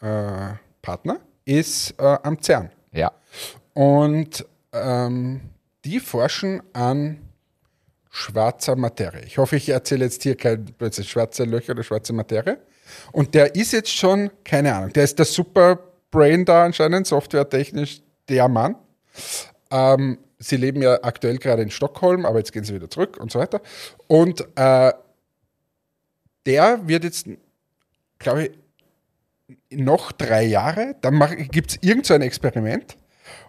äh, 0.02 0.56
Partner, 0.82 1.20
ist 1.46 1.94
äh, 2.00 2.18
am 2.24 2.42
CERN. 2.42 2.72
Ja. 2.94 3.12
Und 3.76 4.44
ähm, 4.74 5.42
die 5.86 6.00
forschen 6.00 6.64
an 6.74 7.20
schwarzer 8.10 8.76
Materie. 8.76 9.22
Ich 9.24 9.38
hoffe, 9.38 9.58
ich 9.58 9.70
erzähle 9.70 10.06
jetzt 10.06 10.24
hier 10.24 10.36
kein 10.36 10.66
plötzlich 10.66 11.12
schwarze 11.12 11.44
Löcher 11.44 11.74
oder 11.74 11.84
schwarze 11.84 12.12
Materie. 12.12 12.58
Und 13.12 13.36
der 13.36 13.54
ist 13.54 13.72
jetzt 13.72 13.94
schon, 13.94 14.32
keine 14.44 14.74
Ahnung, 14.74 14.94
der 14.94 15.04
ist 15.04 15.20
der 15.20 15.28
Superbrain 15.28 16.44
da 16.44 16.66
anscheinend, 16.66 17.06
softwaretechnisch 17.06 18.02
der 18.30 18.48
Mann. 18.48 18.76
Ähm, 19.72 20.18
sie 20.40 20.58
leben 20.58 20.82
ja 20.82 21.00
aktuell 21.04 21.38
gerade 21.38 21.62
in 21.62 21.72
Stockholm, 21.72 22.26
aber 22.26 22.40
jetzt 22.40 22.52
gehen 22.52 22.64
sie 22.64 22.74
wieder 22.74 22.90
zurück 22.90 23.18
und 23.20 23.32
so 23.32 23.40
weiter. 23.40 23.62
Und 24.08 24.42
äh, 24.56 24.94
der 26.46 26.88
wird 26.88 27.04
jetzt, 27.04 27.28
glaube 28.20 28.44
ich, 28.44 28.52
noch 29.70 30.12
drei 30.12 30.44
Jahre, 30.44 30.96
dann 31.02 31.20
gibt 31.52 31.72
es 31.72 31.78
irgend 31.82 32.06
so 32.06 32.14
ein 32.14 32.22
Experiment 32.22 32.98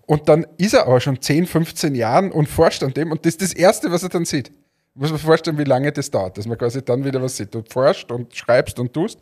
und 0.06 0.28
dann 0.28 0.46
ist 0.56 0.74
er 0.74 0.86
aber 0.86 1.00
schon 1.00 1.20
10, 1.20 1.46
15 1.46 1.94
Jahren 1.94 2.30
und 2.32 2.48
forscht 2.48 2.82
an 2.82 2.94
dem 2.94 3.10
und 3.10 3.24
das 3.24 3.34
ist 3.34 3.42
das 3.42 3.52
Erste, 3.52 3.90
was 3.90 4.02
er 4.02 4.08
dann 4.08 4.24
sieht. 4.24 4.52
Muss 4.94 5.10
man 5.10 5.18
vorstellen, 5.20 5.58
wie 5.58 5.64
lange 5.64 5.92
das 5.92 6.10
dauert, 6.10 6.38
dass 6.38 6.46
man 6.46 6.58
quasi 6.58 6.84
dann 6.84 7.04
wieder 7.04 7.22
was 7.22 7.36
sieht. 7.36 7.54
Du 7.54 7.62
forscht 7.68 8.10
und 8.10 8.34
schreibst 8.34 8.80
und 8.80 8.92
tust. 8.92 9.20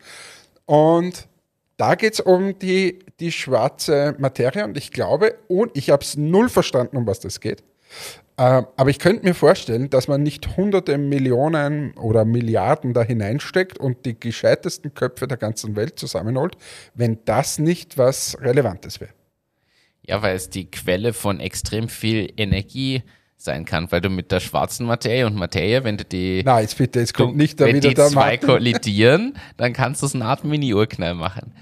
Und 0.64 1.29
da 1.76 1.94
geht 1.94 2.14
es 2.14 2.20
um 2.20 2.58
die, 2.58 3.00
die 3.20 3.32
schwarze 3.32 4.14
Materie 4.18 4.64
und 4.64 4.76
ich 4.76 4.90
glaube, 4.90 5.36
und 5.48 5.76
ich 5.76 5.90
habe 5.90 6.02
es 6.02 6.16
null 6.16 6.48
verstanden, 6.48 6.96
um 6.96 7.06
was 7.06 7.20
das 7.20 7.40
geht. 7.40 7.62
Äh, 8.38 8.62
aber 8.76 8.90
ich 8.90 8.98
könnte 8.98 9.24
mir 9.24 9.34
vorstellen, 9.34 9.88
dass 9.88 10.08
man 10.08 10.22
nicht 10.22 10.56
hunderte 10.56 10.98
Millionen 10.98 11.94
oder 11.94 12.24
Milliarden 12.24 12.92
da 12.92 13.02
hineinsteckt 13.02 13.78
und 13.78 14.04
die 14.04 14.18
gescheitesten 14.18 14.92
Köpfe 14.94 15.26
der 15.26 15.38
ganzen 15.38 15.76
Welt 15.76 15.98
zusammenholt, 15.98 16.56
wenn 16.94 17.18
das 17.24 17.58
nicht 17.58 17.96
was 17.96 18.36
Relevantes 18.40 19.00
wäre. 19.00 19.12
Ja, 20.02 20.22
weil 20.22 20.36
es 20.36 20.50
die 20.50 20.70
Quelle 20.70 21.12
von 21.12 21.40
extrem 21.40 21.88
viel 21.88 22.32
Energie 22.36 23.02
sein 23.37 23.64
kann, 23.64 23.90
weil 23.92 24.01
du 24.01 24.09
mit 24.09 24.33
der 24.33 24.40
schwarzen 24.40 24.87
Materie 24.87 25.27
und 25.27 25.37
Materie, 25.37 25.85
wenn 25.85 25.96
du 25.96 26.05
die, 26.05 26.42
Na, 26.44 26.61
jetzt 26.61 26.79
bitte, 26.79 27.01
jetzt 27.01 27.14
kommt 27.14 27.37
nicht 27.37 27.61
da 27.61 27.66
wenn 27.66 27.77
wieder 27.77 27.88
die 27.90 27.94
der 27.94 28.09
zwei 28.09 28.33
Martin. 28.33 28.49
kollidieren, 28.49 29.38
dann 29.57 29.72
kannst 29.72 30.03
du 30.03 30.07
so 30.07 30.18
eine 30.18 30.25
Art 30.27 30.44
Mini-Urknall 30.44 31.14
machen. 31.14 31.53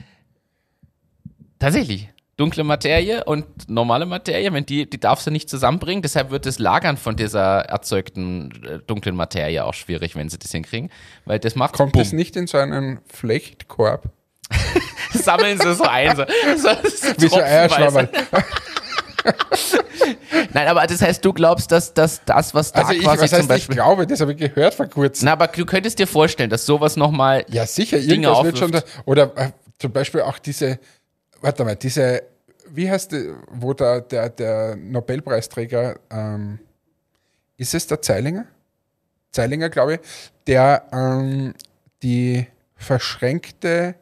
Tatsächlich. 1.59 2.09
Dunkle 2.37 2.65
Materie 2.65 3.23
und 3.25 3.47
normale 3.69 4.07
Materie, 4.07 4.53
wenn 4.53 4.67
die, 4.67 4.91
die 4.91 4.99
darfst 4.99 5.25
du 5.25 5.31
nicht 5.31 5.49
zusammenbringen, 5.49 6.03
deshalb 6.03 6.31
wird 6.31 6.47
das 6.47 6.59
Lagern 6.59 6.97
von 6.97 7.15
dieser 7.15 7.61
erzeugten 7.61 8.51
äh, 8.65 8.79
dunklen 8.85 9.15
Materie 9.15 9.65
auch 9.65 9.75
schwierig, 9.75 10.17
wenn 10.17 10.29
sie 10.29 10.39
das 10.39 10.51
hinkriegen, 10.51 10.91
weil 11.27 11.39
das 11.39 11.55
macht 11.55 11.75
Kommt 11.75 11.97
es 11.97 12.13
nicht 12.13 12.35
in 12.35 12.49
so 12.49 12.59
einen 12.59 12.99
Flechtkorb? 13.07 14.11
sammeln 15.13 15.59
sie 15.61 15.75
so 15.75 15.85
ein. 15.85 16.17
So, 16.17 16.25
so, 16.57 16.69
Wie 17.19 17.29
so. 17.29 17.37
Eierschwammerl. 17.37 18.09
Nein, 20.53 20.69
aber 20.69 20.87
das 20.87 21.01
heißt, 21.03 21.25
du 21.25 21.33
glaubst, 21.33 21.71
dass, 21.73 21.95
dass 21.95 22.25
das, 22.25 22.55
was 22.55 22.73
da 22.73 22.81
Also 22.83 22.93
ich, 22.93 23.01
quasi 23.03 23.23
was 23.23 23.31
zum 23.31 23.37
heißt, 23.39 23.43
ich 23.45 23.49
Beispiel. 23.49 23.75
glaube, 23.77 24.07
das 24.07 24.21
habe 24.21 24.33
ich 24.33 24.39
gehört 24.39 24.75
vor 24.75 24.87
kurzem. 24.87 25.27
Na, 25.27 25.33
aber 25.33 25.47
du 25.49 25.65
könntest 25.65 25.99
dir 25.99 26.07
vorstellen, 26.07 26.51
dass 26.51 26.67
sowas 26.67 26.97
nochmal. 26.97 27.45
Ja, 27.49 27.67
sicher, 27.67 27.99
Dinge 27.99 28.27
irgendwas 28.29 28.45
wird 28.45 28.59
schon 28.59 28.73
da. 28.73 28.79
aufwirft. 28.79 29.03
Oder 29.07 29.33
äh, 29.37 29.51
zum 29.79 29.93
Beispiel 29.93 30.21
auch 30.23 30.39
diese, 30.39 30.79
warte 31.41 31.65
mal, 31.65 31.77
diese, 31.77 32.23
wie 32.71 32.91
heißt 32.91 33.13
die, 33.13 33.33
wo 33.51 33.73
der, 33.73 34.01
der, 34.03 34.29
der 34.31 34.77
Nobelpreisträger, 34.77 35.97
ähm, 36.11 36.59
ist 37.57 37.75
es 37.75 37.87
der 37.87 38.03
Zeilinger? 38.03 38.47
Zeilinger, 39.31 39.69
glaube 39.71 39.95
ich, 39.95 40.01
der 40.47 40.85
ähm, 40.93 41.55
die 42.03 42.47
verschränkte 42.77 43.95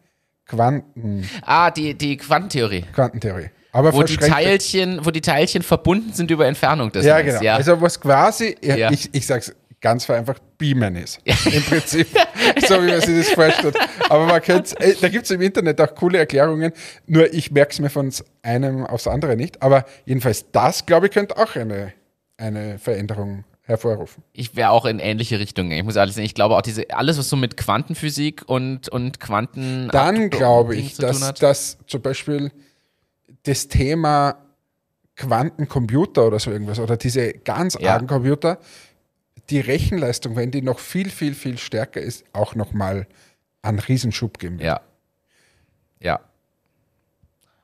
Quanten, 0.46 1.28
Ah, 1.42 1.70
die, 1.70 1.94
die 1.94 2.16
Quantentheorie. 2.18 2.84
Quantentheorie. 2.94 3.48
Aber 3.72 3.92
Wo 3.94 4.02
die, 4.02 4.16
Teilchen, 4.16 5.04
wo 5.04 5.10
die 5.10 5.22
Teilchen 5.22 5.62
verbunden 5.62 6.12
sind 6.12 6.30
über 6.30 6.46
Entfernung 6.46 6.92
des 6.92 7.06
Ja, 7.06 7.16
Netz, 7.16 7.26
genau. 7.26 7.42
Ja. 7.42 7.56
Also 7.56 7.80
was 7.80 7.98
quasi, 7.98 8.54
ja, 8.62 8.76
Ja. 8.76 8.90
ich, 8.92 9.08
ich 9.12 9.26
sag's 9.26 9.54
ganz 9.80 10.04
vereinfacht, 10.04 10.40
Beamen 10.58 10.94
ist. 10.94 11.18
Im 11.24 11.62
Prinzip. 11.64 12.06
so 12.68 12.82
wie 12.82 12.90
man 12.90 13.00
sich 13.00 13.18
das 13.26 13.30
vorstellt. 13.30 13.76
Aber 14.08 14.26
man 14.26 14.40
könnte, 14.42 14.78
äh, 14.78 14.94
da 15.00 15.08
gibt's 15.08 15.30
im 15.30 15.40
Internet 15.40 15.80
auch 15.80 15.92
coole 15.94 16.18
Erklärungen, 16.18 16.72
nur 17.06 17.32
ich 17.32 17.50
merke 17.50 17.72
es 17.72 17.80
mir 17.80 17.90
von 17.90 18.12
einem 18.42 18.86
aufs 18.86 19.06
andere 19.08 19.36
nicht. 19.36 19.60
Aber 19.62 19.84
jedenfalls 20.04 20.50
das, 20.52 20.86
glaube 20.86 21.06
ich, 21.06 21.12
könnte 21.12 21.36
auch 21.36 21.56
eine, 21.56 21.92
eine 22.36 22.78
Veränderung 22.78 23.44
hervorrufen. 23.64 24.22
ich 24.32 24.54
wäre 24.54 24.70
auch 24.70 24.84
in 24.84 24.98
ähnliche 24.98 25.38
Richtungen. 25.38 25.70
Ich 25.72 25.82
muss 25.84 25.96
ehrlich 25.96 26.14
sagen, 26.14 26.26
ich 26.26 26.34
glaube 26.34 26.56
auch 26.56 26.62
diese, 26.62 26.90
alles, 26.90 27.16
was 27.18 27.28
so 27.28 27.36
mit 27.36 27.56
Quantenphysik 27.56 28.42
und, 28.46 28.88
und 28.88 29.18
Quanten. 29.18 29.88
Dann 29.92 30.30
glaube 30.30 30.76
ich, 30.76 30.96
dass, 30.96 31.34
dass 31.34 31.78
zum 31.86 32.02
Beispiel 32.02 32.50
das 33.44 33.68
Thema 33.68 34.36
Quantencomputer 35.16 36.26
oder 36.26 36.38
so 36.38 36.50
irgendwas 36.50 36.78
oder 36.78 36.96
diese 36.96 37.32
ganz 37.32 37.76
Ja. 37.80 37.94
argen 37.94 38.06
Computer, 38.06 38.58
die 39.50 39.60
Rechenleistung, 39.60 40.36
wenn 40.36 40.50
die 40.50 40.62
noch 40.62 40.78
viel, 40.78 41.10
viel, 41.10 41.34
viel 41.34 41.58
stärker 41.58 42.00
ist, 42.00 42.24
auch 42.32 42.54
nochmal 42.54 43.06
einen 43.60 43.78
Riesenschub 43.78 44.38
geben. 44.38 44.58
wird. 44.58 44.66
Ja. 44.66 44.80
Ja. 46.00 46.20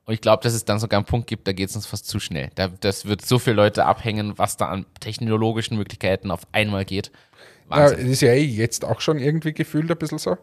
Und 0.05 0.13
ich 0.13 0.21
glaube, 0.21 0.41
dass 0.43 0.53
es 0.53 0.65
dann 0.65 0.79
sogar 0.79 0.97
einen 0.97 1.05
Punkt 1.05 1.27
gibt, 1.27 1.47
da 1.47 1.53
geht 1.53 1.69
es 1.69 1.75
uns 1.75 1.85
fast 1.85 2.07
zu 2.07 2.19
schnell. 2.19 2.49
Da, 2.55 2.67
das 2.67 3.05
wird 3.05 3.23
so 3.23 3.37
viele 3.37 3.55
Leute 3.57 3.85
abhängen, 3.85 4.37
was 4.37 4.57
da 4.57 4.67
an 4.67 4.85
technologischen 4.99 5.77
Möglichkeiten 5.77 6.31
auf 6.31 6.41
einmal 6.51 6.83
geht. 6.85 7.11
Ja, 7.69 7.91
das 7.91 7.99
ist 7.99 8.21
ja 8.21 8.31
eh 8.31 8.43
jetzt 8.43 8.83
auch 8.85 9.01
schon 9.01 9.19
irgendwie 9.19 9.53
gefühlt 9.53 9.89
ein 9.91 9.97
bisschen 9.97 10.17
so. 10.17 10.37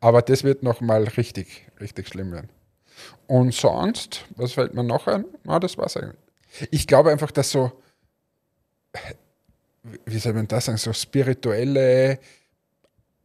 Aber 0.00 0.20
das 0.20 0.44
wird 0.44 0.62
nochmal 0.62 1.04
richtig, 1.04 1.66
richtig 1.80 2.08
schlimm 2.08 2.32
werden. 2.32 2.50
Und 3.26 3.54
sonst, 3.54 4.24
was 4.36 4.52
fällt 4.52 4.74
mir 4.74 4.84
noch 4.84 5.06
ein? 5.06 5.24
Na, 5.44 5.58
das 5.58 5.76
war's 5.76 5.96
eigentlich. 5.96 6.20
Ich 6.70 6.86
glaube 6.86 7.10
einfach, 7.10 7.30
dass 7.30 7.50
so, 7.50 7.72
wie 10.06 10.18
soll 10.18 10.32
man 10.32 10.48
das 10.48 10.66
sagen, 10.66 10.78
so 10.78 10.92
spirituelle, 10.92 12.18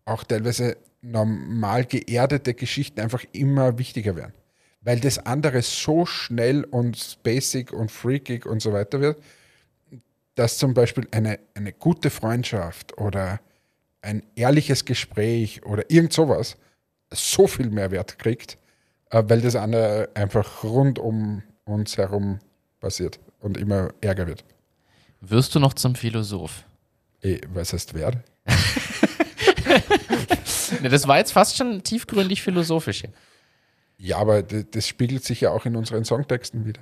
auch 0.05 0.23
teilweise 0.23 0.77
normal 1.01 1.86
geerdete 1.86 2.53
Geschichten 2.53 2.99
einfach 2.99 3.23
immer 3.31 3.77
wichtiger 3.77 4.15
werden. 4.15 4.34
Weil 4.81 4.99
das 4.99 5.19
andere 5.19 5.62
so 5.62 6.05
schnell 6.05 6.63
und 6.63 7.19
basic 7.23 7.71
und 7.71 7.91
freakig 7.91 8.45
und 8.45 8.62
so 8.62 8.73
weiter 8.73 8.99
wird, 8.99 9.21
dass 10.36 10.57
zum 10.57 10.73
Beispiel 10.73 11.07
eine, 11.12 11.39
eine 11.53 11.71
gute 11.71 12.10
Freundschaft 12.10 12.97
oder 12.97 13.39
ein 14.01 14.23
ehrliches 14.36 14.86
Gespräch 14.86 15.63
oder 15.65 15.89
irgend 15.89 16.13
sowas 16.13 16.57
so 17.13 17.45
viel 17.45 17.69
mehr 17.69 17.91
Wert 17.91 18.17
kriegt, 18.17 18.57
weil 19.12 19.41
das 19.41 19.56
andere 19.56 20.10
einfach 20.13 20.63
rund 20.63 21.00
um 21.00 21.43
uns 21.65 21.97
herum 21.97 22.39
passiert 22.80 23.19
und 23.39 23.58
immer 23.58 23.89
ärger 24.02 24.28
wird. 24.28 24.43
Wirst 25.19 25.54
du 25.54 25.60
noch 25.60 25.74
zum 25.74 25.95
Philosoph? 25.95 26.65
Eh, 27.21 27.39
was 27.54 27.74
heißt 27.74 27.93
werde? 27.93 28.24
Ne, 30.82 30.89
das 30.89 31.08
war 31.08 31.17
jetzt 31.17 31.34
fast 31.34 31.58
schon 31.58 31.84
tiefgründig 31.84 32.41
philosophisch. 32.41 33.04
Ja, 33.97 34.17
aber 34.17 34.41
das 34.41 34.88
spiegelt 34.88 35.24
sich 35.24 35.41
ja 35.41 35.52
auch 35.52 35.65
in 35.65 35.76
unseren 35.76 36.06
Songtexten 36.06 36.65
wieder. 36.65 36.82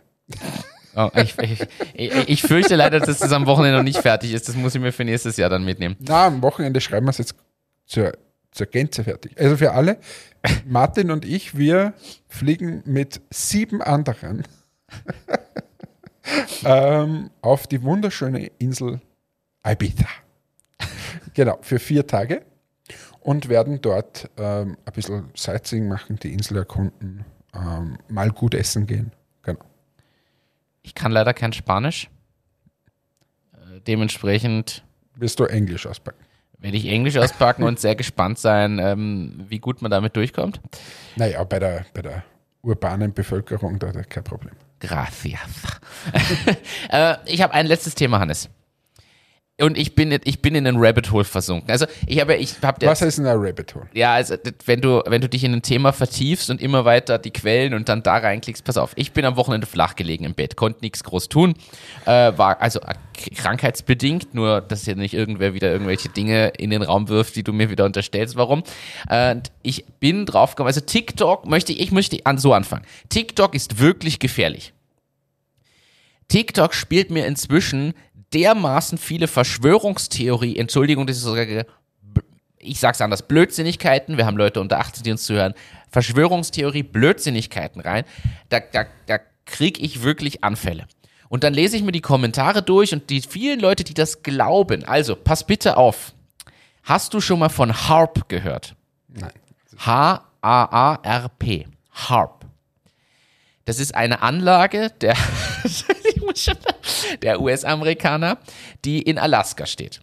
Oh, 0.95 1.09
ich, 1.15 1.37
ich, 1.39 1.67
ich, 1.93 2.29
ich 2.29 2.41
fürchte 2.41 2.75
leider, 2.75 2.99
dass 2.99 3.19
das 3.19 3.31
am 3.31 3.45
Wochenende 3.45 3.77
noch 3.77 3.83
nicht 3.83 3.99
fertig 3.99 4.33
ist. 4.33 4.47
Das 4.47 4.55
muss 4.55 4.75
ich 4.75 4.81
mir 4.81 4.91
für 4.91 5.05
nächstes 5.05 5.37
Jahr 5.37 5.49
dann 5.49 5.63
mitnehmen. 5.63 5.95
Na, 5.99 6.27
am 6.27 6.41
Wochenende 6.41 6.81
schreiben 6.81 7.05
wir 7.05 7.11
es 7.11 7.17
jetzt 7.17 7.35
zur, 7.85 8.13
zur 8.51 8.67
Gänze 8.67 9.03
fertig. 9.03 9.39
Also 9.39 9.57
für 9.57 9.73
alle, 9.73 9.99
Martin 10.65 11.11
und 11.11 11.25
ich, 11.25 11.57
wir 11.57 11.93
fliegen 12.27 12.81
mit 12.85 13.21
sieben 13.29 13.81
anderen 13.81 14.43
ähm, 16.63 17.29
auf 17.41 17.67
die 17.67 17.81
wunderschöne 17.83 18.47
Insel 18.59 19.01
Ibiza. 19.65 20.07
Genau, 21.33 21.59
für 21.61 21.79
vier 21.79 22.07
Tage 22.07 22.43
und 23.21 23.49
werden 23.49 23.81
dort 23.81 24.29
ähm, 24.37 24.77
ein 24.85 24.93
bisschen 24.93 25.29
Sightseeing 25.35 25.87
machen, 25.87 26.17
die 26.17 26.33
Insel 26.33 26.57
erkunden, 26.57 27.25
ähm, 27.53 27.97
mal 28.07 28.31
gut 28.31 28.53
essen 28.53 28.87
gehen. 28.87 29.11
Genau. 29.43 29.59
Ich 30.81 30.95
kann 30.95 31.11
leider 31.11 31.33
kein 31.33 31.53
Spanisch. 31.53 32.09
Äh, 33.53 33.81
Dementsprechend 33.81 34.83
Wirst 35.15 35.39
du 35.39 35.45
Englisch 35.45 35.85
auspacken? 35.85 36.23
Werde 36.59 36.77
ich 36.77 36.87
Englisch 36.87 37.17
auspacken 37.17 37.63
und 37.63 37.79
sehr 37.79 37.95
gespannt 37.95 38.39
sein, 38.39 38.79
ähm, 38.79 39.45
wie 39.47 39.59
gut 39.59 39.81
man 39.81 39.91
damit 39.91 40.15
durchkommt. 40.15 40.59
Naja, 41.15 41.43
bei 41.43 41.59
der, 41.59 41.85
bei 41.93 42.01
der 42.01 42.23
urbanen 42.61 43.13
Bevölkerung, 43.13 43.79
da, 43.79 43.91
da 43.91 44.03
kein 44.03 44.23
Problem. 44.23 44.53
Gracias. 44.79 45.79
äh, 46.89 47.15
ich 47.25 47.41
habe 47.41 47.53
ein 47.53 47.65
letztes 47.65 47.95
Thema, 47.95 48.19
Hannes. 48.19 48.49
Und 49.61 49.77
ich 49.77 49.95
bin, 49.95 50.17
ich 50.23 50.41
bin 50.41 50.55
in 50.55 50.65
einen 50.65 50.77
Rabbit 50.79 51.11
Hole 51.11 51.25
versunken. 51.25 51.69
Also 51.69 51.85
ich 52.07 52.19
habe, 52.19 52.35
ich 52.35 52.55
habe 52.61 52.85
Was 52.85 53.01
heißt 53.01 53.17
denn 53.17 53.27
ein 53.27 53.37
Rabbit 53.37 53.75
Hole? 53.75 53.87
Ja, 53.93 54.13
also 54.13 54.35
wenn 54.65 54.81
du, 54.81 55.03
wenn 55.05 55.21
du 55.21 55.27
dich 55.27 55.43
in 55.43 55.53
ein 55.53 55.61
Thema 55.61 55.91
vertiefst 55.91 56.49
und 56.49 56.61
immer 56.61 56.85
weiter 56.85 57.17
die 57.17 57.31
Quellen 57.31 57.73
und 57.73 57.89
dann 57.89 58.01
da 58.03 58.17
reinklickst, 58.17 58.63
pass 58.63 58.77
auf, 58.77 58.93
ich 58.95 59.11
bin 59.11 59.25
am 59.25 59.35
Wochenende 59.35 59.67
flach 59.67 59.95
gelegen 59.95 60.23
im 60.23 60.33
Bett, 60.33 60.55
konnte 60.55 60.79
nichts 60.81 61.03
groß 61.03 61.29
tun, 61.29 61.55
äh, 62.05 62.31
war 62.37 62.61
also 62.61 62.79
äh, 62.79 62.93
krankheitsbedingt, 63.35 64.33
nur 64.33 64.61
dass 64.61 64.85
hier 64.85 64.95
nicht 64.95 65.13
irgendwer 65.13 65.53
wieder 65.53 65.71
irgendwelche 65.71 66.09
Dinge 66.09 66.49
in 66.57 66.69
den 66.69 66.81
Raum 66.81 67.09
wirft, 67.09 67.35
die 67.35 67.43
du 67.43 67.51
mir 67.51 67.69
wieder 67.69 67.85
unterstellst, 67.85 68.35
warum. 68.35 68.63
Äh, 69.09 69.31
und 69.31 69.51
ich 69.61 69.85
bin 69.99 70.25
draufgekommen, 70.25 70.67
also 70.67 70.81
TikTok 70.81 71.45
möchte 71.45 71.73
ich, 71.73 71.79
ich 71.79 71.91
möchte 71.91 72.17
an, 72.25 72.37
so 72.37 72.53
anfangen. 72.53 72.85
TikTok 73.09 73.55
ist 73.55 73.79
wirklich 73.79 74.19
gefährlich. 74.19 74.73
TikTok 76.29 76.75
spielt 76.75 77.09
mir 77.09 77.25
inzwischen 77.25 77.93
dermaßen 78.33 78.97
viele 78.97 79.27
Verschwörungstheorie, 79.27 80.57
Entschuldigung, 80.57 81.07
das 81.07 81.17
ist 81.17 81.23
sogar, 81.23 81.45
ich 82.57 82.79
sag's 82.79 83.01
anders, 83.01 83.27
Blödsinnigkeiten, 83.27 84.17
wir 84.17 84.25
haben 84.25 84.37
Leute 84.37 84.61
unter 84.61 84.79
18, 84.79 85.03
die 85.03 85.11
uns 85.11 85.23
zuhören, 85.23 85.53
Verschwörungstheorie, 85.89 86.83
Blödsinnigkeiten 86.83 87.81
rein, 87.81 88.05
da, 88.49 88.59
da, 88.59 88.85
da 89.07 89.19
krieg 89.45 89.81
ich 89.81 90.03
wirklich 90.03 90.43
Anfälle. 90.43 90.87
Und 91.29 91.43
dann 91.43 91.53
lese 91.53 91.77
ich 91.77 91.83
mir 91.83 91.91
die 91.91 92.01
Kommentare 92.01 92.63
durch 92.63 92.93
und 92.93 93.09
die 93.09 93.21
vielen 93.21 93.59
Leute, 93.59 93.83
die 93.83 93.93
das 93.93 94.23
glauben, 94.23 94.83
also 94.83 95.15
pass 95.15 95.45
bitte 95.45 95.77
auf. 95.77 96.13
Hast 96.83 97.13
du 97.13 97.21
schon 97.21 97.39
mal 97.39 97.49
von 97.49 97.71
HARP 97.71 98.27
gehört? 98.29 98.75
Nein. 99.07 99.31
H-A-A-R-P. 99.77 101.67
HARP. 101.91 102.45
Das 103.65 103.79
ist 103.79 103.93
eine 103.93 104.23
Anlage 104.23 104.89
der, 105.01 105.15
der 107.21 107.41
US-Amerikaner, 107.41 108.37
die 108.85 109.01
in 109.01 109.17
Alaska 109.17 109.65
steht. 109.65 110.01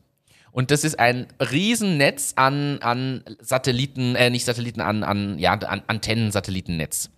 Und 0.53 0.71
das 0.71 0.85
ist 0.85 0.99
ein 0.99 1.27
Riesennetz 1.39 2.33
an, 2.37 2.79
an 2.81 3.23
Satelliten, 3.41 4.15
äh, 4.15 4.31
nicht 4.31 4.47
Satelliten, 4.47 4.81
an, 4.81 5.03
an, 5.03 5.39
ja, 5.39 5.53
an 5.53 5.83
Antennen-Satellitennetz. 5.87 7.11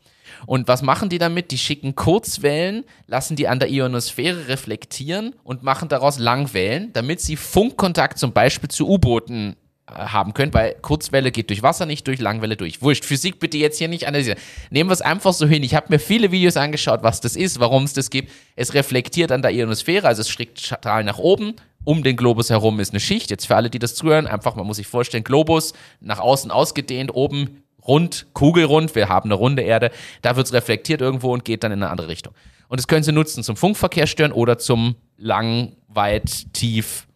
Und 0.47 0.69
was 0.69 0.83
machen 0.83 1.09
die 1.09 1.19
damit? 1.19 1.51
Die 1.51 1.59
schicken 1.59 1.95
Kurzwellen, 1.95 2.85
lassen 3.07 3.37
die 3.37 3.49
an 3.49 3.61
der 3.61 3.71
Ionosphäre 3.71 4.49
reflektieren 4.49 5.35
und 5.45 5.63
machen 5.63 5.89
daraus 5.89 6.19
Langwellen, 6.19 6.93
damit 6.93 7.21
sie 7.21 7.37
Funkkontakt 7.37 8.19
zum 8.19 8.33
Beispiel 8.33 8.71
zu 8.71 8.89
U-Booten 8.89 9.57
haben 9.89 10.35
können, 10.35 10.53
weil 10.55 10.75
Kurzwelle 10.83 11.31
geht 11.31 11.51
durch 11.51 11.63
Wasser 11.63 11.87
nicht 11.87 12.07
durch, 12.07 12.21
Langwelle 12.21 12.57
durch. 12.57 12.83
Wurscht, 12.83 13.05
Physik 13.05 13.39
bitte 13.41 13.57
jetzt 13.59 13.79
hier 13.79 13.89
nicht 13.89 14.07
analysieren. 14.07 14.39
Nehmen 14.71 14.91
wir 14.91 14.95
es 14.95 15.03
einfach 15.03 15.33
so 15.33 15.47
hin. 15.47 15.63
Ich 15.63 15.75
habe 15.75 15.87
mir 15.91 15.99
viele 15.99 16.31
Videos 16.31 16.57
angeschaut, 16.57 17.03
was 17.03 17.21
das 17.21 17.37
ist, 17.37 17.61
warum 17.61 17.85
es 17.85 17.93
das 17.93 18.11
gibt. 18.11 18.31
Es 18.57 18.75
reflektiert 18.75 19.33
an 19.33 19.43
der 19.43 19.53
Ionosphäre, 19.53 20.07
also 20.07 20.21
es 20.21 20.31
schickt 20.31 20.61
Strahl 20.61 21.05
nach 21.05 21.19
oben. 21.19 21.55
Um 21.85 22.03
den 22.03 22.17
Globus 22.17 22.51
herum 22.51 22.81
ist 22.81 22.91
eine 22.91 23.01
Schicht. 23.01 23.31
Jetzt 23.31 23.47
für 23.47 23.57
alle, 23.57 23.71
die 23.71 23.79
das 23.79 23.95
zuhören, 23.95 24.27
einfach, 24.27 24.57
man 24.57 24.67
muss 24.67 24.77
sich 24.77 24.87
vorstellen, 24.87 25.25
Globus 25.25 25.73
nach 26.01 26.19
außen 26.19 26.51
ausgedehnt, 26.51 27.15
oben 27.15 27.63
rund, 27.87 28.27
kugelrund, 28.35 28.95
wir 28.95 29.09
haben 29.09 29.29
eine 29.29 29.35
runde 29.35 29.63
Erde, 29.63 29.91
da 30.21 30.37
wird 30.37 30.47
es 30.47 30.53
reflektiert 30.53 31.01
irgendwo 31.01 31.33
und 31.33 31.45
geht 31.45 31.65
dann 31.65 31.73
in 31.73 31.83
eine 31.83 31.91
andere 31.91 32.09
Richtung. 32.09 32.35
Und 32.69 32.79
das 32.79 32.87
können 32.87 33.03
Sie 33.03 33.13
nutzen 33.13 33.43
zum 33.43 33.57
Funkverkehr 33.57 34.07
stören 34.07 34.33
oder 34.33 34.59
zum 34.59 34.97
lang, 35.17 35.77
weit, 35.89 36.53
tief 36.53 37.09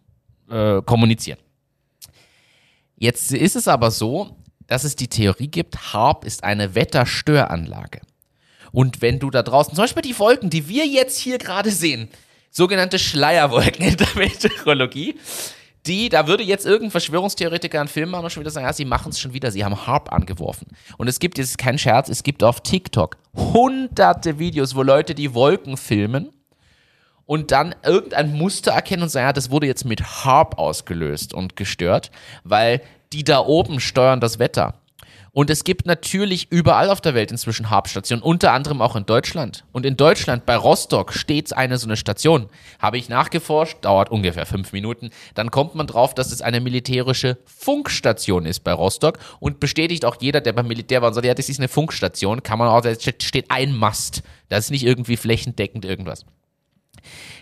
äh, 0.51 0.81
kommunizieren. 0.83 1.39
Jetzt 3.03 3.33
ist 3.33 3.57
es 3.57 3.67
aber 3.67 3.91
so, 3.91 4.37
dass 4.69 4.85
es 4.85 4.95
die 4.95 5.09
Theorie 5.09 5.49
gibt, 5.49 5.93
HARP 5.93 6.25
ist 6.25 6.45
eine 6.45 6.77
Wetterstöranlage. 6.77 8.01
Und 8.71 9.03
wenn 9.03 9.19
du 9.19 9.29
da 9.29 9.43
draußen, 9.43 9.75
zum 9.75 9.83
Beispiel 9.83 10.05
die 10.05 10.17
Wolken, 10.21 10.51
die 10.51 10.69
wir 10.69 10.87
jetzt 10.87 11.19
hier 11.19 11.39
gerade 11.39 11.73
sehen, 11.73 12.09
sogenannte 12.53 13.01
Schleierwolken 13.01 13.85
in 13.89 13.97
der 13.97 14.07
Meteorologie, 14.15 15.17
die, 15.85 16.11
da 16.11 16.29
würde 16.29 16.45
jetzt 16.45 16.65
irgendein 16.65 16.93
Verschwörungstheoretiker 16.93 17.81
einen 17.81 17.89
Film 17.89 18.11
machen 18.11 18.27
und 18.27 18.31
schon 18.31 18.43
wieder 18.43 18.53
sagen, 18.53 18.67
ja, 18.69 18.73
sie 18.73 18.85
machen 18.85 19.11
es 19.11 19.19
schon 19.19 19.33
wieder, 19.33 19.51
sie 19.51 19.65
haben 19.65 19.85
Harp 19.85 20.13
angeworfen. 20.13 20.69
Und 20.97 21.09
es 21.09 21.19
gibt, 21.19 21.39
das 21.39 21.47
ist 21.47 21.59
kein 21.59 21.79
Scherz, 21.81 22.09
es 22.09 22.23
gibt 22.23 22.45
auf 22.45 22.61
TikTok 22.61 23.17
hunderte 23.35 24.39
Videos, 24.39 24.77
wo 24.77 24.85
Leute 24.85 25.17
die 25.17 25.35
Wolken 25.35 25.77
filmen 25.77 26.31
und 27.33 27.51
dann 27.51 27.75
irgendein 27.83 28.35
Muster 28.35 28.73
erkennen 28.73 29.05
und 29.05 29.09
sagen, 29.09 29.29
ja, 29.29 29.33
das 29.33 29.51
wurde 29.51 29.67
jetzt 29.67 29.87
mit 29.87 30.03
Harp 30.03 30.59
ausgelöst 30.59 31.33
und 31.33 31.57
gestört, 31.57 32.11
weil 32.45 32.83
die 33.15 33.25
da 33.25 33.41
oben 33.41 33.81
steuern 33.81 34.21
das 34.21 34.39
Wetter. 34.39 34.75
Und 35.33 35.49
es 35.49 35.65
gibt 35.65 35.87
natürlich 35.87 36.53
überall 36.53 36.91
auf 36.91 37.01
der 37.01 37.15
Welt 37.15 37.31
inzwischen 37.31 37.71
Harp-Stationen, 37.71 38.23
unter 38.23 38.53
anderem 38.53 38.83
auch 38.83 38.97
in 38.97 39.07
Deutschland. 39.07 39.65
Und 39.73 39.87
in 39.87 39.97
Deutschland, 39.97 40.45
bei 40.45 40.57
Rostock, 40.57 41.15
steht 41.15 41.57
eine 41.57 41.79
so 41.79 41.87
eine 41.87 41.97
Station. 41.97 42.51
Habe 42.79 42.99
ich 42.99 43.09
nachgeforscht, 43.09 43.79
dauert 43.81 44.11
ungefähr 44.11 44.45
fünf 44.45 44.75
Minuten. 44.75 45.09
Dann 45.33 45.51
kommt 45.51 45.75
man 45.75 45.87
drauf, 45.87 46.13
dass 46.13 46.33
es 46.33 46.43
eine 46.43 46.61
militärische 46.61 47.39
Funkstation 47.47 48.45
ist 48.45 48.61
bei 48.61 48.75
Rostock 48.75 49.19
und 49.41 49.59
bestätigt 49.59 50.05
auch 50.05 50.17
jeder, 50.21 50.43
der 50.43 50.53
beim 50.53 50.69
Militär 50.69 51.01
war 51.01 51.09
und 51.09 51.15
sagt, 51.15 51.27
ja, 51.27 51.33
das 51.33 51.49
ist 51.49 51.61
eine 51.61 51.69
Funkstation, 51.69 52.43
kann 52.43 52.59
man 52.59 52.69
auch, 52.69 52.83
da 52.83 52.95
steht 52.95 53.51
ein 53.51 53.75
Mast. 53.75 54.23
Das 54.51 54.67
ist 54.67 54.71
nicht 54.71 54.85
irgendwie 54.85 55.17
flächendeckend 55.17 55.87
irgendwas. 55.87 56.27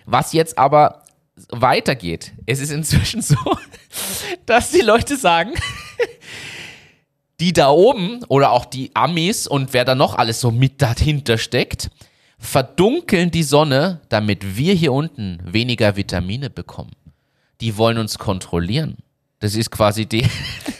Was 0.06 0.32
jetzt 0.32 0.58
aber 0.58 1.04
weitergeht, 1.50 2.32
es 2.46 2.60
ist 2.60 2.70
inzwischen 2.70 3.22
so, 3.22 3.36
dass 4.46 4.70
die 4.70 4.80
Leute 4.80 5.16
sagen, 5.16 5.54
die 7.40 7.52
da 7.52 7.70
oben 7.70 8.22
oder 8.28 8.52
auch 8.52 8.66
die 8.66 8.90
Amis 8.94 9.46
und 9.46 9.72
wer 9.72 9.84
da 9.84 9.94
noch 9.94 10.16
alles 10.16 10.40
so 10.40 10.50
mit 10.50 10.82
dahinter 10.82 11.38
steckt, 11.38 11.90
verdunkeln 12.38 13.30
die 13.30 13.42
Sonne, 13.42 14.00
damit 14.08 14.56
wir 14.56 14.74
hier 14.74 14.92
unten 14.92 15.38
weniger 15.44 15.96
Vitamine 15.96 16.50
bekommen. 16.50 16.92
Die 17.60 17.76
wollen 17.76 17.98
uns 17.98 18.18
kontrollieren. 18.18 18.96
Das 19.40 19.54
ist 19.56 19.70
quasi 19.70 20.06
die. 20.06 20.26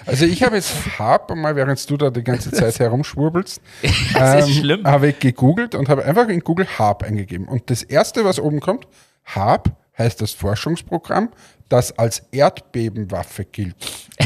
Also 0.06 0.24
ich 0.24 0.42
habe 0.42 0.56
jetzt 0.56 0.98
Harp 0.98 1.32
mal, 1.36 1.54
während 1.54 1.88
du 1.88 1.96
da 1.96 2.10
die 2.10 2.24
ganze 2.24 2.50
Zeit 2.50 2.80
herumschwurbelst, 2.80 3.60
schlimm. 4.50 4.84
habe 4.84 5.10
ich 5.10 5.20
gegoogelt 5.20 5.76
und 5.76 5.88
habe 5.88 6.04
einfach 6.04 6.26
in 6.28 6.40
Google 6.40 6.66
Harp 6.66 7.04
eingegeben. 7.04 7.46
Und 7.46 7.70
das 7.70 7.84
erste, 7.84 8.24
was 8.24 8.40
oben 8.40 8.58
kommt, 8.58 8.88
Harp 9.24 9.70
heißt 9.96 10.20
das 10.20 10.32
Forschungsprogramm, 10.32 11.28
das 11.68 11.96
als 11.96 12.24
Erdbebenwaffe 12.32 13.44
gilt. 13.44 13.76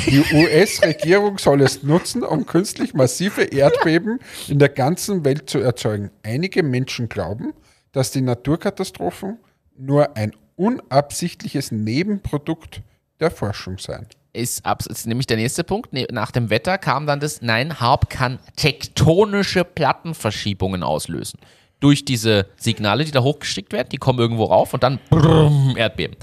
Die 0.07 0.24
US-Regierung 0.32 1.37
soll 1.37 1.61
es 1.61 1.82
nutzen, 1.82 2.22
um 2.22 2.47
künstlich 2.47 2.95
massive 2.95 3.43
Erdbeben 3.43 4.20
in 4.49 4.59
der 4.59 4.70
ganzen 4.70 5.24
Welt 5.26 5.51
zu 5.51 5.59
erzeugen. 5.59 6.11
Einige 6.22 6.62
Menschen 6.62 7.11
glauben, 7.11 7.53
dass 7.93 8.11
die 8.11 8.22
Naturkatastrophen 8.22 9.39
nur 9.76 10.16
ein 10.16 10.32
unabsichtliches 10.57 11.72
Nebenprodukt 11.72 12.80
der 13.20 13.30
Forschung 13.30 13.76
seien. 13.76 14.07
Ist, 14.35 14.66
abs 14.66 14.87
ist 14.87 15.07
nämlich 15.07 15.26
der 15.26 15.37
nächste 15.37 15.62
Punkt. 15.62 15.93
Ne, 15.93 16.07
nach 16.11 16.32
dem 16.32 16.51
Wetter 16.51 16.76
kam 16.76 17.07
dann 17.07 17.20
das, 17.20 17.41
nein, 17.41 17.78
Harp 17.78 18.11
kann 18.11 18.41
tektonische 18.57 19.64
Plattenverschiebungen 19.64 20.82
auslösen. 20.82 21.39
Durch 21.78 22.05
diese 22.05 22.47
Signale, 22.57 23.05
die 23.05 23.12
da 23.12 23.22
hochgeschickt 23.22 23.72
werden, 23.72 23.89
die 23.93 23.97
kommen 23.97 24.18
irgendwo 24.18 24.45
rauf 24.45 24.74
und 24.74 24.82
dann 24.82 24.99
brrrm, 25.09 25.76
Erdbeben. 25.76 26.16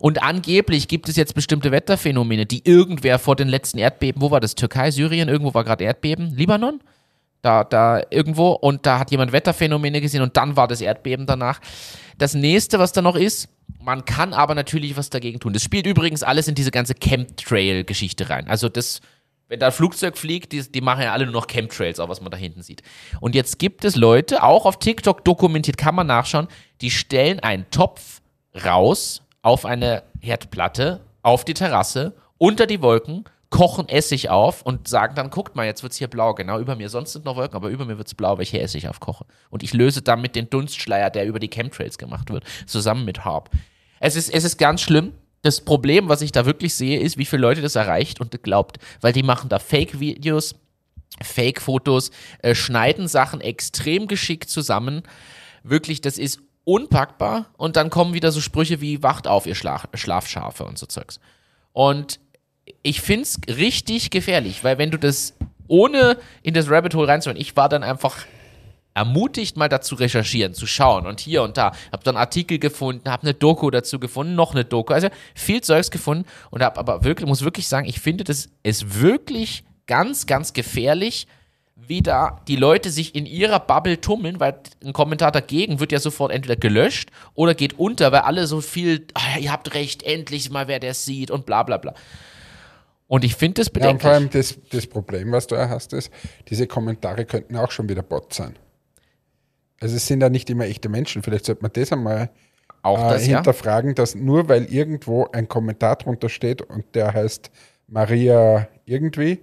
Und 0.00 0.22
angeblich 0.22 0.88
gibt 0.88 1.08
es 1.08 1.16
jetzt 1.16 1.34
bestimmte 1.34 1.70
Wetterphänomene, 1.70 2.46
die 2.46 2.62
irgendwer 2.64 3.18
vor 3.18 3.36
den 3.36 3.48
letzten 3.48 3.78
Erdbeben, 3.78 4.22
wo 4.22 4.30
war 4.30 4.40
das? 4.40 4.54
Türkei, 4.54 4.90
Syrien, 4.90 5.28
irgendwo 5.28 5.54
war 5.54 5.62
gerade 5.62 5.84
Erdbeben, 5.84 6.34
Libanon? 6.34 6.80
Da, 7.42 7.64
da 7.64 8.02
irgendwo 8.10 8.50
und 8.50 8.84
da 8.84 8.98
hat 8.98 9.10
jemand 9.10 9.32
Wetterphänomene 9.32 10.00
gesehen 10.00 10.22
und 10.22 10.36
dann 10.36 10.56
war 10.56 10.68
das 10.68 10.80
Erdbeben 10.80 11.26
danach. 11.26 11.60
Das 12.18 12.34
nächste, 12.34 12.78
was 12.78 12.92
da 12.92 13.02
noch 13.02 13.16
ist, 13.16 13.48
man 13.78 14.04
kann 14.04 14.32
aber 14.32 14.54
natürlich 14.54 14.96
was 14.96 15.10
dagegen 15.10 15.40
tun. 15.40 15.52
Das 15.52 15.62
spielt 15.62 15.86
übrigens 15.86 16.22
alles 16.22 16.48
in 16.48 16.54
diese 16.54 16.70
ganze 16.70 16.94
Chemtrail-Geschichte 16.94 18.30
rein. 18.30 18.48
Also 18.48 18.68
das, 18.68 19.00
wenn 19.48 19.60
da 19.60 19.66
ein 19.66 19.72
Flugzeug 19.72 20.16
fliegt, 20.16 20.52
die, 20.52 20.62
die 20.70 20.80
machen 20.80 21.02
ja 21.02 21.12
alle 21.12 21.24
nur 21.24 21.34
noch 21.34 21.46
Chemtrails, 21.46 22.00
auch 22.00 22.08
was 22.08 22.20
man 22.20 22.30
da 22.30 22.36
hinten 22.36 22.62
sieht. 22.62 22.82
Und 23.20 23.34
jetzt 23.34 23.58
gibt 23.58 23.84
es 23.84 23.96
Leute, 23.96 24.42
auch 24.42 24.66
auf 24.66 24.78
TikTok 24.78 25.24
dokumentiert, 25.24 25.76
kann 25.76 25.94
man 25.94 26.06
nachschauen, 26.06 26.48
die 26.80 26.90
stellen 26.90 27.40
einen 27.40 27.68
Topf 27.70 28.20
raus 28.64 29.22
auf 29.42 29.64
eine 29.64 30.02
Herdplatte, 30.20 31.00
auf 31.22 31.44
die 31.44 31.54
Terrasse, 31.54 32.14
unter 32.38 32.66
die 32.66 32.82
Wolken, 32.82 33.24
kochen 33.50 33.88
Essig 33.88 34.30
auf 34.30 34.62
und 34.62 34.86
sagen 34.86 35.16
dann, 35.16 35.28
guckt 35.28 35.56
mal, 35.56 35.66
jetzt 35.66 35.82
wird 35.82 35.92
es 35.92 35.98
hier 35.98 36.08
blau, 36.08 36.34
genau 36.34 36.60
über 36.60 36.76
mir. 36.76 36.88
Sonst 36.88 37.12
sind 37.12 37.24
noch 37.24 37.36
Wolken, 37.36 37.56
aber 37.56 37.68
über 37.68 37.84
mir 37.84 37.98
wird 37.98 38.06
es 38.06 38.14
blau, 38.14 38.36
weil 38.36 38.44
ich 38.44 38.50
hier 38.50 38.62
Essig 38.62 38.88
aufkoche. 38.88 39.26
Und 39.50 39.64
ich 39.64 39.74
löse 39.74 40.02
damit 40.02 40.36
den 40.36 40.48
Dunstschleier, 40.48 41.10
der 41.10 41.26
über 41.26 41.40
die 41.40 41.50
Chemtrails 41.50 41.98
gemacht 41.98 42.30
wird, 42.30 42.44
zusammen 42.66 43.04
mit 43.04 43.24
Harp. 43.24 43.50
Es 43.98 44.14
ist, 44.16 44.32
es 44.32 44.44
ist 44.44 44.56
ganz 44.56 44.80
schlimm. 44.80 45.12
Das 45.42 45.60
Problem, 45.62 46.08
was 46.08 46.22
ich 46.22 46.32
da 46.32 46.46
wirklich 46.46 46.74
sehe, 46.74 47.00
ist, 47.00 47.18
wie 47.18 47.24
viele 47.24 47.42
Leute 47.42 47.60
das 47.60 47.74
erreicht 47.74 48.20
und 48.20 48.42
glaubt. 48.42 48.78
Weil 49.00 49.12
die 49.12 49.22
machen 49.22 49.48
da 49.48 49.58
Fake-Videos, 49.58 50.54
Fake-Fotos, 51.22 52.12
äh, 52.42 52.54
schneiden 52.54 53.08
Sachen 53.08 53.40
extrem 53.40 54.06
geschickt 54.06 54.48
zusammen. 54.48 55.02
Wirklich, 55.64 56.00
das 56.00 56.18
ist 56.18 56.40
unpackbar. 56.64 57.46
Und 57.56 57.76
dann 57.76 57.90
kommen 57.90 58.14
wieder 58.14 58.30
so 58.30 58.40
Sprüche 58.40 58.80
wie, 58.80 59.02
wacht 59.02 59.26
auf, 59.26 59.46
ihr 59.46 59.56
Schla 59.56 59.82
Schlafschafe 59.94 60.64
und 60.64 60.78
so 60.78 60.86
Zeugs. 60.86 61.18
Und 61.72 62.20
ich 62.82 63.00
finde 63.00 63.22
es 63.22 63.40
richtig 63.48 64.10
gefährlich, 64.10 64.64
weil 64.64 64.78
wenn 64.78 64.90
du 64.90 64.98
das 64.98 65.34
ohne 65.68 66.18
in 66.42 66.54
das 66.54 66.70
Rabbit 66.70 66.94
Hole 66.94 67.08
reinzuholen, 67.08 67.40
ich 67.40 67.56
war 67.56 67.68
dann 67.68 67.82
einfach 67.82 68.26
ermutigt, 68.94 69.56
mal 69.56 69.68
dazu 69.68 69.94
recherchieren, 69.94 70.52
zu 70.52 70.66
schauen 70.66 71.06
und 71.06 71.20
hier 71.20 71.42
und 71.42 71.56
da. 71.56 71.72
Hab 71.92 72.02
dann 72.04 72.16
Artikel 72.16 72.58
gefunden, 72.58 73.08
hab 73.10 73.22
eine 73.22 73.34
Doku 73.34 73.70
dazu 73.70 74.00
gefunden, 74.00 74.34
noch 74.34 74.52
eine 74.52 74.64
Doku, 74.64 74.92
also 74.92 75.08
viel 75.34 75.60
Zeugs 75.60 75.90
gefunden 75.90 76.26
und 76.50 76.62
hab 76.62 76.76
aber 76.76 77.04
wirklich, 77.04 77.28
muss 77.28 77.44
wirklich 77.44 77.68
sagen, 77.68 77.88
ich 77.88 78.00
finde 78.00 78.24
das 78.24 78.48
ist 78.62 79.00
wirklich 79.00 79.64
ganz, 79.86 80.26
ganz 80.26 80.52
gefährlich, 80.52 81.26
wie 81.76 82.02
da 82.02 82.40
die 82.46 82.56
Leute 82.56 82.90
sich 82.90 83.14
in 83.14 83.26
ihrer 83.26 83.58
Bubble 83.58 84.00
tummeln, 84.00 84.38
weil 84.38 84.60
ein 84.84 84.92
Kommentar 84.92 85.32
dagegen 85.32 85.80
wird 85.80 85.92
ja 85.92 85.98
sofort 85.98 86.30
entweder 86.30 86.56
gelöscht 86.56 87.10
oder 87.34 87.54
geht 87.54 87.78
unter, 87.78 88.12
weil 88.12 88.20
alle 88.20 88.46
so 88.46 88.60
viel, 88.60 89.06
ah, 89.14 89.38
ihr 89.38 89.50
habt 89.50 89.74
recht, 89.74 90.02
endlich 90.02 90.50
mal 90.50 90.68
wer 90.68 90.78
der 90.78 90.94
sieht 90.94 91.30
und 91.30 91.46
bla 91.46 91.62
bla 91.62 91.78
bla. 91.78 91.94
Und 93.10 93.24
ich 93.24 93.34
finde 93.34 93.54
das 93.60 93.70
bedenklich. 93.70 94.04
Ja, 94.04 94.08
vor 94.10 94.12
allem 94.12 94.30
das, 94.30 94.56
das 94.70 94.86
Problem, 94.86 95.32
was 95.32 95.48
du 95.48 95.56
ja 95.56 95.68
hast, 95.68 95.92
ist, 95.94 96.12
diese 96.48 96.68
Kommentare 96.68 97.24
könnten 97.24 97.56
auch 97.56 97.72
schon 97.72 97.88
wieder 97.88 98.02
Bot 98.02 98.32
sein. 98.32 98.54
Also 99.80 99.96
es 99.96 100.06
sind 100.06 100.20
ja 100.20 100.28
nicht 100.28 100.48
immer 100.48 100.66
echte 100.66 100.88
Menschen. 100.88 101.24
Vielleicht 101.24 101.44
sollte 101.46 101.60
man 101.62 101.72
das 101.74 101.90
einmal 101.92 102.30
Auch 102.82 103.04
äh, 103.04 103.14
das, 103.14 103.26
ja. 103.26 103.38
hinterfragen, 103.38 103.96
dass 103.96 104.14
nur 104.14 104.48
weil 104.48 104.72
irgendwo 104.72 105.26
ein 105.32 105.48
Kommentar 105.48 105.96
drunter 105.96 106.28
steht 106.28 106.62
und 106.62 106.84
der 106.94 107.12
heißt 107.12 107.50
Maria 107.88 108.68
irgendwie, 108.84 109.40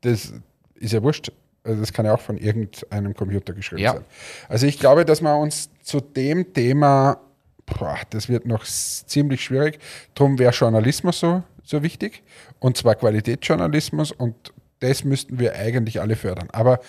das 0.00 0.32
ist 0.74 0.92
ja 0.92 1.04
wurscht. 1.04 1.30
Also 1.62 1.78
das 1.78 1.92
kann 1.92 2.04
ja 2.04 2.14
auch 2.14 2.20
von 2.20 2.36
irgendeinem 2.36 3.14
Computer 3.14 3.52
geschrieben 3.52 3.82
Ja. 3.82 3.92
sein. 3.92 4.04
Also 4.48 4.66
ich 4.66 4.80
glaube, 4.80 5.04
dass 5.04 5.20
wir 5.20 5.36
uns 5.36 5.70
zu 5.82 6.00
dem 6.00 6.52
Thema, 6.52 7.20
boah, 7.64 7.98
das 8.10 8.28
wird 8.28 8.44
noch 8.44 8.64
ziemlich 8.64 9.44
schwierig, 9.44 9.78
darum 10.16 10.40
wäre 10.40 10.52
Journalismus 10.52 11.20
so, 11.20 11.44
so 11.72 11.82
wichtig 11.82 12.22
und 12.60 12.76
zwar 12.76 12.94
Qualitätsjournalismus 12.94 14.12
und 14.12 14.52
das 14.78 15.02
müssten 15.04 15.40
wir 15.40 15.56
eigentlich 15.56 16.00
alle 16.00 16.14
fördern. 16.14 16.48
Aber 16.52 16.80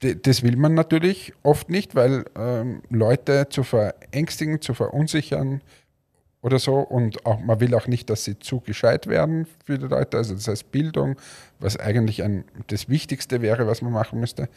das 0.00 0.42
will 0.42 0.56
man 0.56 0.74
natürlich 0.74 1.32
oft 1.42 1.68
nicht, 1.68 1.94
weil 1.94 2.24
ähm, 2.36 2.82
Leute 2.88 3.48
zu 3.50 3.62
verängstigen, 3.62 4.60
zu 4.60 4.72
verunsichern 4.74 5.60
oder 6.42 6.58
so 6.58 6.78
und 6.78 7.26
auch 7.26 7.40
man 7.40 7.60
will 7.60 7.74
auch 7.74 7.86
nicht, 7.86 8.08
dass 8.08 8.24
sie 8.24 8.38
zu 8.38 8.60
gescheit 8.60 9.06
werden 9.06 9.46
für 9.64 9.78
die 9.78 9.86
Leute. 9.86 10.16
Also 10.16 10.34
das 10.34 10.48
heißt 10.48 10.72
Bildung, 10.72 11.16
was 11.58 11.76
eigentlich 11.76 12.22
ein, 12.22 12.44
das 12.68 12.88
Wichtigste 12.88 13.42
wäre, 13.42 13.66
was 13.66 13.82
man 13.82 13.92
machen 13.92 14.20
müsste. 14.20 14.48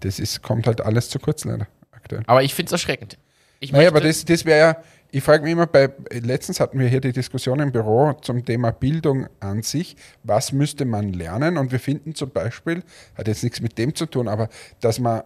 Das 0.00 0.18
ist, 0.18 0.42
kommt 0.42 0.66
halt 0.66 0.80
alles 0.80 1.10
zu 1.10 1.18
kurz 1.18 1.44
leider 1.44 1.66
aktuell. 1.90 2.22
Aber 2.26 2.42
ich 2.42 2.54
finde 2.54 2.68
es 2.68 2.72
erschreckend. 2.72 3.18
Ich 3.60 3.72
naja, 3.72 3.88
aber 3.88 4.00
das, 4.00 4.24
das 4.24 4.44
wäre 4.44 4.58
ja, 4.58 4.82
ich 5.10 5.22
frage 5.22 5.42
mich 5.42 5.52
immer, 5.52 5.66
bei, 5.66 5.90
letztens 6.10 6.60
hatten 6.60 6.78
wir 6.78 6.88
hier 6.88 7.00
die 7.00 7.12
Diskussion 7.12 7.60
im 7.60 7.72
Büro 7.72 8.12
zum 8.20 8.44
Thema 8.44 8.72
Bildung 8.72 9.26
an 9.40 9.62
sich. 9.62 9.96
Was 10.22 10.52
müsste 10.52 10.84
man 10.84 11.12
lernen? 11.12 11.56
Und 11.56 11.72
wir 11.72 11.80
finden 11.80 12.14
zum 12.14 12.30
Beispiel, 12.30 12.82
hat 13.16 13.26
jetzt 13.26 13.42
nichts 13.42 13.60
mit 13.60 13.78
dem 13.78 13.94
zu 13.94 14.06
tun, 14.06 14.28
aber 14.28 14.48
dass 14.80 14.98
man 14.98 15.22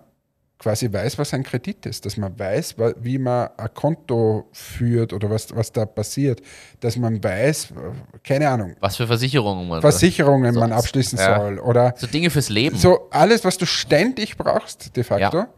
quasi 0.62 0.93
weiß, 0.93 1.18
was 1.18 1.35
ein 1.35 1.43
Kredit 1.43 1.87
ist, 1.87 2.07
dass 2.07 2.16
man 2.16 2.39
weiß, 2.39 2.76
wie 3.01 3.18
man 3.18 3.49
ein 3.57 3.74
Konto 3.74 4.49
führt 4.53 5.12
oder 5.12 5.28
was, 5.28 5.55
was 5.55 5.72
da 5.72 5.85
passiert, 5.85 6.41
dass 6.78 6.97
man 6.97 7.22
weiß, 7.22 7.74
keine 8.22 8.49
Ahnung. 8.49 8.76
Was 8.78 8.97
für 8.97 9.09
Versicherungen 9.09 9.66
man 9.68 9.80
Versicherungen 9.80 10.55
man 10.55 10.70
abschließen 10.70 11.18
ja. 11.18 11.41
soll 11.41 11.59
oder 11.59 11.95
so 11.97 12.07
Dinge 12.07 12.30
fürs 12.30 12.49
Leben. 12.49 12.76
So 12.76 13.09
alles, 13.11 13.45
was 13.45 13.59
du 13.59 13.66
ständig 13.66 14.37
brauchst, 14.37 14.97
de 14.97 15.03
facto. 15.03 15.39
Ja. 15.39 15.49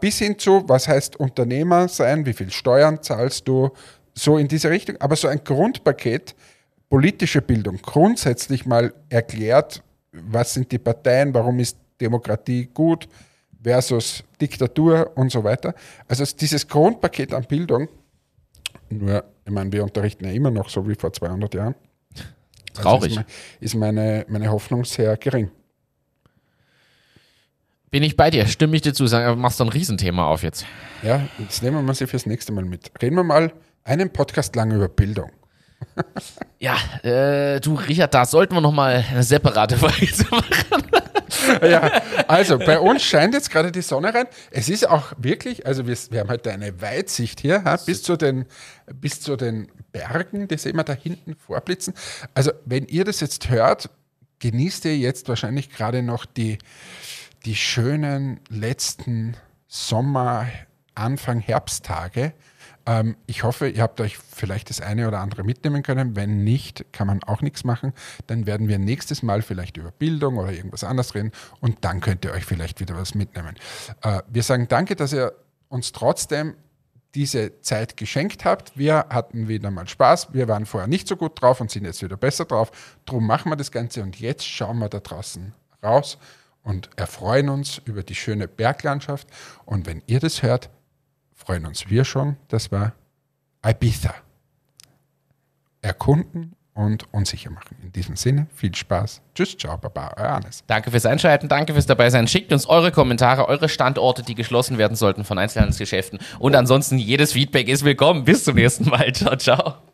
Bis 0.00 0.18
hin 0.18 0.38
zu, 0.38 0.64
was 0.66 0.88
heißt 0.88 1.16
Unternehmer 1.16 1.86
sein, 1.88 2.26
wie 2.26 2.32
viel 2.32 2.50
Steuern 2.50 3.00
zahlst 3.02 3.46
du, 3.46 3.70
so 4.12 4.36
in 4.36 4.48
diese 4.48 4.70
Richtung. 4.70 4.96
Aber 4.98 5.14
so 5.14 5.28
ein 5.28 5.42
Grundpaket, 5.44 6.34
politische 6.90 7.40
Bildung, 7.40 7.78
grundsätzlich 7.80 8.66
mal 8.66 8.92
erklärt, 9.08 9.82
was 10.12 10.54
sind 10.54 10.72
die 10.72 10.78
Parteien, 10.78 11.32
warum 11.32 11.60
ist 11.60 11.78
Demokratie 12.00 12.68
gut 12.72 13.08
versus 13.62 14.24
Diktatur 14.40 15.12
und 15.14 15.30
so 15.30 15.44
weiter. 15.44 15.74
Also 16.08 16.24
dieses 16.24 16.66
Grundpaket 16.66 17.32
an 17.32 17.44
Bildung, 17.44 17.88
nur, 18.90 19.24
ich 19.44 19.52
meine, 19.52 19.70
wir 19.70 19.84
unterrichten 19.84 20.24
ja 20.24 20.32
immer 20.32 20.50
noch 20.50 20.68
so 20.68 20.86
wie 20.88 20.94
vor 20.94 21.12
200 21.12 21.54
Jahren. 21.54 21.74
Traurig. 22.74 23.18
Also 23.18 23.28
ist, 23.60 23.74
meine, 23.74 24.24
meine 24.28 24.50
Hoffnung 24.50 24.84
sehr 24.84 25.16
gering. 25.16 25.50
Bin 27.90 28.02
ich 28.02 28.16
bei 28.16 28.30
dir, 28.30 28.46
stimme 28.46 28.76
ich 28.76 28.82
dir 28.82 28.92
zu, 28.92 29.06
sagen, 29.06 29.40
machst 29.40 29.60
du 29.60 29.64
ein 29.64 29.70
Riesenthema 29.70 30.26
auf 30.26 30.42
jetzt. 30.42 30.66
Ja, 31.02 31.26
das 31.38 31.62
nehmen 31.62 31.86
wir 31.86 31.94
sie 31.94 32.06
fürs 32.06 32.26
nächste 32.26 32.52
Mal 32.52 32.64
mit. 32.64 32.90
Reden 33.00 33.16
wir 33.16 33.24
mal 33.24 33.52
einen 33.84 34.10
Podcast 34.10 34.54
lang 34.56 34.72
über 34.72 34.88
Bildung. 34.88 35.30
ja, 36.58 36.76
äh, 37.02 37.60
du 37.60 37.74
Richard, 37.74 38.12
da 38.12 38.26
sollten 38.26 38.54
wir 38.54 38.60
nochmal 38.60 39.04
eine 39.10 39.22
separate 39.22 39.78
Folge 39.78 40.06
machen. 40.30 40.86
ja, 41.62 42.02
also 42.26 42.58
bei 42.58 42.78
uns 42.78 43.02
scheint 43.02 43.32
jetzt 43.32 43.50
gerade 43.50 43.72
die 43.72 43.80
Sonne 43.80 44.12
rein. 44.12 44.26
Es 44.50 44.68
ist 44.68 44.86
auch 44.86 45.12
wirklich, 45.16 45.66
also 45.66 45.86
wir, 45.86 45.96
wir 46.10 46.20
haben 46.20 46.28
heute 46.28 46.52
eine 46.52 46.82
Weitsicht 46.82 47.40
hier, 47.40 47.64
ha, 47.64 47.76
bis, 47.76 48.02
zu 48.02 48.16
den, 48.16 48.44
bis 48.92 49.20
zu 49.20 49.36
den 49.36 49.68
Bergen, 49.92 50.48
die 50.48 50.58
sehen 50.58 50.76
wir 50.76 50.84
da 50.84 50.92
hinten 50.92 51.36
vorblitzen. 51.36 51.94
Also 52.34 52.50
wenn 52.66 52.86
ihr 52.86 53.04
das 53.04 53.20
jetzt 53.20 53.48
hört, 53.48 53.88
genießt 54.40 54.84
ihr 54.86 54.98
jetzt 54.98 55.28
wahrscheinlich 55.28 55.70
gerade 55.70 56.02
noch 56.02 56.26
die, 56.26 56.58
die 57.44 57.56
schönen 57.56 58.40
letzten 58.48 59.36
Sommer, 59.66 60.46
Anfang 60.94 61.40
Herbsttage. 61.40 62.32
Ähm, 62.86 63.16
ich 63.26 63.44
hoffe, 63.44 63.68
ihr 63.68 63.82
habt 63.82 64.00
euch 64.00 64.18
vielleicht 64.18 64.70
das 64.70 64.80
eine 64.80 65.06
oder 65.06 65.20
andere 65.20 65.44
mitnehmen 65.44 65.82
können. 65.82 66.16
Wenn 66.16 66.42
nicht, 66.42 66.86
kann 66.92 67.06
man 67.06 67.22
auch 67.22 67.42
nichts 67.42 67.64
machen. 67.64 67.92
Dann 68.26 68.46
werden 68.46 68.68
wir 68.68 68.78
nächstes 68.78 69.22
Mal 69.22 69.42
vielleicht 69.42 69.76
über 69.76 69.90
Bildung 69.92 70.38
oder 70.38 70.52
irgendwas 70.52 70.84
anderes 70.84 71.14
reden 71.14 71.32
und 71.60 71.84
dann 71.84 72.00
könnt 72.00 72.24
ihr 72.24 72.32
euch 72.32 72.44
vielleicht 72.44 72.80
wieder 72.80 72.96
was 72.96 73.14
mitnehmen. 73.14 73.54
Äh, 74.02 74.22
wir 74.28 74.42
sagen 74.42 74.66
danke, 74.68 74.96
dass 74.96 75.12
ihr 75.12 75.32
uns 75.68 75.92
trotzdem 75.92 76.54
diese 77.14 77.60
Zeit 77.62 77.96
geschenkt 77.96 78.44
habt. 78.44 78.76
Wir 78.76 79.06
hatten 79.10 79.48
wieder 79.48 79.70
mal 79.70 79.88
Spaß. 79.88 80.34
Wir 80.34 80.48
waren 80.48 80.66
vorher 80.66 80.88
nicht 80.88 81.08
so 81.08 81.16
gut 81.16 81.40
drauf 81.40 81.60
und 81.60 81.70
sind 81.70 81.84
jetzt 81.84 82.02
wieder 82.02 82.16
besser 82.16 82.44
drauf. 82.44 82.70
Drum 83.06 83.26
machen 83.26 83.50
wir 83.50 83.56
das 83.56 83.70
Ganze 83.70 84.02
und 84.02 84.18
jetzt 84.18 84.46
schauen 84.46 84.78
wir 84.78 84.88
da 84.88 85.00
draußen 85.00 85.54
raus 85.82 86.18
und 86.62 86.90
erfreuen 86.96 87.48
uns 87.48 87.80
über 87.84 88.02
die 88.02 88.14
schöne 88.14 88.48
Berglandschaft. 88.48 89.28
Und 89.64 89.86
wenn 89.86 90.02
ihr 90.06 90.20
das 90.20 90.42
hört, 90.42 90.70
freuen 91.34 91.66
uns 91.66 91.88
wir 91.88 92.04
schon. 92.04 92.36
Das 92.48 92.70
war 92.72 92.92
Ibiza. 93.64 94.14
Erkunden 95.82 96.54
und 96.78 97.12
unsicher 97.12 97.50
machen. 97.50 97.76
In 97.82 97.92
diesem 97.92 98.14
Sinne, 98.14 98.46
viel 98.54 98.74
Spaß. 98.74 99.20
Tschüss, 99.34 99.56
ciao, 99.56 99.76
baba, 99.76 100.14
euer 100.16 100.32
Hannes. 100.34 100.62
Danke 100.66 100.92
fürs 100.92 101.06
Einschalten, 101.06 101.48
danke 101.48 101.72
fürs 101.72 101.86
Dabeisein. 101.86 102.28
Schickt 102.28 102.52
uns 102.52 102.66
eure 102.66 102.92
Kommentare, 102.92 103.48
eure 103.48 103.68
Standorte, 103.68 104.22
die 104.22 104.36
geschlossen 104.36 104.78
werden 104.78 104.96
sollten 104.96 105.24
von 105.24 105.38
Einzelhandelsgeschäften. 105.38 106.20
Und 106.38 106.54
ansonsten, 106.54 106.98
jedes 106.98 107.32
Feedback 107.32 107.68
ist 107.68 107.84
willkommen. 107.84 108.24
Bis 108.24 108.44
zum 108.44 108.54
nächsten 108.54 108.88
Mal. 108.88 109.12
Ciao, 109.12 109.36
ciao. 109.36 109.87